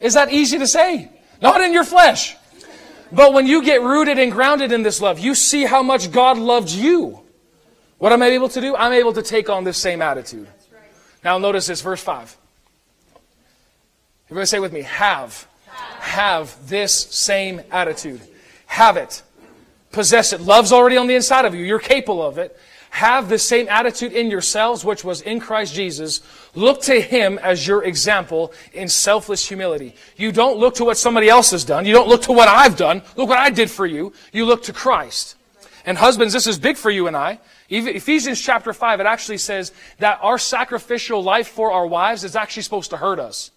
Is 0.00 0.14
that 0.14 0.32
easy 0.32 0.58
to 0.58 0.66
say? 0.66 1.10
Not 1.42 1.60
in 1.60 1.74
your 1.74 1.84
flesh. 1.84 2.36
But 3.12 3.34
when 3.34 3.46
you 3.46 3.62
get 3.62 3.82
rooted 3.82 4.18
and 4.18 4.32
grounded 4.32 4.72
in 4.72 4.82
this 4.82 5.00
love, 5.00 5.18
you 5.18 5.34
see 5.34 5.64
how 5.64 5.82
much 5.82 6.10
God 6.10 6.38
loved 6.38 6.70
you. 6.70 7.20
What 7.98 8.10
am 8.12 8.22
I 8.22 8.28
able 8.28 8.48
to 8.48 8.60
do? 8.60 8.74
I'm 8.74 8.92
able 8.92 9.12
to 9.12 9.22
take 9.22 9.50
on 9.50 9.64
this 9.64 9.76
same 9.76 10.00
attitude. 10.00 10.48
Now 11.22 11.38
notice 11.38 11.66
this, 11.66 11.82
verse 11.82 12.02
5. 12.02 12.36
Everybody 14.26 14.46
say 14.46 14.58
with 14.58 14.72
me, 14.72 14.82
have. 14.82 15.46
Have 16.00 16.68
this 16.68 16.92
same 16.92 17.60
attitude. 17.70 18.20
Have 18.66 18.96
it. 18.96 19.22
Possess 19.92 20.32
it. 20.32 20.40
Love's 20.40 20.72
already 20.72 20.96
on 20.96 21.06
the 21.06 21.14
inside 21.14 21.44
of 21.44 21.54
you. 21.54 21.62
You're 21.62 21.78
capable 21.78 22.26
of 22.26 22.38
it 22.38 22.58
have 22.92 23.30
the 23.30 23.38
same 23.38 23.68
attitude 23.70 24.12
in 24.12 24.30
yourselves, 24.30 24.84
which 24.84 25.02
was 25.02 25.22
in 25.22 25.40
Christ 25.40 25.72
Jesus. 25.72 26.20
Look 26.54 26.82
to 26.82 27.00
Him 27.00 27.38
as 27.38 27.66
your 27.66 27.82
example 27.84 28.52
in 28.74 28.86
selfless 28.86 29.48
humility. 29.48 29.94
You 30.14 30.30
don't 30.30 30.58
look 30.58 30.74
to 30.74 30.84
what 30.84 30.98
somebody 30.98 31.30
else 31.30 31.52
has 31.52 31.64
done. 31.64 31.86
You 31.86 31.94
don't 31.94 32.06
look 32.06 32.20
to 32.24 32.32
what 32.32 32.48
I've 32.48 32.76
done. 32.76 33.00
Look 33.16 33.30
what 33.30 33.38
I 33.38 33.48
did 33.48 33.70
for 33.70 33.86
you. 33.86 34.12
You 34.30 34.44
look 34.44 34.64
to 34.64 34.74
Christ. 34.74 35.36
And 35.86 35.96
husbands, 35.96 36.34
this 36.34 36.46
is 36.46 36.58
big 36.58 36.76
for 36.76 36.90
you 36.90 37.06
and 37.06 37.16
I. 37.16 37.40
Ephesians 37.70 38.38
chapter 38.38 38.74
5, 38.74 39.00
it 39.00 39.06
actually 39.06 39.38
says 39.38 39.72
that 39.98 40.18
our 40.20 40.36
sacrificial 40.36 41.22
life 41.22 41.48
for 41.48 41.72
our 41.72 41.86
wives 41.86 42.24
is 42.24 42.36
actually 42.36 42.64
supposed 42.64 42.90
to 42.90 42.98
hurt 42.98 43.18
us. 43.18 43.52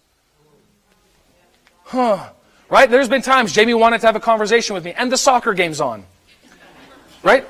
Huh. 1.84 2.30
Right? 2.70 2.90
There's 2.90 3.10
been 3.10 3.20
times 3.20 3.52
Jamie 3.52 3.74
wanted 3.74 4.00
to 4.00 4.06
have 4.06 4.16
a 4.16 4.20
conversation 4.20 4.72
with 4.72 4.82
me, 4.82 4.94
and 4.94 5.12
the 5.12 5.18
soccer 5.18 5.52
game's 5.52 5.82
on. 5.82 6.06
Right? 7.22 7.46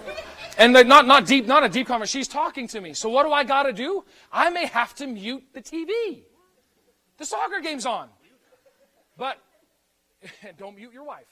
And 0.58 0.72
not, 0.72 1.06
not 1.06 1.26
deep, 1.26 1.46
not 1.46 1.64
a 1.64 1.68
deep 1.68 1.86
conversation. 1.86 2.20
She's 2.20 2.28
talking 2.28 2.66
to 2.68 2.80
me. 2.80 2.94
So 2.94 3.08
what 3.08 3.24
do 3.24 3.32
I 3.32 3.44
got 3.44 3.64
to 3.64 3.72
do? 3.72 4.04
I 4.32 4.50
may 4.50 4.66
have 4.66 4.94
to 4.96 5.06
mute 5.06 5.44
the 5.52 5.60
TV. 5.60 6.22
The 7.18 7.24
soccer 7.24 7.60
game's 7.60 7.86
on. 7.86 8.08
But 9.16 9.38
don't 10.58 10.76
mute 10.76 10.92
your 10.92 11.04
wife. 11.04 11.26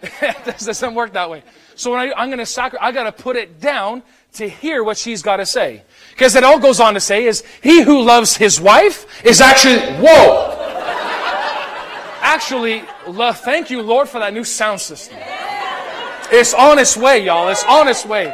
this 0.44 0.64
doesn't 0.64 0.94
work 0.94 1.12
that 1.12 1.28
way. 1.28 1.42
So 1.74 1.92
when 1.92 2.00
I, 2.00 2.22
am 2.22 2.28
going 2.28 2.38
to 2.38 2.46
sacri- 2.46 2.78
I 2.80 2.90
got 2.90 3.04
to 3.04 3.12
put 3.12 3.36
it 3.36 3.60
down 3.60 4.02
to 4.34 4.48
hear 4.48 4.82
what 4.82 4.96
she's 4.96 5.22
got 5.22 5.36
to 5.36 5.46
say. 5.46 5.82
Because 6.10 6.34
it 6.36 6.44
all 6.44 6.58
goes 6.58 6.80
on 6.80 6.94
to 6.94 7.00
say 7.00 7.26
is, 7.26 7.44
he 7.62 7.82
who 7.82 8.02
loves 8.02 8.36
his 8.36 8.60
wife 8.60 9.24
is 9.24 9.40
actually, 9.40 9.78
whoa! 9.98 10.56
actually, 12.22 12.82
thank 13.34 13.70
you, 13.70 13.82
Lord, 13.82 14.08
for 14.08 14.20
that 14.20 14.32
new 14.32 14.44
sound 14.44 14.80
system. 14.80 15.18
It's 16.32 16.54
on 16.54 16.78
its 16.78 16.96
way, 16.96 17.24
y'all. 17.24 17.48
It's 17.48 17.64
on 17.64 17.88
its 17.88 18.06
way. 18.06 18.32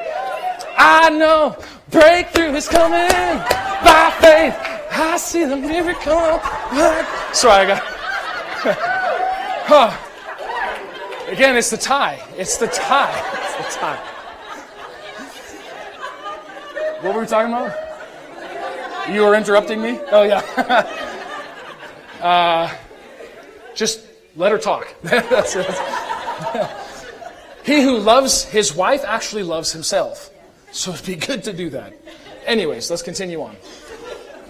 I 0.76 1.08
know 1.08 1.56
breakthrough 1.90 2.54
is 2.54 2.68
coming 2.68 3.08
by 3.08 4.14
faith. 4.20 4.54
I 4.92 5.16
see 5.16 5.44
the 5.44 5.56
miracle. 5.56 6.40
Sorry, 7.32 7.64
I 7.64 7.66
got. 7.66 7.82
huh. 9.66 11.32
Again, 11.32 11.56
it's 11.56 11.70
the 11.70 11.76
tie. 11.78 12.22
It's 12.36 12.58
the 12.58 12.66
tie. 12.66 13.18
It's 13.60 13.74
the 13.74 13.80
tie. 13.80 13.96
What 17.00 17.14
were 17.14 17.20
we 17.22 17.26
talking 17.26 17.52
about? 17.52 17.74
You 19.10 19.22
were 19.22 19.34
interrupting 19.34 19.80
me? 19.80 19.98
Oh, 20.10 20.24
yeah. 20.24 20.42
uh, 22.20 22.74
just 23.74 24.02
let 24.36 24.52
her 24.52 24.58
talk. 24.58 24.86
that's 25.02 25.56
it. 25.56 26.85
He 27.66 27.82
who 27.82 27.98
loves 27.98 28.44
his 28.44 28.72
wife 28.72 29.04
actually 29.04 29.42
loves 29.42 29.72
himself. 29.72 30.30
So 30.70 30.92
it'd 30.92 31.04
be 31.04 31.16
good 31.16 31.42
to 31.44 31.52
do 31.52 31.68
that. 31.70 31.94
Anyways, 32.46 32.88
let's 32.90 33.02
continue 33.02 33.42
on. 33.42 33.56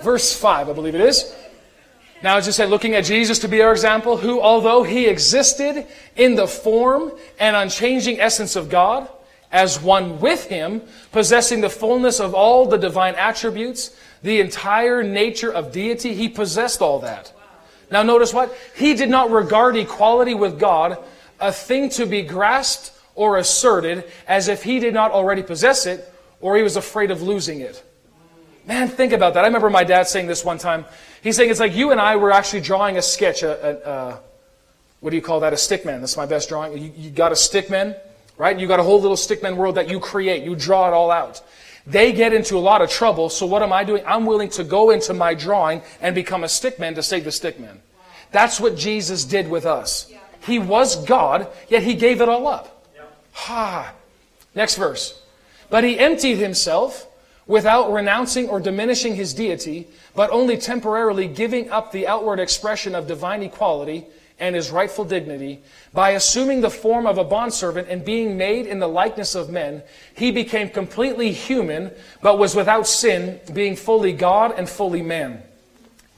Verse 0.03 0.39
5, 0.39 0.69
I 0.69 0.73
believe 0.75 0.95
it 0.95 1.01
is. 1.01 1.35
Now, 2.23 2.37
as 2.37 2.47
I 2.47 2.51
said, 2.51 2.69
looking 2.69 2.95
at 2.95 3.07
Jesus 3.07 3.39
to 3.39 3.49
be 3.49 3.63
our 3.63 3.73
example, 3.73 4.19
who, 4.19 4.41
although 4.41 4.83
he 4.83 5.07
existed 5.07 5.87
in 6.15 6.35
the 6.35 6.47
form 6.47 7.11
and 7.39 7.57
unchanging 7.57 8.21
essence 8.21 8.55
of 8.55 8.69
God, 8.69 9.09
as 9.51 9.81
one 9.81 10.21
with 10.21 10.47
him, 10.47 10.83
possessing 11.13 11.63
the 11.63 11.71
fullness 11.71 12.21
of 12.21 12.35
all 12.35 12.67
the 12.67 12.77
divine 12.77 13.15
attributes, 13.15 13.97
the 14.23 14.41
entire 14.41 15.03
nature 15.03 15.51
of 15.51 15.73
deity, 15.73 16.15
he 16.15 16.29
possessed 16.29 16.83
all 16.83 16.99
that. 17.01 17.33
Now, 17.91 18.03
notice 18.03 18.35
what? 18.35 18.55
He 18.77 18.93
did 18.93 19.09
not 19.09 19.31
regard 19.31 19.77
equality 19.77 20.35
with 20.35 20.61
God 20.61 20.99
a 21.41 21.53
thing 21.53 21.89
to 21.91 22.05
be 22.05 22.23
grasped 22.23 22.93
or 23.17 23.39
asserted 23.39 24.05
as 24.29 24.47
if 24.47 24.63
he 24.63 24.79
did 24.79 24.95
not 24.95 25.11
already 25.11 25.43
possess 25.43 25.87
it 25.87 26.13
or 26.41 26.57
he 26.57 26.63
was 26.63 26.77
afraid 26.77 27.11
of 27.11 27.23
losing 27.23 27.61
it. 27.61 27.83
Man, 28.67 28.89
think 28.89 29.13
about 29.13 29.35
that. 29.35 29.45
I 29.45 29.47
remember 29.47 29.71
my 29.71 29.85
dad 29.85 30.07
saying 30.07 30.27
this 30.27 30.45
one 30.45 30.59
time. 30.59 30.85
He's 31.23 31.37
saying 31.37 31.51
it's 31.51 31.61
like 31.61 31.75
you 31.75 31.93
and 31.93 32.01
I 32.01 32.17
were 32.17 32.33
actually 32.33 32.61
drawing 32.61 32.97
a 32.99 33.03
sketch, 33.03 33.43
a, 33.43 33.89
a, 33.89 33.91
a 33.91 34.21
what 35.01 35.11
do 35.11 35.17
you 35.17 35.23
call 35.23 35.41
that? 35.41 35.53
A 35.53 35.57
stickman. 35.57 36.01
That's 36.01 36.17
my 36.17 36.27
best 36.27 36.49
drawing. 36.49 36.77
You, 36.77 36.93
you 36.97 37.11
got 37.11 37.33
a 37.33 37.37
stickman, 37.37 37.97
right? 38.37 38.59
You 38.59 38.67
got 38.67 38.81
a 38.81 38.83
whole 38.83 39.01
little 39.01 39.17
stickman 39.17 39.57
world 39.57 39.77
that 39.77 39.89
you 39.89 40.01
create. 40.01 40.43
You 40.43 40.57
draw 40.57 40.89
it 40.89 40.93
all 40.93 41.11
out. 41.11 41.43
They 41.87 42.13
get 42.13 42.33
into 42.33 42.57
a 42.57 42.59
lot 42.59 42.83
of 42.83 42.91
trouble. 42.91 43.31
So 43.31 43.47
what 43.47 43.63
am 43.63 43.73
I 43.73 43.85
doing? 43.85 44.03
I'm 44.05 44.27
willing 44.27 44.51
to 44.51 44.65
go 44.65 44.91
into 44.91 45.15
my 45.15 45.35
drawing 45.35 45.83
and 46.01 46.15
become 46.15 46.43
a 46.43 46.49
stickman 46.49 46.97
to 46.97 47.03
save 47.03 47.23
the 47.23 47.31
stickman. 47.31 47.79
That's 48.33 48.59
what 48.59 48.77
Jesus 48.77 49.25
did 49.25 49.49
with 49.49 49.65
us. 49.65 50.13
He 50.41 50.59
was 50.59 51.05
God, 51.05 51.49
yet 51.69 51.85
he 51.85 51.95
gave 51.95 52.21
it 52.21 52.29
all 52.29 52.47
up. 52.49 52.76
Ha. 53.37 53.93
Next 54.55 54.77
verse. 54.77 55.23
But 55.69 55.85
he 55.85 55.99
emptied 55.99 56.37
himself 56.37 57.07
without 57.47 57.93
renouncing 57.93 58.49
or 58.49 58.61
diminishing 58.61 59.15
his 59.15 59.35
deity, 59.35 59.87
but 60.15 60.31
only 60.31 60.57
temporarily 60.57 61.29
giving 61.29 61.71
up 61.71 61.93
the 61.93 62.07
outward 62.07 62.41
expression 62.41 62.95
of 62.95 63.07
divine 63.07 63.43
equality 63.43 64.07
and 64.39 64.55
his 64.55 64.71
rightful 64.71 65.05
dignity, 65.05 65.61
by 65.93 66.11
assuming 66.11 66.61
the 66.61 66.71
form 66.71 67.07
of 67.07 67.19
a 67.19 67.25
bondservant 67.25 67.89
and 67.89 68.05
being 68.05 68.37
made 68.37 68.67
in 68.67 68.79
the 68.79 68.89
likeness 68.89 69.35
of 69.35 69.49
men, 69.49 69.83
he 70.15 70.31
became 70.31 70.69
completely 70.69 71.33
human, 71.33 71.91
but 72.23 72.39
was 72.39 72.55
without 72.55 72.87
sin, 72.87 73.41
being 73.53 73.77
fully 73.77 74.13
God 74.13 74.55
and 74.57 74.69
fully 74.69 75.03
man. 75.03 75.43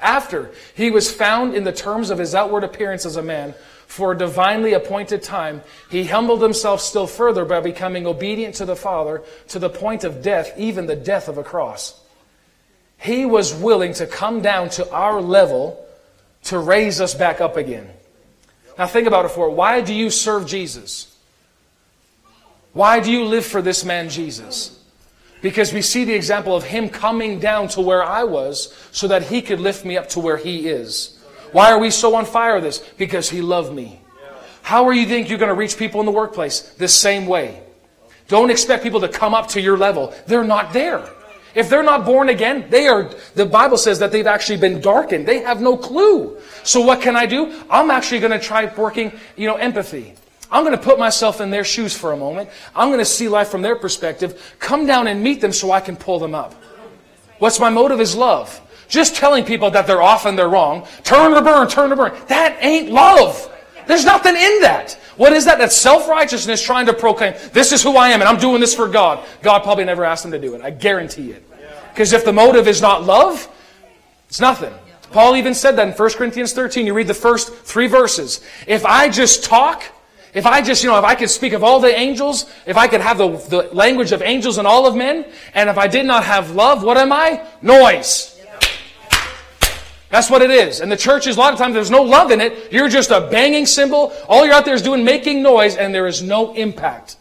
After 0.00 0.50
he 0.74 0.90
was 0.90 1.10
found 1.10 1.54
in 1.54 1.64
the 1.64 1.72
terms 1.72 2.10
of 2.10 2.18
his 2.18 2.34
outward 2.34 2.64
appearance 2.64 3.04
as 3.04 3.16
a 3.16 3.22
man, 3.22 3.54
for 3.88 4.12
a 4.12 4.18
divinely 4.18 4.74
appointed 4.74 5.22
time, 5.22 5.62
he 5.90 6.04
humbled 6.04 6.42
himself 6.42 6.82
still 6.82 7.06
further 7.06 7.46
by 7.46 7.58
becoming 7.60 8.06
obedient 8.06 8.54
to 8.56 8.66
the 8.66 8.76
Father 8.76 9.22
to 9.48 9.58
the 9.58 9.70
point 9.70 10.04
of 10.04 10.22
death, 10.22 10.52
even 10.58 10.86
the 10.86 10.94
death 10.94 11.26
of 11.26 11.38
a 11.38 11.42
cross. 11.42 11.98
He 12.98 13.24
was 13.24 13.54
willing 13.54 13.94
to 13.94 14.06
come 14.06 14.42
down 14.42 14.68
to 14.70 14.88
our 14.92 15.22
level 15.22 15.84
to 16.44 16.58
raise 16.58 17.00
us 17.00 17.14
back 17.14 17.40
up 17.40 17.56
again. 17.56 17.88
Now 18.76 18.86
think 18.86 19.08
about 19.08 19.24
it 19.24 19.30
for 19.30 19.48
why 19.48 19.80
do 19.80 19.94
you 19.94 20.10
serve 20.10 20.46
Jesus? 20.46 21.16
Why 22.74 23.00
do 23.00 23.10
you 23.10 23.24
live 23.24 23.46
for 23.46 23.62
this 23.62 23.86
man 23.86 24.10
Jesus? 24.10 24.78
Because 25.40 25.72
we 25.72 25.80
see 25.80 26.04
the 26.04 26.14
example 26.14 26.54
of 26.54 26.62
him 26.62 26.90
coming 26.90 27.38
down 27.38 27.68
to 27.68 27.80
where 27.80 28.04
I 28.04 28.24
was 28.24 28.76
so 28.92 29.08
that 29.08 29.22
he 29.22 29.40
could 29.40 29.60
lift 29.60 29.86
me 29.86 29.96
up 29.96 30.10
to 30.10 30.20
where 30.20 30.36
he 30.36 30.68
is. 30.68 31.17
Why 31.52 31.70
are 31.70 31.78
we 31.78 31.90
so 31.90 32.14
on 32.14 32.24
fire 32.24 32.54
with 32.54 32.64
this? 32.64 32.78
Because 32.96 33.28
he 33.30 33.40
loved 33.40 33.72
me. 33.72 34.00
How 34.62 34.86
are 34.86 34.92
you 34.92 35.06
think 35.06 35.28
you're 35.28 35.38
going 35.38 35.48
to 35.48 35.54
reach 35.54 35.78
people 35.78 36.00
in 36.00 36.06
the 36.06 36.12
workplace? 36.12 36.60
The 36.60 36.88
same 36.88 37.26
way. 37.26 37.62
Don't 38.28 38.50
expect 38.50 38.82
people 38.82 39.00
to 39.00 39.08
come 39.08 39.34
up 39.34 39.48
to 39.48 39.60
your 39.60 39.78
level. 39.78 40.14
They're 40.26 40.44
not 40.44 40.72
there. 40.72 41.08
If 41.54 41.70
they're 41.70 41.82
not 41.82 42.04
born 42.04 42.28
again, 42.28 42.66
they 42.68 42.86
are, 42.86 43.10
the 43.34 43.46
Bible 43.46 43.78
says 43.78 43.98
that 44.00 44.12
they've 44.12 44.26
actually 44.26 44.58
been 44.58 44.80
darkened. 44.80 45.26
They 45.26 45.40
have 45.40 45.60
no 45.60 45.76
clue. 45.76 46.36
So 46.62 46.82
what 46.82 47.00
can 47.00 47.16
I 47.16 47.26
do? 47.26 47.64
I'm 47.70 47.90
actually 47.90 48.20
going 48.20 48.32
to 48.32 48.38
try 48.38 48.66
working, 48.76 49.12
you 49.36 49.48
know, 49.48 49.56
empathy. 49.56 50.14
I'm 50.50 50.64
going 50.64 50.76
to 50.76 50.82
put 50.82 50.98
myself 50.98 51.40
in 51.40 51.50
their 51.50 51.64
shoes 51.64 51.96
for 51.96 52.12
a 52.12 52.16
moment. 52.16 52.50
I'm 52.76 52.88
going 52.88 53.00
to 53.00 53.04
see 53.04 53.28
life 53.28 53.48
from 53.48 53.62
their 53.62 53.76
perspective. 53.76 54.54
Come 54.58 54.86
down 54.86 55.08
and 55.08 55.22
meet 55.22 55.40
them 55.40 55.52
so 55.52 55.72
I 55.72 55.80
can 55.80 55.96
pull 55.96 56.18
them 56.18 56.34
up. 56.34 56.54
What's 57.38 57.60
my 57.60 57.70
motive 57.70 58.00
is 58.00 58.14
love. 58.14 58.60
Just 58.88 59.16
telling 59.16 59.44
people 59.44 59.70
that 59.70 59.86
they're 59.86 60.02
off 60.02 60.24
and 60.24 60.38
they're 60.38 60.48
wrong. 60.48 60.86
Turn 61.04 61.32
or 61.32 61.42
burn, 61.42 61.68
turn 61.68 61.92
or 61.92 61.96
burn. 61.96 62.18
That 62.28 62.56
ain't 62.60 62.90
love. 62.90 63.54
There's 63.86 64.04
nothing 64.04 64.34
in 64.34 64.60
that. 64.62 64.94
What 65.16 65.32
is 65.32 65.44
that? 65.46 65.58
That's 65.58 65.76
self-righteousness 65.76 66.62
trying 66.62 66.86
to 66.86 66.92
proclaim, 66.92 67.34
this 67.52 67.72
is 67.72 67.82
who 67.82 67.96
I 67.96 68.10
am 68.10 68.20
and 68.20 68.28
I'm 68.28 68.38
doing 68.38 68.60
this 68.60 68.74
for 68.74 68.88
God. 68.88 69.26
God 69.42 69.62
probably 69.62 69.84
never 69.84 70.04
asked 70.04 70.22
them 70.22 70.32
to 70.32 70.38
do 70.38 70.54
it. 70.54 70.62
I 70.62 70.70
guarantee 70.70 71.32
it. 71.32 71.44
Because 71.92 72.12
if 72.12 72.24
the 72.24 72.32
motive 72.32 72.68
is 72.68 72.80
not 72.80 73.04
love, 73.04 73.48
it's 74.28 74.40
nothing. 74.40 74.72
Paul 75.10 75.36
even 75.36 75.54
said 75.54 75.72
that 75.76 75.88
in 75.88 75.94
1 75.94 76.10
Corinthians 76.12 76.52
13. 76.52 76.86
You 76.86 76.94
read 76.94 77.06
the 77.06 77.14
first 77.14 77.52
three 77.52 77.86
verses. 77.86 78.40
If 78.66 78.84
I 78.84 79.08
just 79.08 79.44
talk, 79.44 79.82
if 80.34 80.46
I 80.46 80.60
just, 80.60 80.84
you 80.84 80.90
know, 80.90 80.98
if 80.98 81.04
I 81.04 81.14
could 81.14 81.30
speak 81.30 81.54
of 81.54 81.64
all 81.64 81.80
the 81.80 81.92
angels, 81.92 82.44
if 82.66 82.76
I 82.76 82.86
could 82.88 83.00
have 83.00 83.18
the, 83.18 83.28
the 83.48 83.74
language 83.74 84.12
of 84.12 84.22
angels 84.22 84.58
and 84.58 84.66
all 84.66 84.86
of 84.86 84.94
men, 84.94 85.24
and 85.54 85.70
if 85.70 85.78
I 85.78 85.88
did 85.88 86.04
not 86.04 86.24
have 86.24 86.50
love, 86.50 86.82
what 86.82 86.98
am 86.98 87.12
I? 87.12 87.44
Noise. 87.62 88.37
That's 90.10 90.30
what 90.30 90.40
it 90.42 90.50
is. 90.50 90.80
And 90.80 90.90
the 90.90 90.96
church 90.96 91.26
is 91.26 91.36
a 91.36 91.38
lot 91.38 91.52
of 91.52 91.58
times 91.58 91.74
there's 91.74 91.90
no 91.90 92.02
love 92.02 92.30
in 92.30 92.40
it. 92.40 92.72
You're 92.72 92.88
just 92.88 93.10
a 93.10 93.28
banging 93.30 93.66
cymbal. 93.66 94.12
All 94.28 94.44
you're 94.46 94.54
out 94.54 94.64
there 94.64 94.74
is 94.74 94.82
doing 94.82 95.04
making 95.04 95.42
noise 95.42 95.76
and 95.76 95.94
there 95.94 96.06
is 96.06 96.22
no 96.22 96.54
impact. 96.54 97.16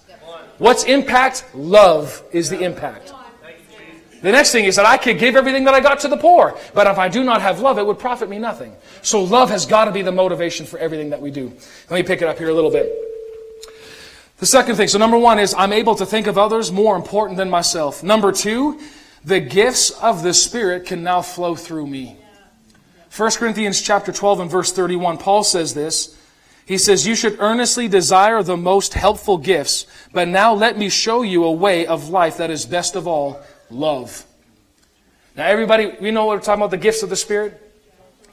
What's 0.58 0.86
impact? 0.86 1.46
Love 1.54 2.24
is 2.32 2.50
the 2.50 2.60
impact. 2.62 3.14
The 4.22 4.32
next 4.32 4.52
thing 4.52 4.66
is 4.66 4.78
that 4.78 4.86
I 4.86 4.98
could 4.98 5.20
give 5.20 5.36
everything 5.36 5.66
that 5.66 5.76
I 5.76 5.80
got 5.80 6.00
to 6.00 6.08
the 6.08 6.18
poor, 6.18 6.58
but 6.74 6.88
if 6.88 6.98
I 6.98 7.08
do 7.08 7.24
not 7.24 7.42
have 7.42 7.60
love, 7.60 7.78
it 7.78 7.86
would 7.86 8.00
profit 8.00 8.30
me 8.30 8.40
nothing. 8.40 8.76
So 9.04 9.22
love 9.22 9.50
has 9.52 9.68
got 9.68 9.86
to 9.86 9.92
be 9.92 10.02
the 10.02 10.12
motivation 10.12 10.66
for 10.66 10.80
everything 10.80 11.12
that 11.12 11.22
we 11.22 11.30
do. 11.30 11.54
Let 11.90 11.98
me 11.98 12.04
pick 12.04 12.24
it 12.24 12.28
up 12.28 12.40
here 12.40 12.50
a 12.50 12.54
little 12.54 12.72
bit. 12.72 12.92
The 14.40 14.48
second 14.48 14.76
thing, 14.76 14.88
so 14.88 14.98
number 14.98 15.18
one 15.18 15.38
is 15.38 15.54
I'm 15.56 15.72
able 15.72 15.94
to 15.96 16.06
think 16.06 16.26
of 16.26 16.38
others 16.38 16.72
more 16.72 16.96
important 16.96 17.38
than 17.38 17.50
myself. 17.50 18.04
Number 18.04 18.32
two, 18.32 18.80
the 19.24 19.40
gifts 19.40 19.92
of 19.92 20.24
the 20.24 20.34
Spirit 20.34 20.86
can 20.86 21.04
now 21.04 21.22
flow 21.22 21.56
through 21.56 21.86
me. 21.86 22.18
1 23.18 23.32
Corinthians 23.32 23.82
chapter 23.82 24.12
12 24.12 24.42
and 24.42 24.52
verse 24.52 24.72
31, 24.72 25.18
Paul 25.18 25.44
says 25.44 25.74
this. 25.74 26.16
He 26.68 26.78
says, 26.78 27.08
You 27.08 27.16
should 27.16 27.38
earnestly 27.40 27.88
desire 27.88 28.44
the 28.44 28.58
most 28.58 28.94
helpful 28.94 29.40
gifts, 29.40 29.88
but 30.14 30.28
now 30.28 30.54
let 30.54 30.78
me 30.78 30.90
show 30.90 31.24
you 31.24 31.44
a 31.44 31.52
way 31.52 31.88
of 31.88 32.10
life 32.10 32.38
that 32.38 32.52
is 32.52 32.68
best 32.68 32.96
of 32.96 33.08
all 33.08 33.42
love. 33.72 34.24
Now, 35.36 35.48
everybody, 35.48 35.96
we 36.00 36.12
know 36.12 36.26
what 36.26 36.38
we're 36.38 36.44
talking 36.44 36.62
about 36.62 36.70
the 36.70 36.78
gifts 36.78 37.02
of 37.02 37.10
the 37.10 37.16
Spirit. 37.16 37.60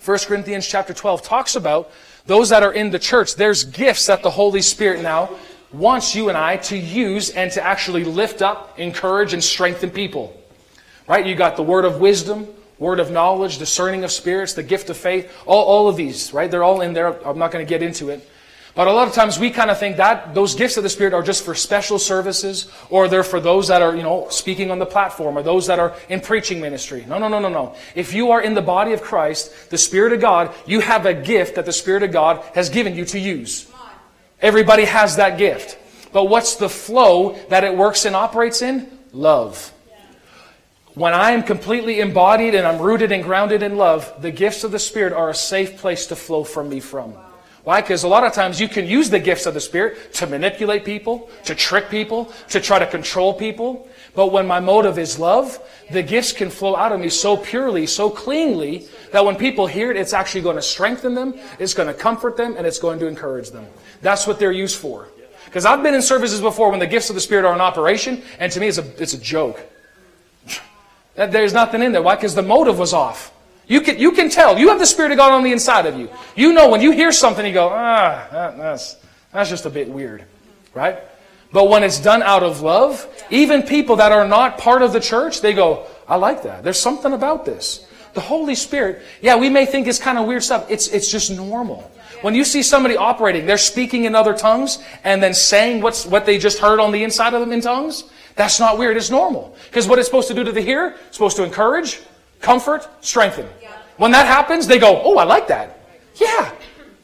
1 0.05 0.18
Corinthians 0.26 0.66
chapter 0.66 0.93
12 0.93 1.22
talks 1.22 1.57
about 1.57 1.91
those 2.26 2.51
that 2.51 2.62
are 2.62 2.72
in 2.72 2.91
the 2.91 2.99
church. 2.99 3.37
There's 3.37 3.64
gifts 3.64 4.05
that 4.07 4.22
the 4.22 4.30
Holy 4.30 4.61
Spirit 4.61 5.01
now 5.01 5.30
wants 5.72 6.14
you 6.14 6.28
and 6.28 6.37
I 6.37 6.59
to 6.59 6.76
use 6.76 7.30
and 7.30 7.51
to 7.53 7.62
actually 7.62 8.05
lift 8.05 8.43
up, 8.43 8.78
encourage, 8.78 9.32
and 9.32 9.43
strengthen 9.43 9.89
people. 9.89 10.39
Right? 11.09 11.24
You 11.24 11.35
got 11.35 11.57
the 11.57 11.62
word 11.62 11.87
of 11.87 12.01
wisdom, 12.01 12.49
word 12.85 13.01
of 13.01 13.11
knowledge, 13.11 13.59
discerning 13.59 14.05
of 14.05 14.12
spirits, 14.12 14.53
the 14.53 14.62
gift 14.62 14.91
of 14.91 14.97
faith, 14.97 15.32
all, 15.47 15.64
all 15.64 15.89
of 15.89 15.97
these, 15.97 16.32
right? 16.32 16.51
They're 16.51 16.62
all 16.62 16.82
in 16.82 16.93
there. 16.93 17.26
I'm 17.26 17.39
not 17.39 17.51
going 17.51 17.64
to 17.64 17.68
get 17.68 17.82
into 17.82 18.11
it. 18.11 18.28
But 18.74 18.89
a 18.89 18.93
lot 18.93 19.07
of 19.07 19.14
times 19.14 19.39
we 19.39 19.51
kind 19.51 19.70
of 19.70 19.78
think 19.78 19.99
that 19.99 20.35
those 20.35 20.57
gifts 20.57 20.76
of 20.76 20.82
the 20.82 20.89
Spirit 20.89 21.14
are 21.14 21.22
just 21.22 21.45
for 21.45 21.55
special 21.55 21.99
services, 21.99 22.68
or 22.91 23.07
they're 23.07 23.22
for 23.22 23.39
those 23.39 23.68
that 23.68 23.82
are, 23.82 23.95
you 23.95 24.03
know, 24.03 24.26
speaking 24.30 24.70
on 24.72 24.80
the 24.80 24.87
platform, 24.87 25.39
or 25.39 25.43
those 25.43 25.68
that 25.68 25.78
are 25.78 25.97
in 26.09 26.20
preaching 26.20 26.61
ministry. 26.61 27.05
No, 27.09 27.18
no, 27.18 27.28
no, 27.28 27.39
no, 27.39 27.49
no. 27.49 27.76
If 27.95 28.12
you 28.12 28.32
are 28.32 28.43
in 28.43 28.55
the 28.55 28.62
body 28.62 28.93
of 28.93 29.01
Christ, 29.01 29.70
the 29.70 29.78
Spirit 29.78 30.12
of 30.12 30.20
God, 30.20 30.53
you 30.66 30.80
have 30.80 31.07
a 31.07 31.14
gift 31.14 31.55
that 31.55 31.66
the 31.66 31.72
Spirit 31.72 32.03
of 32.03 32.12
God 32.12 32.45
has 32.55 32.68
given 32.68 32.95
you 32.97 33.05
to 33.07 33.18
use. 33.18 33.70
Everybody 34.41 34.85
has 34.85 35.16
that 35.16 35.39
gift. 35.39 35.78
But 36.12 36.24
what's 36.24 36.57
the 36.57 36.68
flow 36.68 37.39
that 37.49 37.64
it 37.64 37.76
works 37.76 38.05
and 38.05 38.14
operates 38.14 38.61
in? 38.61 38.91
Love. 39.12 39.72
When 40.95 41.12
I 41.12 41.32
am 41.32 41.42
completely 41.42 41.99
embodied 41.99 42.55
and 42.55 42.64
I'm 42.64 42.80
rooted 42.80 43.11
and 43.11 43.24
grounded 43.24 43.64
in 43.64 43.76
love, 43.76 44.14
the 44.22 44.30
gifts 44.30 44.62
of 44.62 44.70
the 44.70 44.78
Spirit 44.78 45.12
are 45.12 45.28
a 45.28 45.34
safe 45.34 45.76
place 45.76 46.07
to 46.07 46.16
flow 46.16 46.45
from 46.45 46.68
me 46.68 46.78
from. 46.78 47.14
Why? 47.64 47.80
Because 47.80 48.05
a 48.05 48.09
lot 48.09 48.22
of 48.22 48.32
times 48.32 48.61
you 48.61 48.68
can 48.68 48.86
use 48.86 49.11
the 49.11 49.18
gifts 49.18 49.47
of 49.47 49.55
the 49.55 49.61
Spirit 49.61 50.12
to 50.14 50.28
manipulate 50.28 50.84
people, 50.84 51.28
to 51.47 51.55
trick 51.57 51.90
people, 51.90 52.32
to 52.51 52.61
try 52.61 52.78
to 52.78 52.86
control 52.86 53.34
people. 53.34 53.88
But 54.14 54.28
when 54.28 54.47
my 54.47 54.61
motive 54.61 54.97
is 54.97 55.18
love, 55.18 55.59
the 55.90 56.03
gifts 56.03 56.32
can 56.32 56.49
flow 56.49 56.76
out 56.76 56.92
of 56.92 57.01
me 57.01 57.09
so 57.09 57.36
purely, 57.36 57.88
so 57.88 58.09
cleanly, 58.09 58.86
that 59.11 59.24
when 59.24 59.34
people 59.34 59.66
hear 59.66 59.90
it, 59.90 59.97
it's 59.97 60.12
actually 60.12 60.42
going 60.42 60.57
to 60.57 60.62
strengthen 60.62 61.16
them, 61.16 61.34
it's 61.59 61.74
going 61.74 61.88
to 61.88 61.95
comfort 61.95 62.36
them, 62.36 62.55
and 62.57 62.68
it's 62.68 62.78
going 62.78 63.01
to 63.01 63.09
encourage 63.09 63.51
them. 63.51 63.66
That's 64.01 64.28
what 64.28 64.38
they're 64.38 64.53
used 64.53 64.76
for. 64.76 65.09
Because 65.47 65.64
I've 65.64 65.82
been 65.82 65.95
in 65.95 66.03
services 66.03 66.40
before 66.40 66.70
when 66.70 66.78
the 66.78 66.86
gifts 66.86 67.09
of 67.09 67.16
the 67.16 67.20
Spirit 67.20 67.45
are 67.45 67.55
in 67.55 67.61
operation, 67.61 68.22
and 68.38 68.53
to 68.53 68.61
me 68.61 68.68
it's 68.68 68.78
a, 68.78 69.03
it's 69.03 69.14
a 69.14 69.18
joke. 69.18 69.61
There's 71.14 71.52
nothing 71.52 71.82
in 71.82 71.92
there. 71.92 72.02
Why? 72.02 72.16
Because 72.16 72.34
the 72.34 72.42
motive 72.42 72.78
was 72.78 72.92
off. 72.92 73.32
You 73.66 73.80
can, 73.80 73.98
you 73.98 74.12
can 74.12 74.28
tell. 74.28 74.58
You 74.58 74.68
have 74.68 74.78
the 74.78 74.86
Spirit 74.86 75.12
of 75.12 75.18
God 75.18 75.32
on 75.32 75.42
the 75.42 75.52
inside 75.52 75.86
of 75.86 75.98
you. 75.98 76.10
You 76.36 76.52
know 76.52 76.68
when 76.68 76.80
you 76.80 76.90
hear 76.90 77.12
something, 77.12 77.46
you 77.46 77.52
go, 77.52 77.68
ah, 77.68 78.28
that, 78.30 78.58
that's, 78.58 78.96
that's 79.32 79.48
just 79.48 79.64
a 79.64 79.70
bit 79.70 79.88
weird. 79.88 80.24
Right? 80.74 80.98
But 81.52 81.68
when 81.68 81.84
it's 81.84 82.00
done 82.00 82.22
out 82.22 82.42
of 82.42 82.60
love, 82.62 83.06
even 83.30 83.62
people 83.62 83.96
that 83.96 84.10
are 84.12 84.26
not 84.26 84.58
part 84.58 84.82
of 84.82 84.92
the 84.92 85.00
church, 85.00 85.40
they 85.40 85.52
go, 85.52 85.86
I 86.08 86.16
like 86.16 86.42
that. 86.42 86.64
There's 86.64 86.80
something 86.80 87.12
about 87.12 87.44
this. 87.44 87.86
The 88.14 88.20
Holy 88.20 88.54
Spirit, 88.54 89.02
yeah, 89.20 89.36
we 89.36 89.48
may 89.48 89.64
think 89.64 89.86
it's 89.86 89.98
kind 89.98 90.18
of 90.18 90.26
weird 90.26 90.42
stuff. 90.42 90.70
It's, 90.70 90.88
it's 90.88 91.10
just 91.10 91.30
normal. 91.30 91.90
When 92.22 92.34
you 92.34 92.44
see 92.44 92.62
somebody 92.62 92.96
operating, 92.96 93.46
they're 93.46 93.58
speaking 93.58 94.04
in 94.04 94.14
other 94.14 94.34
tongues 94.34 94.78
and 95.04 95.22
then 95.22 95.34
saying 95.34 95.82
what's, 95.82 96.06
what 96.06 96.26
they 96.26 96.38
just 96.38 96.58
heard 96.58 96.80
on 96.80 96.90
the 96.90 97.04
inside 97.04 97.34
of 97.34 97.40
them 97.40 97.52
in 97.52 97.60
tongues, 97.60 98.04
that's 98.37 98.59
not 98.59 98.78
weird. 98.78 98.97
It's 98.97 99.11
normal. 99.11 99.57
Because 99.66 99.87
what 99.87 99.99
it's 99.99 100.09
supposed 100.09 100.28
to 100.28 100.35
do 100.35 100.45
to 100.45 100.53
the 100.53 100.61
hearer, 100.61 100.95
it's 101.07 101.16
supposed 101.16 101.37
to 101.37 101.45
encourage, 101.45 102.01
comfort, 102.41 102.89
strengthen. 103.01 103.47
When 103.97 104.11
that 104.11 104.26
happens, 104.26 104.66
they 104.66 104.78
go, 104.78 105.01
oh, 105.05 105.18
I 105.18 105.24
like 105.24 105.49
that. 105.49 105.78
Yeah, 106.16 106.51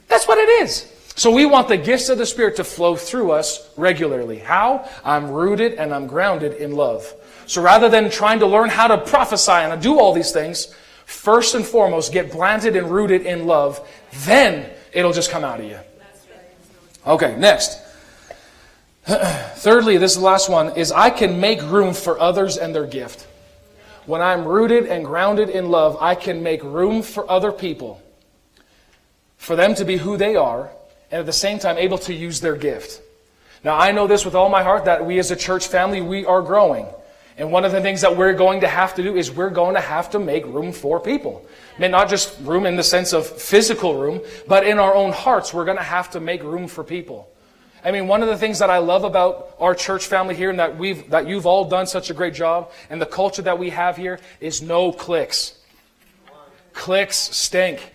that's 0.09 0.27
what 0.27 0.39
it 0.39 0.49
is. 0.63 0.87
So 1.15 1.31
we 1.31 1.45
want 1.47 1.69
the 1.69 1.77
gifts 1.77 2.09
of 2.09 2.19
the 2.19 2.27
Spirit 2.27 2.57
to 2.57 2.65
flow 2.65 2.97
through 2.97 3.33
us 3.33 3.71
regularly. 3.77 4.39
How? 4.39 4.89
I'm 5.05 5.31
rooted 5.31 5.75
and 5.75 5.95
I'm 5.95 6.07
grounded 6.07 6.55
in 6.55 6.73
love. 6.73 7.13
So 7.47 7.63
rather 7.63 7.89
than 7.89 8.11
trying 8.11 8.39
to 8.41 8.47
learn 8.47 8.71
how 8.71 8.89
to 8.89 8.99
prophesy 8.99 9.53
and 9.53 9.83
do 9.83 9.99
all 9.99 10.13
these 10.13 10.33
things, 10.33 10.75
first 11.11 11.55
and 11.55 11.67
foremost, 11.67 12.13
get 12.13 12.31
planted 12.31 12.77
and 12.77 12.91
rooted 12.91 13.23
in 13.23 13.47
love. 13.47 13.87
Then 14.25 14.71
it'll 14.93 15.13
just 15.13 15.31
come 15.31 15.45
out 15.45 15.61
of 15.61 15.67
you. 15.67 15.79
Okay, 17.07 17.37
next. 17.37 17.79
Thirdly, 19.07 19.97
this 19.99 20.13
is 20.13 20.19
the 20.19 20.25
last 20.25 20.49
one, 20.49 20.77
is 20.77 20.93
I 20.93 21.11
can 21.11 21.41
make 21.41 21.63
room 21.63 21.95
for 21.95 22.19
others 22.19 22.57
and 22.57 22.75
their 22.75 22.87
gift. 22.87 23.27
When 24.07 24.21
I'm 24.21 24.45
rooted 24.45 24.87
and 24.87 25.05
grounded 25.05 25.51
in 25.51 25.71
love, 25.71 25.97
I 26.01 26.15
can 26.15 26.43
make 26.43 26.63
room 26.63 27.03
for 27.03 27.31
other 27.31 27.53
people, 27.53 28.03
for 29.37 29.57
them 29.57 29.75
to 29.77 29.85
be 29.85 29.97
who 29.97 30.17
they 30.17 30.37
are, 30.37 30.71
and 31.11 31.21
at 31.21 31.27
the 31.27 31.33
same 31.33 31.59
time 31.59 31.79
able 31.79 31.99
to 31.99 32.15
use 32.15 32.41
their 32.41 32.57
gift. 32.57 33.01
Now, 33.63 33.77
I 33.77 33.93
know 33.93 34.07
this 34.07 34.25
with 34.25 34.35
all 34.35 34.49
my 34.49 34.63
heart 34.63 34.87
that 34.87 35.05
we 35.05 35.19
as 35.19 35.31
a 35.31 35.37
church 35.37 35.69
family, 35.69 36.01
we 36.01 36.25
are 36.25 36.41
growing. 36.41 36.87
And 37.37 37.51
one 37.51 37.65
of 37.65 37.73
the 37.73 37.81
things 37.81 38.03
that 38.03 38.17
we're 38.17 38.35
going 38.35 38.61
to 38.61 38.69
have 38.69 38.95
to 38.97 39.03
do 39.03 39.17
is 39.17 39.31
we're 39.31 39.51
going 39.51 39.75
to 39.75 39.81
have 39.81 40.11
to 40.11 40.19
make 40.19 40.45
room 40.45 40.73
for 40.73 41.01
people. 41.01 41.47
I 41.77 41.81
mean, 41.81 41.91
not 41.91 42.09
just 42.09 42.39
room 42.41 42.67
in 42.67 42.77
the 42.77 42.83
sense 42.83 43.13
of 43.13 43.27
physical 43.27 43.97
room, 43.97 44.21
but 44.47 44.67
in 44.67 44.79
our 44.79 44.95
own 44.95 45.13
hearts, 45.13 45.55
we're 45.55 45.65
going 45.65 45.79
to 45.79 45.83
have 45.83 46.11
to 46.11 46.21
make 46.21 46.43
room 46.43 46.69
for 46.69 46.85
people. 46.85 47.31
I 47.85 47.91
mean, 47.91 48.09
one 48.09 48.23
of 48.23 48.29
the 48.29 48.37
things 48.37 48.59
that 48.59 48.71
I 48.71 48.79
love 48.79 49.05
about 49.05 49.57
our 49.59 49.75
church 49.75 50.07
family 50.07 50.35
here 50.35 50.51
and 50.51 50.59
that 50.59 50.77
we've, 50.77 51.09
that 51.11 51.27
you've 51.27 51.47
all 51.47 51.65
done 51.65 51.87
such 51.87 52.11
a 52.11 52.15
great 52.15 52.35
job 52.35 52.71
and 52.91 53.01
the 53.01 53.07
culture 53.07 53.43
that 53.43 53.59
we 53.59 53.71
have 53.71 53.97
here 53.97 54.21
is 54.41 54.61
no 54.61 54.93
cliques. 54.93 55.59
Cliques 56.73 57.17
stink. 57.17 57.95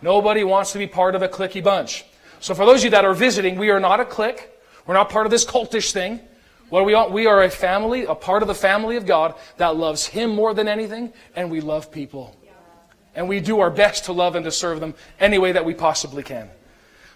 Nobody 0.00 0.44
wants 0.44 0.72
to 0.72 0.78
be 0.78 0.86
part 0.86 1.14
of 1.14 1.22
a 1.22 1.28
clicky 1.28 1.62
bunch. 1.62 2.04
So 2.40 2.54
for 2.54 2.64
those 2.64 2.80
of 2.80 2.84
you 2.84 2.90
that 2.90 3.04
are 3.04 3.14
visiting, 3.14 3.58
we 3.58 3.70
are 3.70 3.80
not 3.80 4.00
a 4.00 4.04
clique. 4.04 4.48
We're 4.86 4.94
not 4.94 5.10
part 5.10 5.26
of 5.26 5.30
this 5.30 5.44
cultish 5.44 5.92
thing. 5.92 6.20
What 6.68 6.84
we 6.84 6.94
are, 6.94 7.08
we 7.08 7.26
are 7.26 7.42
a 7.42 7.50
family, 7.50 8.04
a 8.04 8.14
part 8.14 8.42
of 8.42 8.48
the 8.48 8.54
family 8.54 8.96
of 8.96 9.06
God 9.06 9.34
that 9.56 9.76
loves 9.76 10.06
Him 10.06 10.34
more 10.34 10.54
than 10.54 10.68
anything, 10.68 11.12
and 11.34 11.50
we 11.50 11.60
love 11.60 11.90
people. 11.90 12.36
And 13.14 13.28
we 13.28 13.40
do 13.40 13.60
our 13.60 13.70
best 13.70 14.04
to 14.04 14.12
love 14.12 14.36
and 14.36 14.44
to 14.44 14.52
serve 14.52 14.80
them 14.80 14.94
any 15.18 15.38
way 15.38 15.52
that 15.52 15.64
we 15.64 15.74
possibly 15.74 16.22
can. 16.22 16.50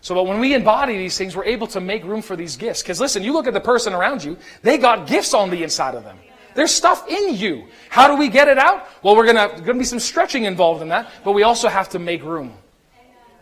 So, 0.02 0.16
but 0.16 0.26
when 0.26 0.40
we 0.40 0.52
embody 0.52 0.98
these 0.98 1.16
things, 1.16 1.36
we're 1.36 1.44
able 1.44 1.68
to 1.68 1.80
make 1.80 2.02
room 2.02 2.22
for 2.22 2.34
these 2.34 2.56
gifts. 2.56 2.82
Because 2.82 3.00
listen, 3.00 3.22
you 3.22 3.32
look 3.32 3.46
at 3.46 3.54
the 3.54 3.60
person 3.60 3.92
around 3.92 4.22
you, 4.22 4.36
they 4.60 4.76
got 4.76 5.06
gifts 5.06 5.32
on 5.32 5.48
the 5.48 5.62
inside 5.62 5.94
of 5.94 6.02
them. 6.02 6.18
There's 6.54 6.72
stuff 6.72 7.08
in 7.08 7.36
you. 7.36 7.68
How 7.88 8.08
do 8.08 8.16
we 8.16 8.28
get 8.28 8.48
it 8.48 8.58
out? 8.58 8.88
Well, 9.02 9.16
we're 9.16 9.26
gonna, 9.26 9.60
gonna 9.60 9.78
be 9.78 9.84
some 9.84 10.00
stretching 10.00 10.44
involved 10.44 10.82
in 10.82 10.88
that, 10.88 11.10
but 11.24 11.32
we 11.32 11.44
also 11.44 11.68
have 11.68 11.88
to 11.90 12.00
make 12.00 12.24
room. 12.24 12.52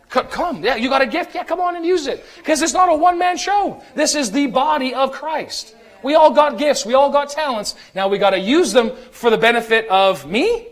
Come, 0.09 0.63
yeah, 0.63 0.75
you 0.75 0.87
got 0.87 1.01
a 1.01 1.07
gift? 1.07 1.33
Yeah, 1.33 1.43
come 1.43 1.59
on 1.61 1.75
and 1.75 1.85
use 1.85 2.05
it. 2.05 2.23
Because 2.37 2.61
it's 2.61 2.73
not 2.73 2.89
a 2.89 2.95
one 2.95 3.17
man 3.17 3.37
show. 3.37 3.81
This 3.95 4.13
is 4.13 4.29
the 4.29 4.47
body 4.47 4.93
of 4.93 5.11
Christ. 5.11 5.75
We 6.03 6.15
all 6.15 6.31
got 6.31 6.57
gifts. 6.57 6.85
We 6.85 6.93
all 6.93 7.09
got 7.11 7.29
talents. 7.29 7.75
Now 7.95 8.07
we 8.07 8.17
got 8.17 8.31
to 8.31 8.39
use 8.39 8.71
them 8.71 8.95
for 9.11 9.29
the 9.29 9.37
benefit 9.37 9.87
of 9.87 10.29
me, 10.29 10.67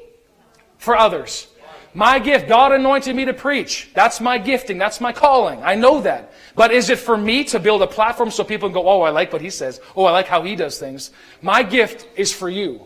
for 0.77 0.95
others. 0.95 1.47
My 1.93 2.19
gift, 2.19 2.47
God 2.47 2.71
anointed 2.71 3.15
me 3.15 3.25
to 3.25 3.33
preach. 3.33 3.89
That's 3.93 4.21
my 4.21 4.37
gifting. 4.37 4.77
That's 4.77 5.01
my 5.01 5.11
calling. 5.11 5.61
I 5.63 5.75
know 5.75 6.01
that. 6.01 6.33
But 6.55 6.71
is 6.71 6.89
it 6.89 6.99
for 6.99 7.17
me 7.17 7.43
to 7.45 7.59
build 7.59 7.81
a 7.81 7.87
platform 7.87 8.29
so 8.29 8.43
people 8.43 8.69
can 8.69 8.73
go, 8.73 8.87
oh, 8.87 9.01
I 9.01 9.09
like 9.09 9.33
what 9.33 9.41
he 9.41 9.49
says. 9.49 9.81
Oh, 9.95 10.05
I 10.05 10.11
like 10.11 10.27
how 10.27 10.43
he 10.43 10.55
does 10.55 10.77
things. 10.77 11.11
My 11.41 11.63
gift 11.63 12.07
is 12.15 12.31
for 12.33 12.49
you. 12.49 12.85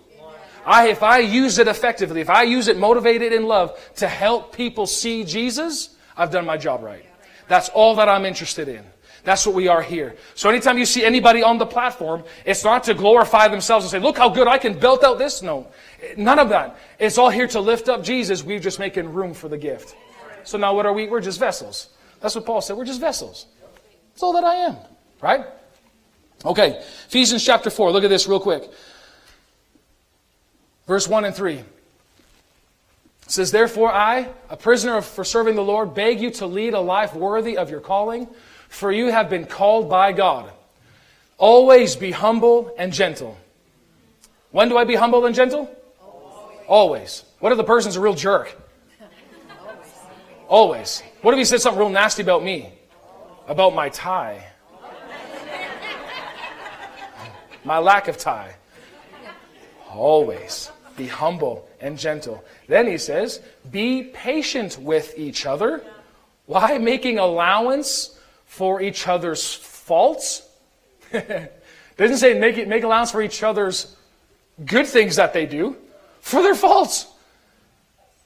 I, 0.65 0.87
if 0.87 1.03
I 1.03 1.19
use 1.19 1.57
it 1.59 1.67
effectively, 1.67 2.21
if 2.21 2.29
I 2.29 2.43
use 2.43 2.69
it 2.69 2.77
motivated 2.77 3.33
in 3.33 3.45
love 3.45 3.77
to 3.95 4.07
help 4.07 4.55
people 4.55 4.87
see 4.87 5.25
Jesus, 5.25 5.95
I've 6.15 6.31
done 6.31 6.45
my 6.45 6.55
job 6.55 6.81
right. 6.81 7.05
That's 7.49 7.67
all 7.69 7.95
that 7.95 8.07
I'm 8.07 8.25
interested 8.25 8.69
in. 8.69 8.85
That's 9.23 9.45
what 9.45 9.55
we 9.55 9.69
are 9.69 9.81
here. 9.81 10.15
So 10.35 10.49
anytime 10.49 10.77
you 10.77 10.85
see 10.85 11.03
anybody 11.05 11.43
on 11.43 11.57
the 11.57 11.65
platform, 11.65 12.23
it's 12.45 12.63
not 12.63 12.83
to 12.85 12.93
glorify 12.93 13.47
themselves 13.47 13.85
and 13.85 13.91
say, 13.91 13.99
look 13.99 14.17
how 14.17 14.29
good 14.29 14.47
I 14.47 14.57
can 14.57 14.77
belt 14.77 15.03
out 15.03 15.17
this. 15.17 15.41
No, 15.41 15.67
none 16.17 16.39
of 16.39 16.49
that. 16.49 16.77
It's 16.99 17.17
all 17.17 17.29
here 17.29 17.47
to 17.47 17.61
lift 17.61 17.87
up 17.87 18.03
Jesus. 18.03 18.43
We're 18.43 18.59
just 18.59 18.79
making 18.79 19.13
room 19.13 19.33
for 19.33 19.47
the 19.47 19.57
gift. 19.57 19.95
So 20.43 20.57
now 20.57 20.75
what 20.75 20.85
are 20.85 20.91
we? 20.91 21.07
We're 21.07 21.21
just 21.21 21.39
vessels. 21.39 21.89
That's 22.19 22.35
what 22.35 22.45
Paul 22.45 22.59
said. 22.59 22.75
We're 22.75 22.85
just 22.85 22.99
vessels. 22.99 23.47
That's 24.13 24.23
all 24.23 24.33
that 24.33 24.43
I 24.43 24.55
am. 24.55 24.75
Right? 25.21 25.45
Okay. 26.43 26.81
Ephesians 27.07 27.45
chapter 27.45 27.69
4. 27.69 27.91
Look 27.91 28.03
at 28.03 28.09
this 28.09 28.27
real 28.27 28.41
quick. 28.41 28.69
Verse 30.85 31.07
1 31.07 31.23
and 31.23 31.33
3. 31.33 31.53
It 31.55 31.65
says, 33.27 33.51
Therefore 33.51 33.89
I, 33.89 34.27
a 34.49 34.57
prisoner 34.57 34.99
for 34.99 35.23
serving 35.23 35.55
the 35.55 35.63
Lord, 35.63 35.93
beg 35.93 36.19
you 36.19 36.29
to 36.31 36.45
lead 36.45 36.73
a 36.73 36.81
life 36.81 37.15
worthy 37.15 37.57
of 37.57 37.69
your 37.69 37.79
calling 37.79 38.27
for 38.73 38.91
you 38.91 39.11
have 39.11 39.29
been 39.29 39.45
called 39.45 39.87
by 39.87 40.11
God. 40.11 40.51
Always 41.37 41.95
be 41.95 42.09
humble 42.09 42.73
and 42.75 42.91
gentle. 42.91 43.37
When 44.49 44.67
do 44.67 44.77
I 44.77 44.83
be 44.83 44.95
humble 44.95 45.25
and 45.27 45.35
gentle? 45.35 45.69
Always. 46.01 46.59
Always. 46.67 47.23
What 47.39 47.51
if 47.51 47.57
the 47.57 47.63
person's 47.63 47.97
a 47.97 48.01
real 48.01 48.15
jerk? 48.15 48.57
Always. 50.47 51.03
What 51.21 51.35
if 51.35 51.37
he 51.37 51.45
said 51.45 51.61
something 51.61 51.79
real 51.79 51.89
nasty 51.89 52.23
about 52.23 52.43
me? 52.43 52.73
About 53.47 53.75
my 53.75 53.89
tie? 53.89 54.43
my 57.63 57.77
lack 57.77 58.07
of 58.07 58.17
tie? 58.17 58.55
Always. 59.91 60.71
Be 60.97 61.05
humble 61.05 61.69
and 61.79 61.97
gentle. 61.97 62.43
Then 62.67 62.87
he 62.87 62.97
says, 62.97 63.39
be 63.69 64.03
patient 64.03 64.79
with 64.81 65.13
each 65.15 65.45
other. 65.45 65.83
Why? 66.47 66.79
Making 66.79 67.19
allowance 67.19 68.17
for 68.53 68.81
each 68.83 69.07
other's 69.07 69.51
faults. 69.51 70.47
Doesn't 71.97 72.17
say 72.17 72.37
make, 72.37 72.59
it, 72.59 72.67
make 72.67 72.83
allowance 72.83 73.09
for 73.09 73.23
each 73.23 73.41
other's 73.41 73.95
good 74.63 74.85
things 74.85 75.15
that 75.15 75.33
they 75.33 75.47
do, 75.47 75.75
for 76.21 76.43
their 76.43 76.53
faults. 76.53 77.07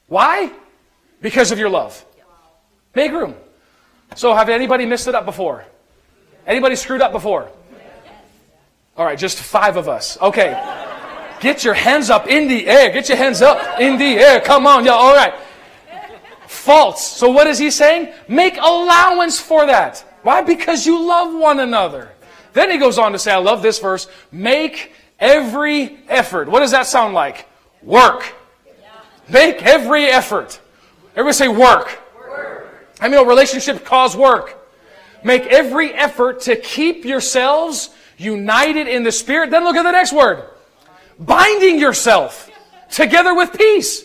Why? 0.07 0.51
Because 1.21 1.53
of 1.53 1.59
your 1.59 1.69
love. 1.69 2.03
Make 2.93 3.13
room. 3.13 3.35
So, 4.15 4.33
have 4.33 4.49
anybody 4.49 4.85
messed 4.85 5.07
it 5.07 5.15
up 5.15 5.23
before? 5.23 5.63
Anybody 6.45 6.75
screwed 6.75 7.01
up 7.01 7.13
before? 7.13 7.49
All 8.97 9.05
right, 9.05 9.17
just 9.17 9.39
five 9.39 9.77
of 9.77 9.87
us. 9.87 10.19
Okay. 10.21 10.51
Get 11.39 11.63
your 11.63 11.73
hands 11.73 12.09
up 12.09 12.27
in 12.27 12.49
the 12.49 12.67
air. 12.67 12.91
Get 12.91 13.07
your 13.07 13.17
hands 13.17 13.41
up 13.41 13.79
in 13.79 13.97
the 13.97 14.19
air. 14.19 14.41
Come 14.41 14.67
on, 14.67 14.83
y'all. 14.83 14.95
All 14.95 15.15
right. 15.15 15.33
Faults. 16.47 17.07
So, 17.07 17.29
what 17.29 17.47
is 17.47 17.57
he 17.57 17.71
saying? 17.71 18.13
Make 18.27 18.57
allowance 18.57 19.39
for 19.39 19.65
that. 19.65 20.03
Why? 20.27 20.41
Because 20.41 20.85
you 20.85 21.07
love 21.07 21.33
one 21.33 21.61
another. 21.61 22.11
Then 22.51 22.69
he 22.69 22.77
goes 22.77 22.97
on 22.97 23.13
to 23.13 23.17
say, 23.17 23.31
I 23.31 23.37
love 23.37 23.61
this 23.61 23.79
verse, 23.79 24.09
make 24.29 24.91
every 25.21 25.99
effort. 26.09 26.49
What 26.49 26.59
does 26.59 26.71
that 26.71 26.85
sound 26.85 27.13
like? 27.13 27.47
Work. 27.81 28.35
Make 29.29 29.63
every 29.63 30.07
effort. 30.07 30.59
Everybody 31.11 31.33
say 31.33 31.47
work. 31.47 32.01
work. 32.29 32.89
I 32.99 33.07
mean, 33.07 33.25
relationships 33.25 33.79
cause 33.85 34.17
work. 34.17 34.57
Make 35.23 35.43
every 35.43 35.93
effort 35.93 36.41
to 36.41 36.57
keep 36.57 37.05
yourselves 37.05 37.89
united 38.17 38.89
in 38.89 39.03
the 39.03 39.13
Spirit. 39.13 39.49
Then 39.49 39.63
look 39.63 39.77
at 39.77 39.83
the 39.83 39.93
next 39.93 40.11
word. 40.11 40.43
Binding 41.17 41.79
yourself 41.79 42.51
together 42.89 43.33
with 43.33 43.53
peace. 43.53 44.03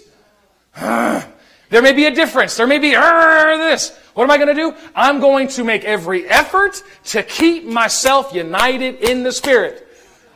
there 1.73 1.81
may 1.81 1.95
be 1.95 2.05
a 2.05 2.11
difference. 2.11 2.55
There 2.55 2.67
may 2.67 2.79
be 2.79 2.91
this. 2.91 3.97
What 4.13 4.25
am 4.25 4.31
I 4.31 4.37
going 4.37 4.49
to 4.49 4.55
do? 4.55 4.75
I'm 4.95 5.21
going 5.21 5.49
to 5.49 5.65
make 5.65 5.85
every 5.85 6.29
effort 6.29 6.83
to 7.05 7.23
keep 7.23 7.65
myself 7.65 8.35
united 8.35 8.97
in 8.97 9.23
the 9.23 9.33
Spirit. 9.33 9.89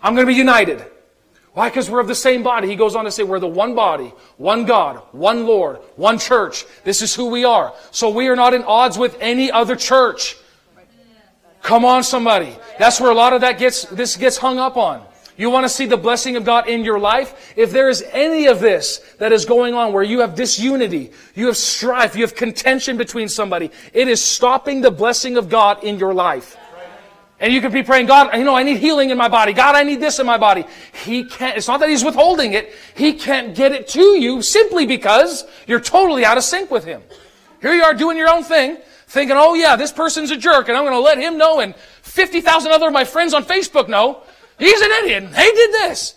I'm 0.03 0.15
going 0.15 0.27
to 0.27 0.33
be 0.33 0.39
united. 0.39 0.83
Why? 1.53 1.69
Because 1.69 1.91
we're 1.91 2.01
of 2.01 2.07
the 2.07 2.15
same 2.15 2.43
body. 2.43 2.69
He 2.69 2.75
goes 2.75 2.97
on 2.97 3.05
to 3.05 3.11
say 3.11 3.23
we're 3.23 3.39
the 3.39 3.47
one 3.47 3.75
body, 3.75 4.15
one 4.39 4.65
God, 4.65 5.03
one 5.13 5.45
Lord, 5.45 5.77
one 5.97 6.19
church. 6.19 6.65
This 6.85 7.03
is 7.03 7.15
who 7.15 7.27
we 7.27 7.45
are. 7.45 7.75
So 7.91 8.09
we 8.09 8.29
are 8.29 8.37
not 8.37 8.55
in 8.55 8.63
odds 8.63 8.97
with 8.97 9.19
any 9.21 9.53
other 9.53 9.77
church. 9.77 10.39
Come 11.61 11.85
on, 11.85 12.03
somebody. 12.03 12.57
That's 12.79 12.99
where 12.99 13.11
a 13.11 13.15
lot 13.15 13.35
of 13.35 13.43
that 13.43 13.59
gets, 13.59 13.85
this 13.85 14.17
gets 14.17 14.39
hung 14.39 14.59
up 14.59 14.79
on. 14.79 15.05
You 15.37 15.51
want 15.51 15.65
to 15.65 15.69
see 15.69 15.87
the 15.87 15.97
blessing 15.97 16.37
of 16.37 16.45
God 16.45 16.69
in 16.69 16.85
your 16.85 16.99
life? 16.99 17.53
If 17.57 17.71
there 17.71 17.89
is 17.89 18.03
any 18.13 18.47
of 18.47 18.61
this 18.61 18.99
that 19.19 19.33
is 19.33 19.45
going 19.45 19.75
on 19.75 19.93
where 19.93 20.03
you 20.03 20.21
have 20.21 20.35
disunity, 20.35 21.13
you 21.35 21.47
have 21.47 21.57
strife, 21.57 22.17
you 22.17 22.23
have 22.23 22.35
contention 22.35 22.97
between 22.97 23.29
somebody, 23.29 23.71
it 23.93 24.09
is 24.09 24.23
stopping 24.23 24.81
the 24.81 24.91
blessing 24.91 25.37
of 25.37 25.49
God 25.49 25.85
in 25.85 25.99
your 25.99 26.15
life. 26.15 26.57
And 27.39 27.53
you 27.53 27.61
could 27.61 27.73
be 27.73 27.83
praying, 27.83 28.07
God, 28.07 28.35
you 28.35 28.45
know, 28.45 28.55
I 28.55 28.63
need 28.63 28.79
healing 28.79 29.11
in 29.11 29.19
my 29.19 29.29
body. 29.29 29.53
God, 29.53 29.75
I 29.75 29.83
need 29.83 30.01
this 30.01 30.19
in 30.19 30.25
my 30.25 30.39
body. 30.39 30.65
He 31.05 31.25
can't, 31.25 31.59
it's 31.59 31.69
not 31.69 31.81
that 31.81 31.91
He's 31.91 32.03
withholding 32.03 32.55
it. 32.55 32.75
He 32.95 33.13
can't 33.13 33.55
get 33.55 33.73
it 33.73 33.89
to 33.89 34.19
you 34.19 34.41
simply 34.41 34.87
because 34.87 35.45
you're 35.67 35.81
totally 35.81 36.25
out 36.25 36.39
of 36.39 36.45
sync 36.45 36.71
with 36.71 36.85
Him. 36.85 37.03
Here 37.61 37.75
you 37.75 37.83
are 37.83 37.93
doing 37.93 38.17
your 38.17 38.31
own 38.31 38.43
thing, 38.43 38.79
thinking, 39.07 39.37
oh 39.39 39.53
yeah, 39.53 39.77
this 39.77 39.93
person's 39.93 40.31
a 40.31 40.37
jerk 40.37 40.69
and 40.69 40.79
I'm 40.79 40.85
going 40.85 40.95
to 40.95 41.01
let 41.01 41.19
him 41.19 41.37
know 41.37 41.61
and 41.61 41.75
50,000 42.03 42.73
other 42.73 42.87
of 42.87 42.93
my 42.93 43.05
friends 43.05 43.35
on 43.35 43.45
Facebook 43.45 43.89
know. 43.89 44.23
He's 44.59 44.81
an 44.81 44.91
idiot. 45.03 45.25
He 45.25 45.53
did 45.53 45.73
this. 45.73 46.15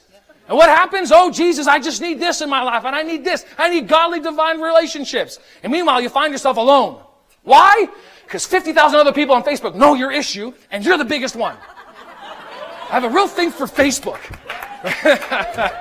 And 0.47 0.57
what 0.57 0.69
happens? 0.69 1.11
Oh, 1.11 1.31
Jesus, 1.31 1.67
I 1.67 1.79
just 1.79 2.01
need 2.01 2.19
this 2.19 2.41
in 2.41 2.49
my 2.49 2.63
life, 2.63 2.85
and 2.85 2.95
I 2.95 3.03
need 3.03 3.23
this. 3.23 3.45
I 3.57 3.69
need 3.69 3.87
godly, 3.87 4.19
divine 4.19 4.59
relationships. 4.59 5.39
And 5.61 5.71
meanwhile, 5.71 6.01
you 6.01 6.09
find 6.09 6.31
yourself 6.31 6.57
alone. 6.57 7.01
Why? 7.43 7.87
Because 8.23 8.45
50,000 8.45 8.99
other 8.99 9.13
people 9.13 9.35
on 9.35 9.43
Facebook 9.43 9.75
know 9.75 9.93
your 9.93 10.11
issue, 10.11 10.53
and 10.71 10.83
you're 10.83 10.97
the 10.97 11.05
biggest 11.05 11.35
one. 11.35 11.55
I 11.55 12.93
have 12.93 13.03
a 13.03 13.09
real 13.09 13.27
thing 13.27 13.51
for 13.51 13.65
Facebook. 13.65 14.19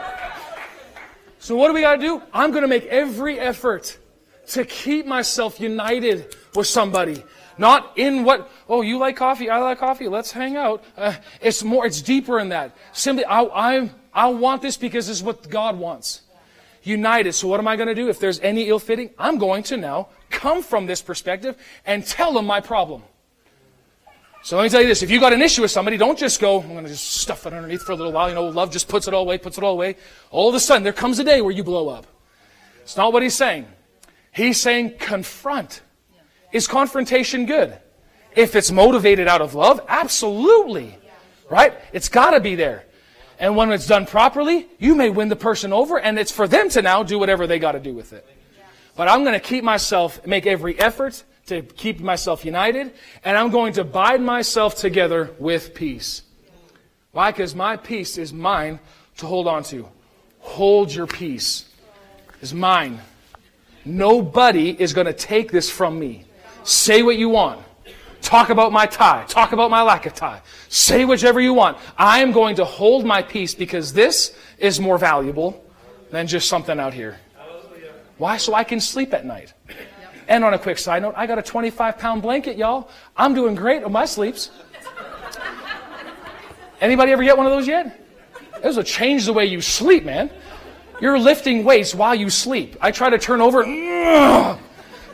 So 1.48 1.56
what 1.56 1.68
do 1.68 1.72
we 1.72 1.80
got 1.80 1.96
to 1.96 2.02
do? 2.02 2.20
I'm 2.34 2.50
going 2.50 2.60
to 2.60 2.68
make 2.68 2.84
every 2.86 3.38
effort 3.40 3.96
to 4.48 4.66
keep 4.66 5.06
myself 5.06 5.58
united 5.58 6.36
with 6.54 6.66
somebody. 6.66 7.24
Not 7.56 7.96
in 7.96 8.24
what, 8.24 8.50
oh, 8.68 8.82
you 8.82 8.98
like 8.98 9.16
coffee, 9.16 9.50
I 9.50 9.58
like 9.58 9.78
coffee, 9.78 10.08
let's 10.08 10.30
hang 10.30 10.56
out. 10.56 10.84
Uh, 10.96 11.14
it's 11.40 11.64
more, 11.64 11.86
it's 11.86 12.02
deeper 12.02 12.38
in 12.38 12.50
that. 12.50 12.76
Simply, 12.92 13.24
I, 13.24 13.42
I, 13.42 13.90
I 14.12 14.28
want 14.28 14.62
this 14.62 14.76
because 14.76 15.06
this 15.06 15.16
is 15.18 15.22
what 15.22 15.48
God 15.48 15.78
wants. 15.78 16.22
United. 16.82 17.32
So 17.32 17.48
what 17.48 17.60
am 17.60 17.68
I 17.68 17.76
going 17.76 17.88
to 17.88 17.94
do? 17.94 18.08
If 18.08 18.18
there's 18.18 18.40
any 18.40 18.68
ill 18.68 18.78
fitting, 18.78 19.10
I'm 19.18 19.38
going 19.38 19.62
to 19.64 19.76
now 19.76 20.08
come 20.30 20.62
from 20.62 20.86
this 20.86 21.02
perspective 21.02 21.56
and 21.84 22.06
tell 22.06 22.32
them 22.32 22.46
my 22.46 22.60
problem. 22.60 23.02
So 24.42 24.56
let 24.56 24.62
me 24.62 24.68
tell 24.68 24.80
you 24.80 24.86
this. 24.86 25.02
If 25.02 25.10
you 25.10 25.20
got 25.20 25.32
an 25.32 25.42
issue 25.42 25.62
with 25.62 25.70
somebody, 25.70 25.96
don't 25.96 26.18
just 26.18 26.40
go, 26.40 26.60
I'm 26.60 26.68
going 26.68 26.84
to 26.84 26.90
just 26.90 27.16
stuff 27.16 27.46
it 27.46 27.52
underneath 27.52 27.82
for 27.82 27.92
a 27.92 27.96
little 27.96 28.12
while. 28.12 28.28
You 28.28 28.34
know, 28.34 28.44
love 28.44 28.70
just 28.70 28.88
puts 28.88 29.08
it 29.08 29.14
all 29.14 29.22
away, 29.22 29.36
puts 29.36 29.58
it 29.58 29.64
all 29.64 29.72
away. 29.72 29.96
All 30.30 30.48
of 30.48 30.54
a 30.54 30.60
sudden, 30.60 30.84
there 30.84 30.92
comes 30.92 31.18
a 31.18 31.24
day 31.24 31.40
where 31.40 31.52
you 31.52 31.64
blow 31.64 31.88
up. 31.88 32.06
It's 32.82 32.96
not 32.96 33.12
what 33.12 33.22
he's 33.22 33.34
saying. 33.34 33.66
He's 34.32 34.60
saying 34.60 34.94
confront. 34.98 35.82
Is 36.52 36.66
confrontation 36.66 37.44
good? 37.44 37.76
If 38.38 38.54
it's 38.54 38.70
motivated 38.70 39.26
out 39.26 39.40
of 39.40 39.56
love, 39.56 39.80
absolutely. 39.88 40.96
Right? 41.50 41.74
It's 41.92 42.08
got 42.08 42.30
to 42.30 42.40
be 42.40 42.54
there. 42.54 42.84
And 43.40 43.56
when 43.56 43.72
it's 43.72 43.88
done 43.88 44.06
properly, 44.06 44.68
you 44.78 44.94
may 44.94 45.10
win 45.10 45.28
the 45.28 45.34
person 45.34 45.72
over, 45.72 45.98
and 45.98 46.16
it's 46.20 46.30
for 46.30 46.46
them 46.46 46.68
to 46.68 46.80
now 46.80 47.02
do 47.02 47.18
whatever 47.18 47.48
they 47.48 47.58
got 47.58 47.72
to 47.72 47.80
do 47.80 47.92
with 47.92 48.12
it. 48.12 48.24
But 48.94 49.08
I'm 49.08 49.24
going 49.24 49.34
to 49.34 49.40
keep 49.40 49.64
myself, 49.64 50.24
make 50.24 50.46
every 50.46 50.78
effort 50.78 51.24
to 51.46 51.62
keep 51.62 51.98
myself 51.98 52.44
united, 52.44 52.92
and 53.24 53.36
I'm 53.36 53.50
going 53.50 53.72
to 53.72 53.82
bind 53.82 54.24
myself 54.24 54.76
together 54.76 55.34
with 55.40 55.74
peace. 55.74 56.22
Why? 57.10 57.32
Because 57.32 57.56
my 57.56 57.76
peace 57.76 58.18
is 58.18 58.32
mine 58.32 58.78
to 59.16 59.26
hold 59.26 59.48
on 59.48 59.64
to. 59.64 59.88
Hold 60.38 60.94
your 60.94 61.08
peace. 61.08 61.64
Is 62.40 62.54
mine. 62.54 63.00
Nobody 63.84 64.80
is 64.80 64.92
going 64.92 65.08
to 65.08 65.12
take 65.12 65.50
this 65.50 65.68
from 65.68 65.98
me. 65.98 66.24
Say 66.62 67.02
what 67.02 67.16
you 67.16 67.30
want. 67.30 67.64
Talk 68.20 68.50
about 68.50 68.72
my 68.72 68.86
tie. 68.86 69.24
Talk 69.28 69.52
about 69.52 69.70
my 69.70 69.82
lack 69.82 70.06
of 70.06 70.14
tie. 70.14 70.42
Say 70.68 71.04
whichever 71.04 71.40
you 71.40 71.54
want. 71.54 71.78
I 71.96 72.20
am 72.20 72.32
going 72.32 72.56
to 72.56 72.64
hold 72.64 73.04
my 73.04 73.22
peace 73.22 73.54
because 73.54 73.92
this 73.92 74.36
is 74.58 74.80
more 74.80 74.98
valuable 74.98 75.64
than 76.10 76.26
just 76.26 76.48
something 76.48 76.78
out 76.78 76.92
here. 76.92 77.18
Why? 78.18 78.36
So 78.36 78.54
I 78.54 78.64
can 78.64 78.80
sleep 78.80 79.14
at 79.14 79.24
night. 79.24 79.54
And 80.26 80.44
on 80.44 80.52
a 80.52 80.58
quick 80.58 80.78
side 80.78 81.02
note, 81.02 81.14
I 81.16 81.26
got 81.26 81.38
a 81.38 81.42
25 81.42 81.98
pound 81.98 82.20
blanket, 82.20 82.58
y'all. 82.58 82.90
I'm 83.16 83.34
doing 83.34 83.54
great 83.54 83.82
on 83.82 83.92
my 83.92 84.04
sleeps. 84.04 84.50
Anybody 86.80 87.12
ever 87.12 87.24
get 87.24 87.36
one 87.36 87.46
of 87.46 87.52
those 87.52 87.66
yet? 87.66 88.04
This 88.62 88.76
will 88.76 88.82
change 88.82 89.24
the 89.24 89.32
way 89.32 89.46
you 89.46 89.60
sleep, 89.60 90.04
man. 90.04 90.30
You're 91.00 91.18
lifting 91.18 91.64
weights 91.64 91.94
while 91.94 92.14
you 92.14 92.28
sleep. 92.28 92.76
I 92.80 92.90
try 92.90 93.08
to 93.10 93.18
turn 93.18 93.40
over, 93.40 93.62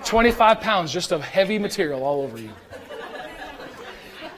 25 0.04 0.60
pounds 0.60 0.92
just 0.92 1.12
of 1.12 1.22
heavy 1.22 1.58
material 1.58 2.02
all 2.02 2.22
over 2.22 2.38
you. 2.38 2.50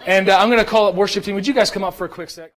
And 0.06 0.28
uh, 0.28 0.38
I'm 0.38 0.48
going 0.48 0.60
to 0.60 0.64
call 0.64 0.86
up 0.86 0.94
worship 0.94 1.24
team. 1.24 1.34
Would 1.34 1.46
you 1.46 1.54
guys 1.54 1.70
come 1.70 1.84
up 1.84 1.94
for 1.94 2.04
a 2.04 2.08
quick 2.08 2.30
sec? 2.30 2.52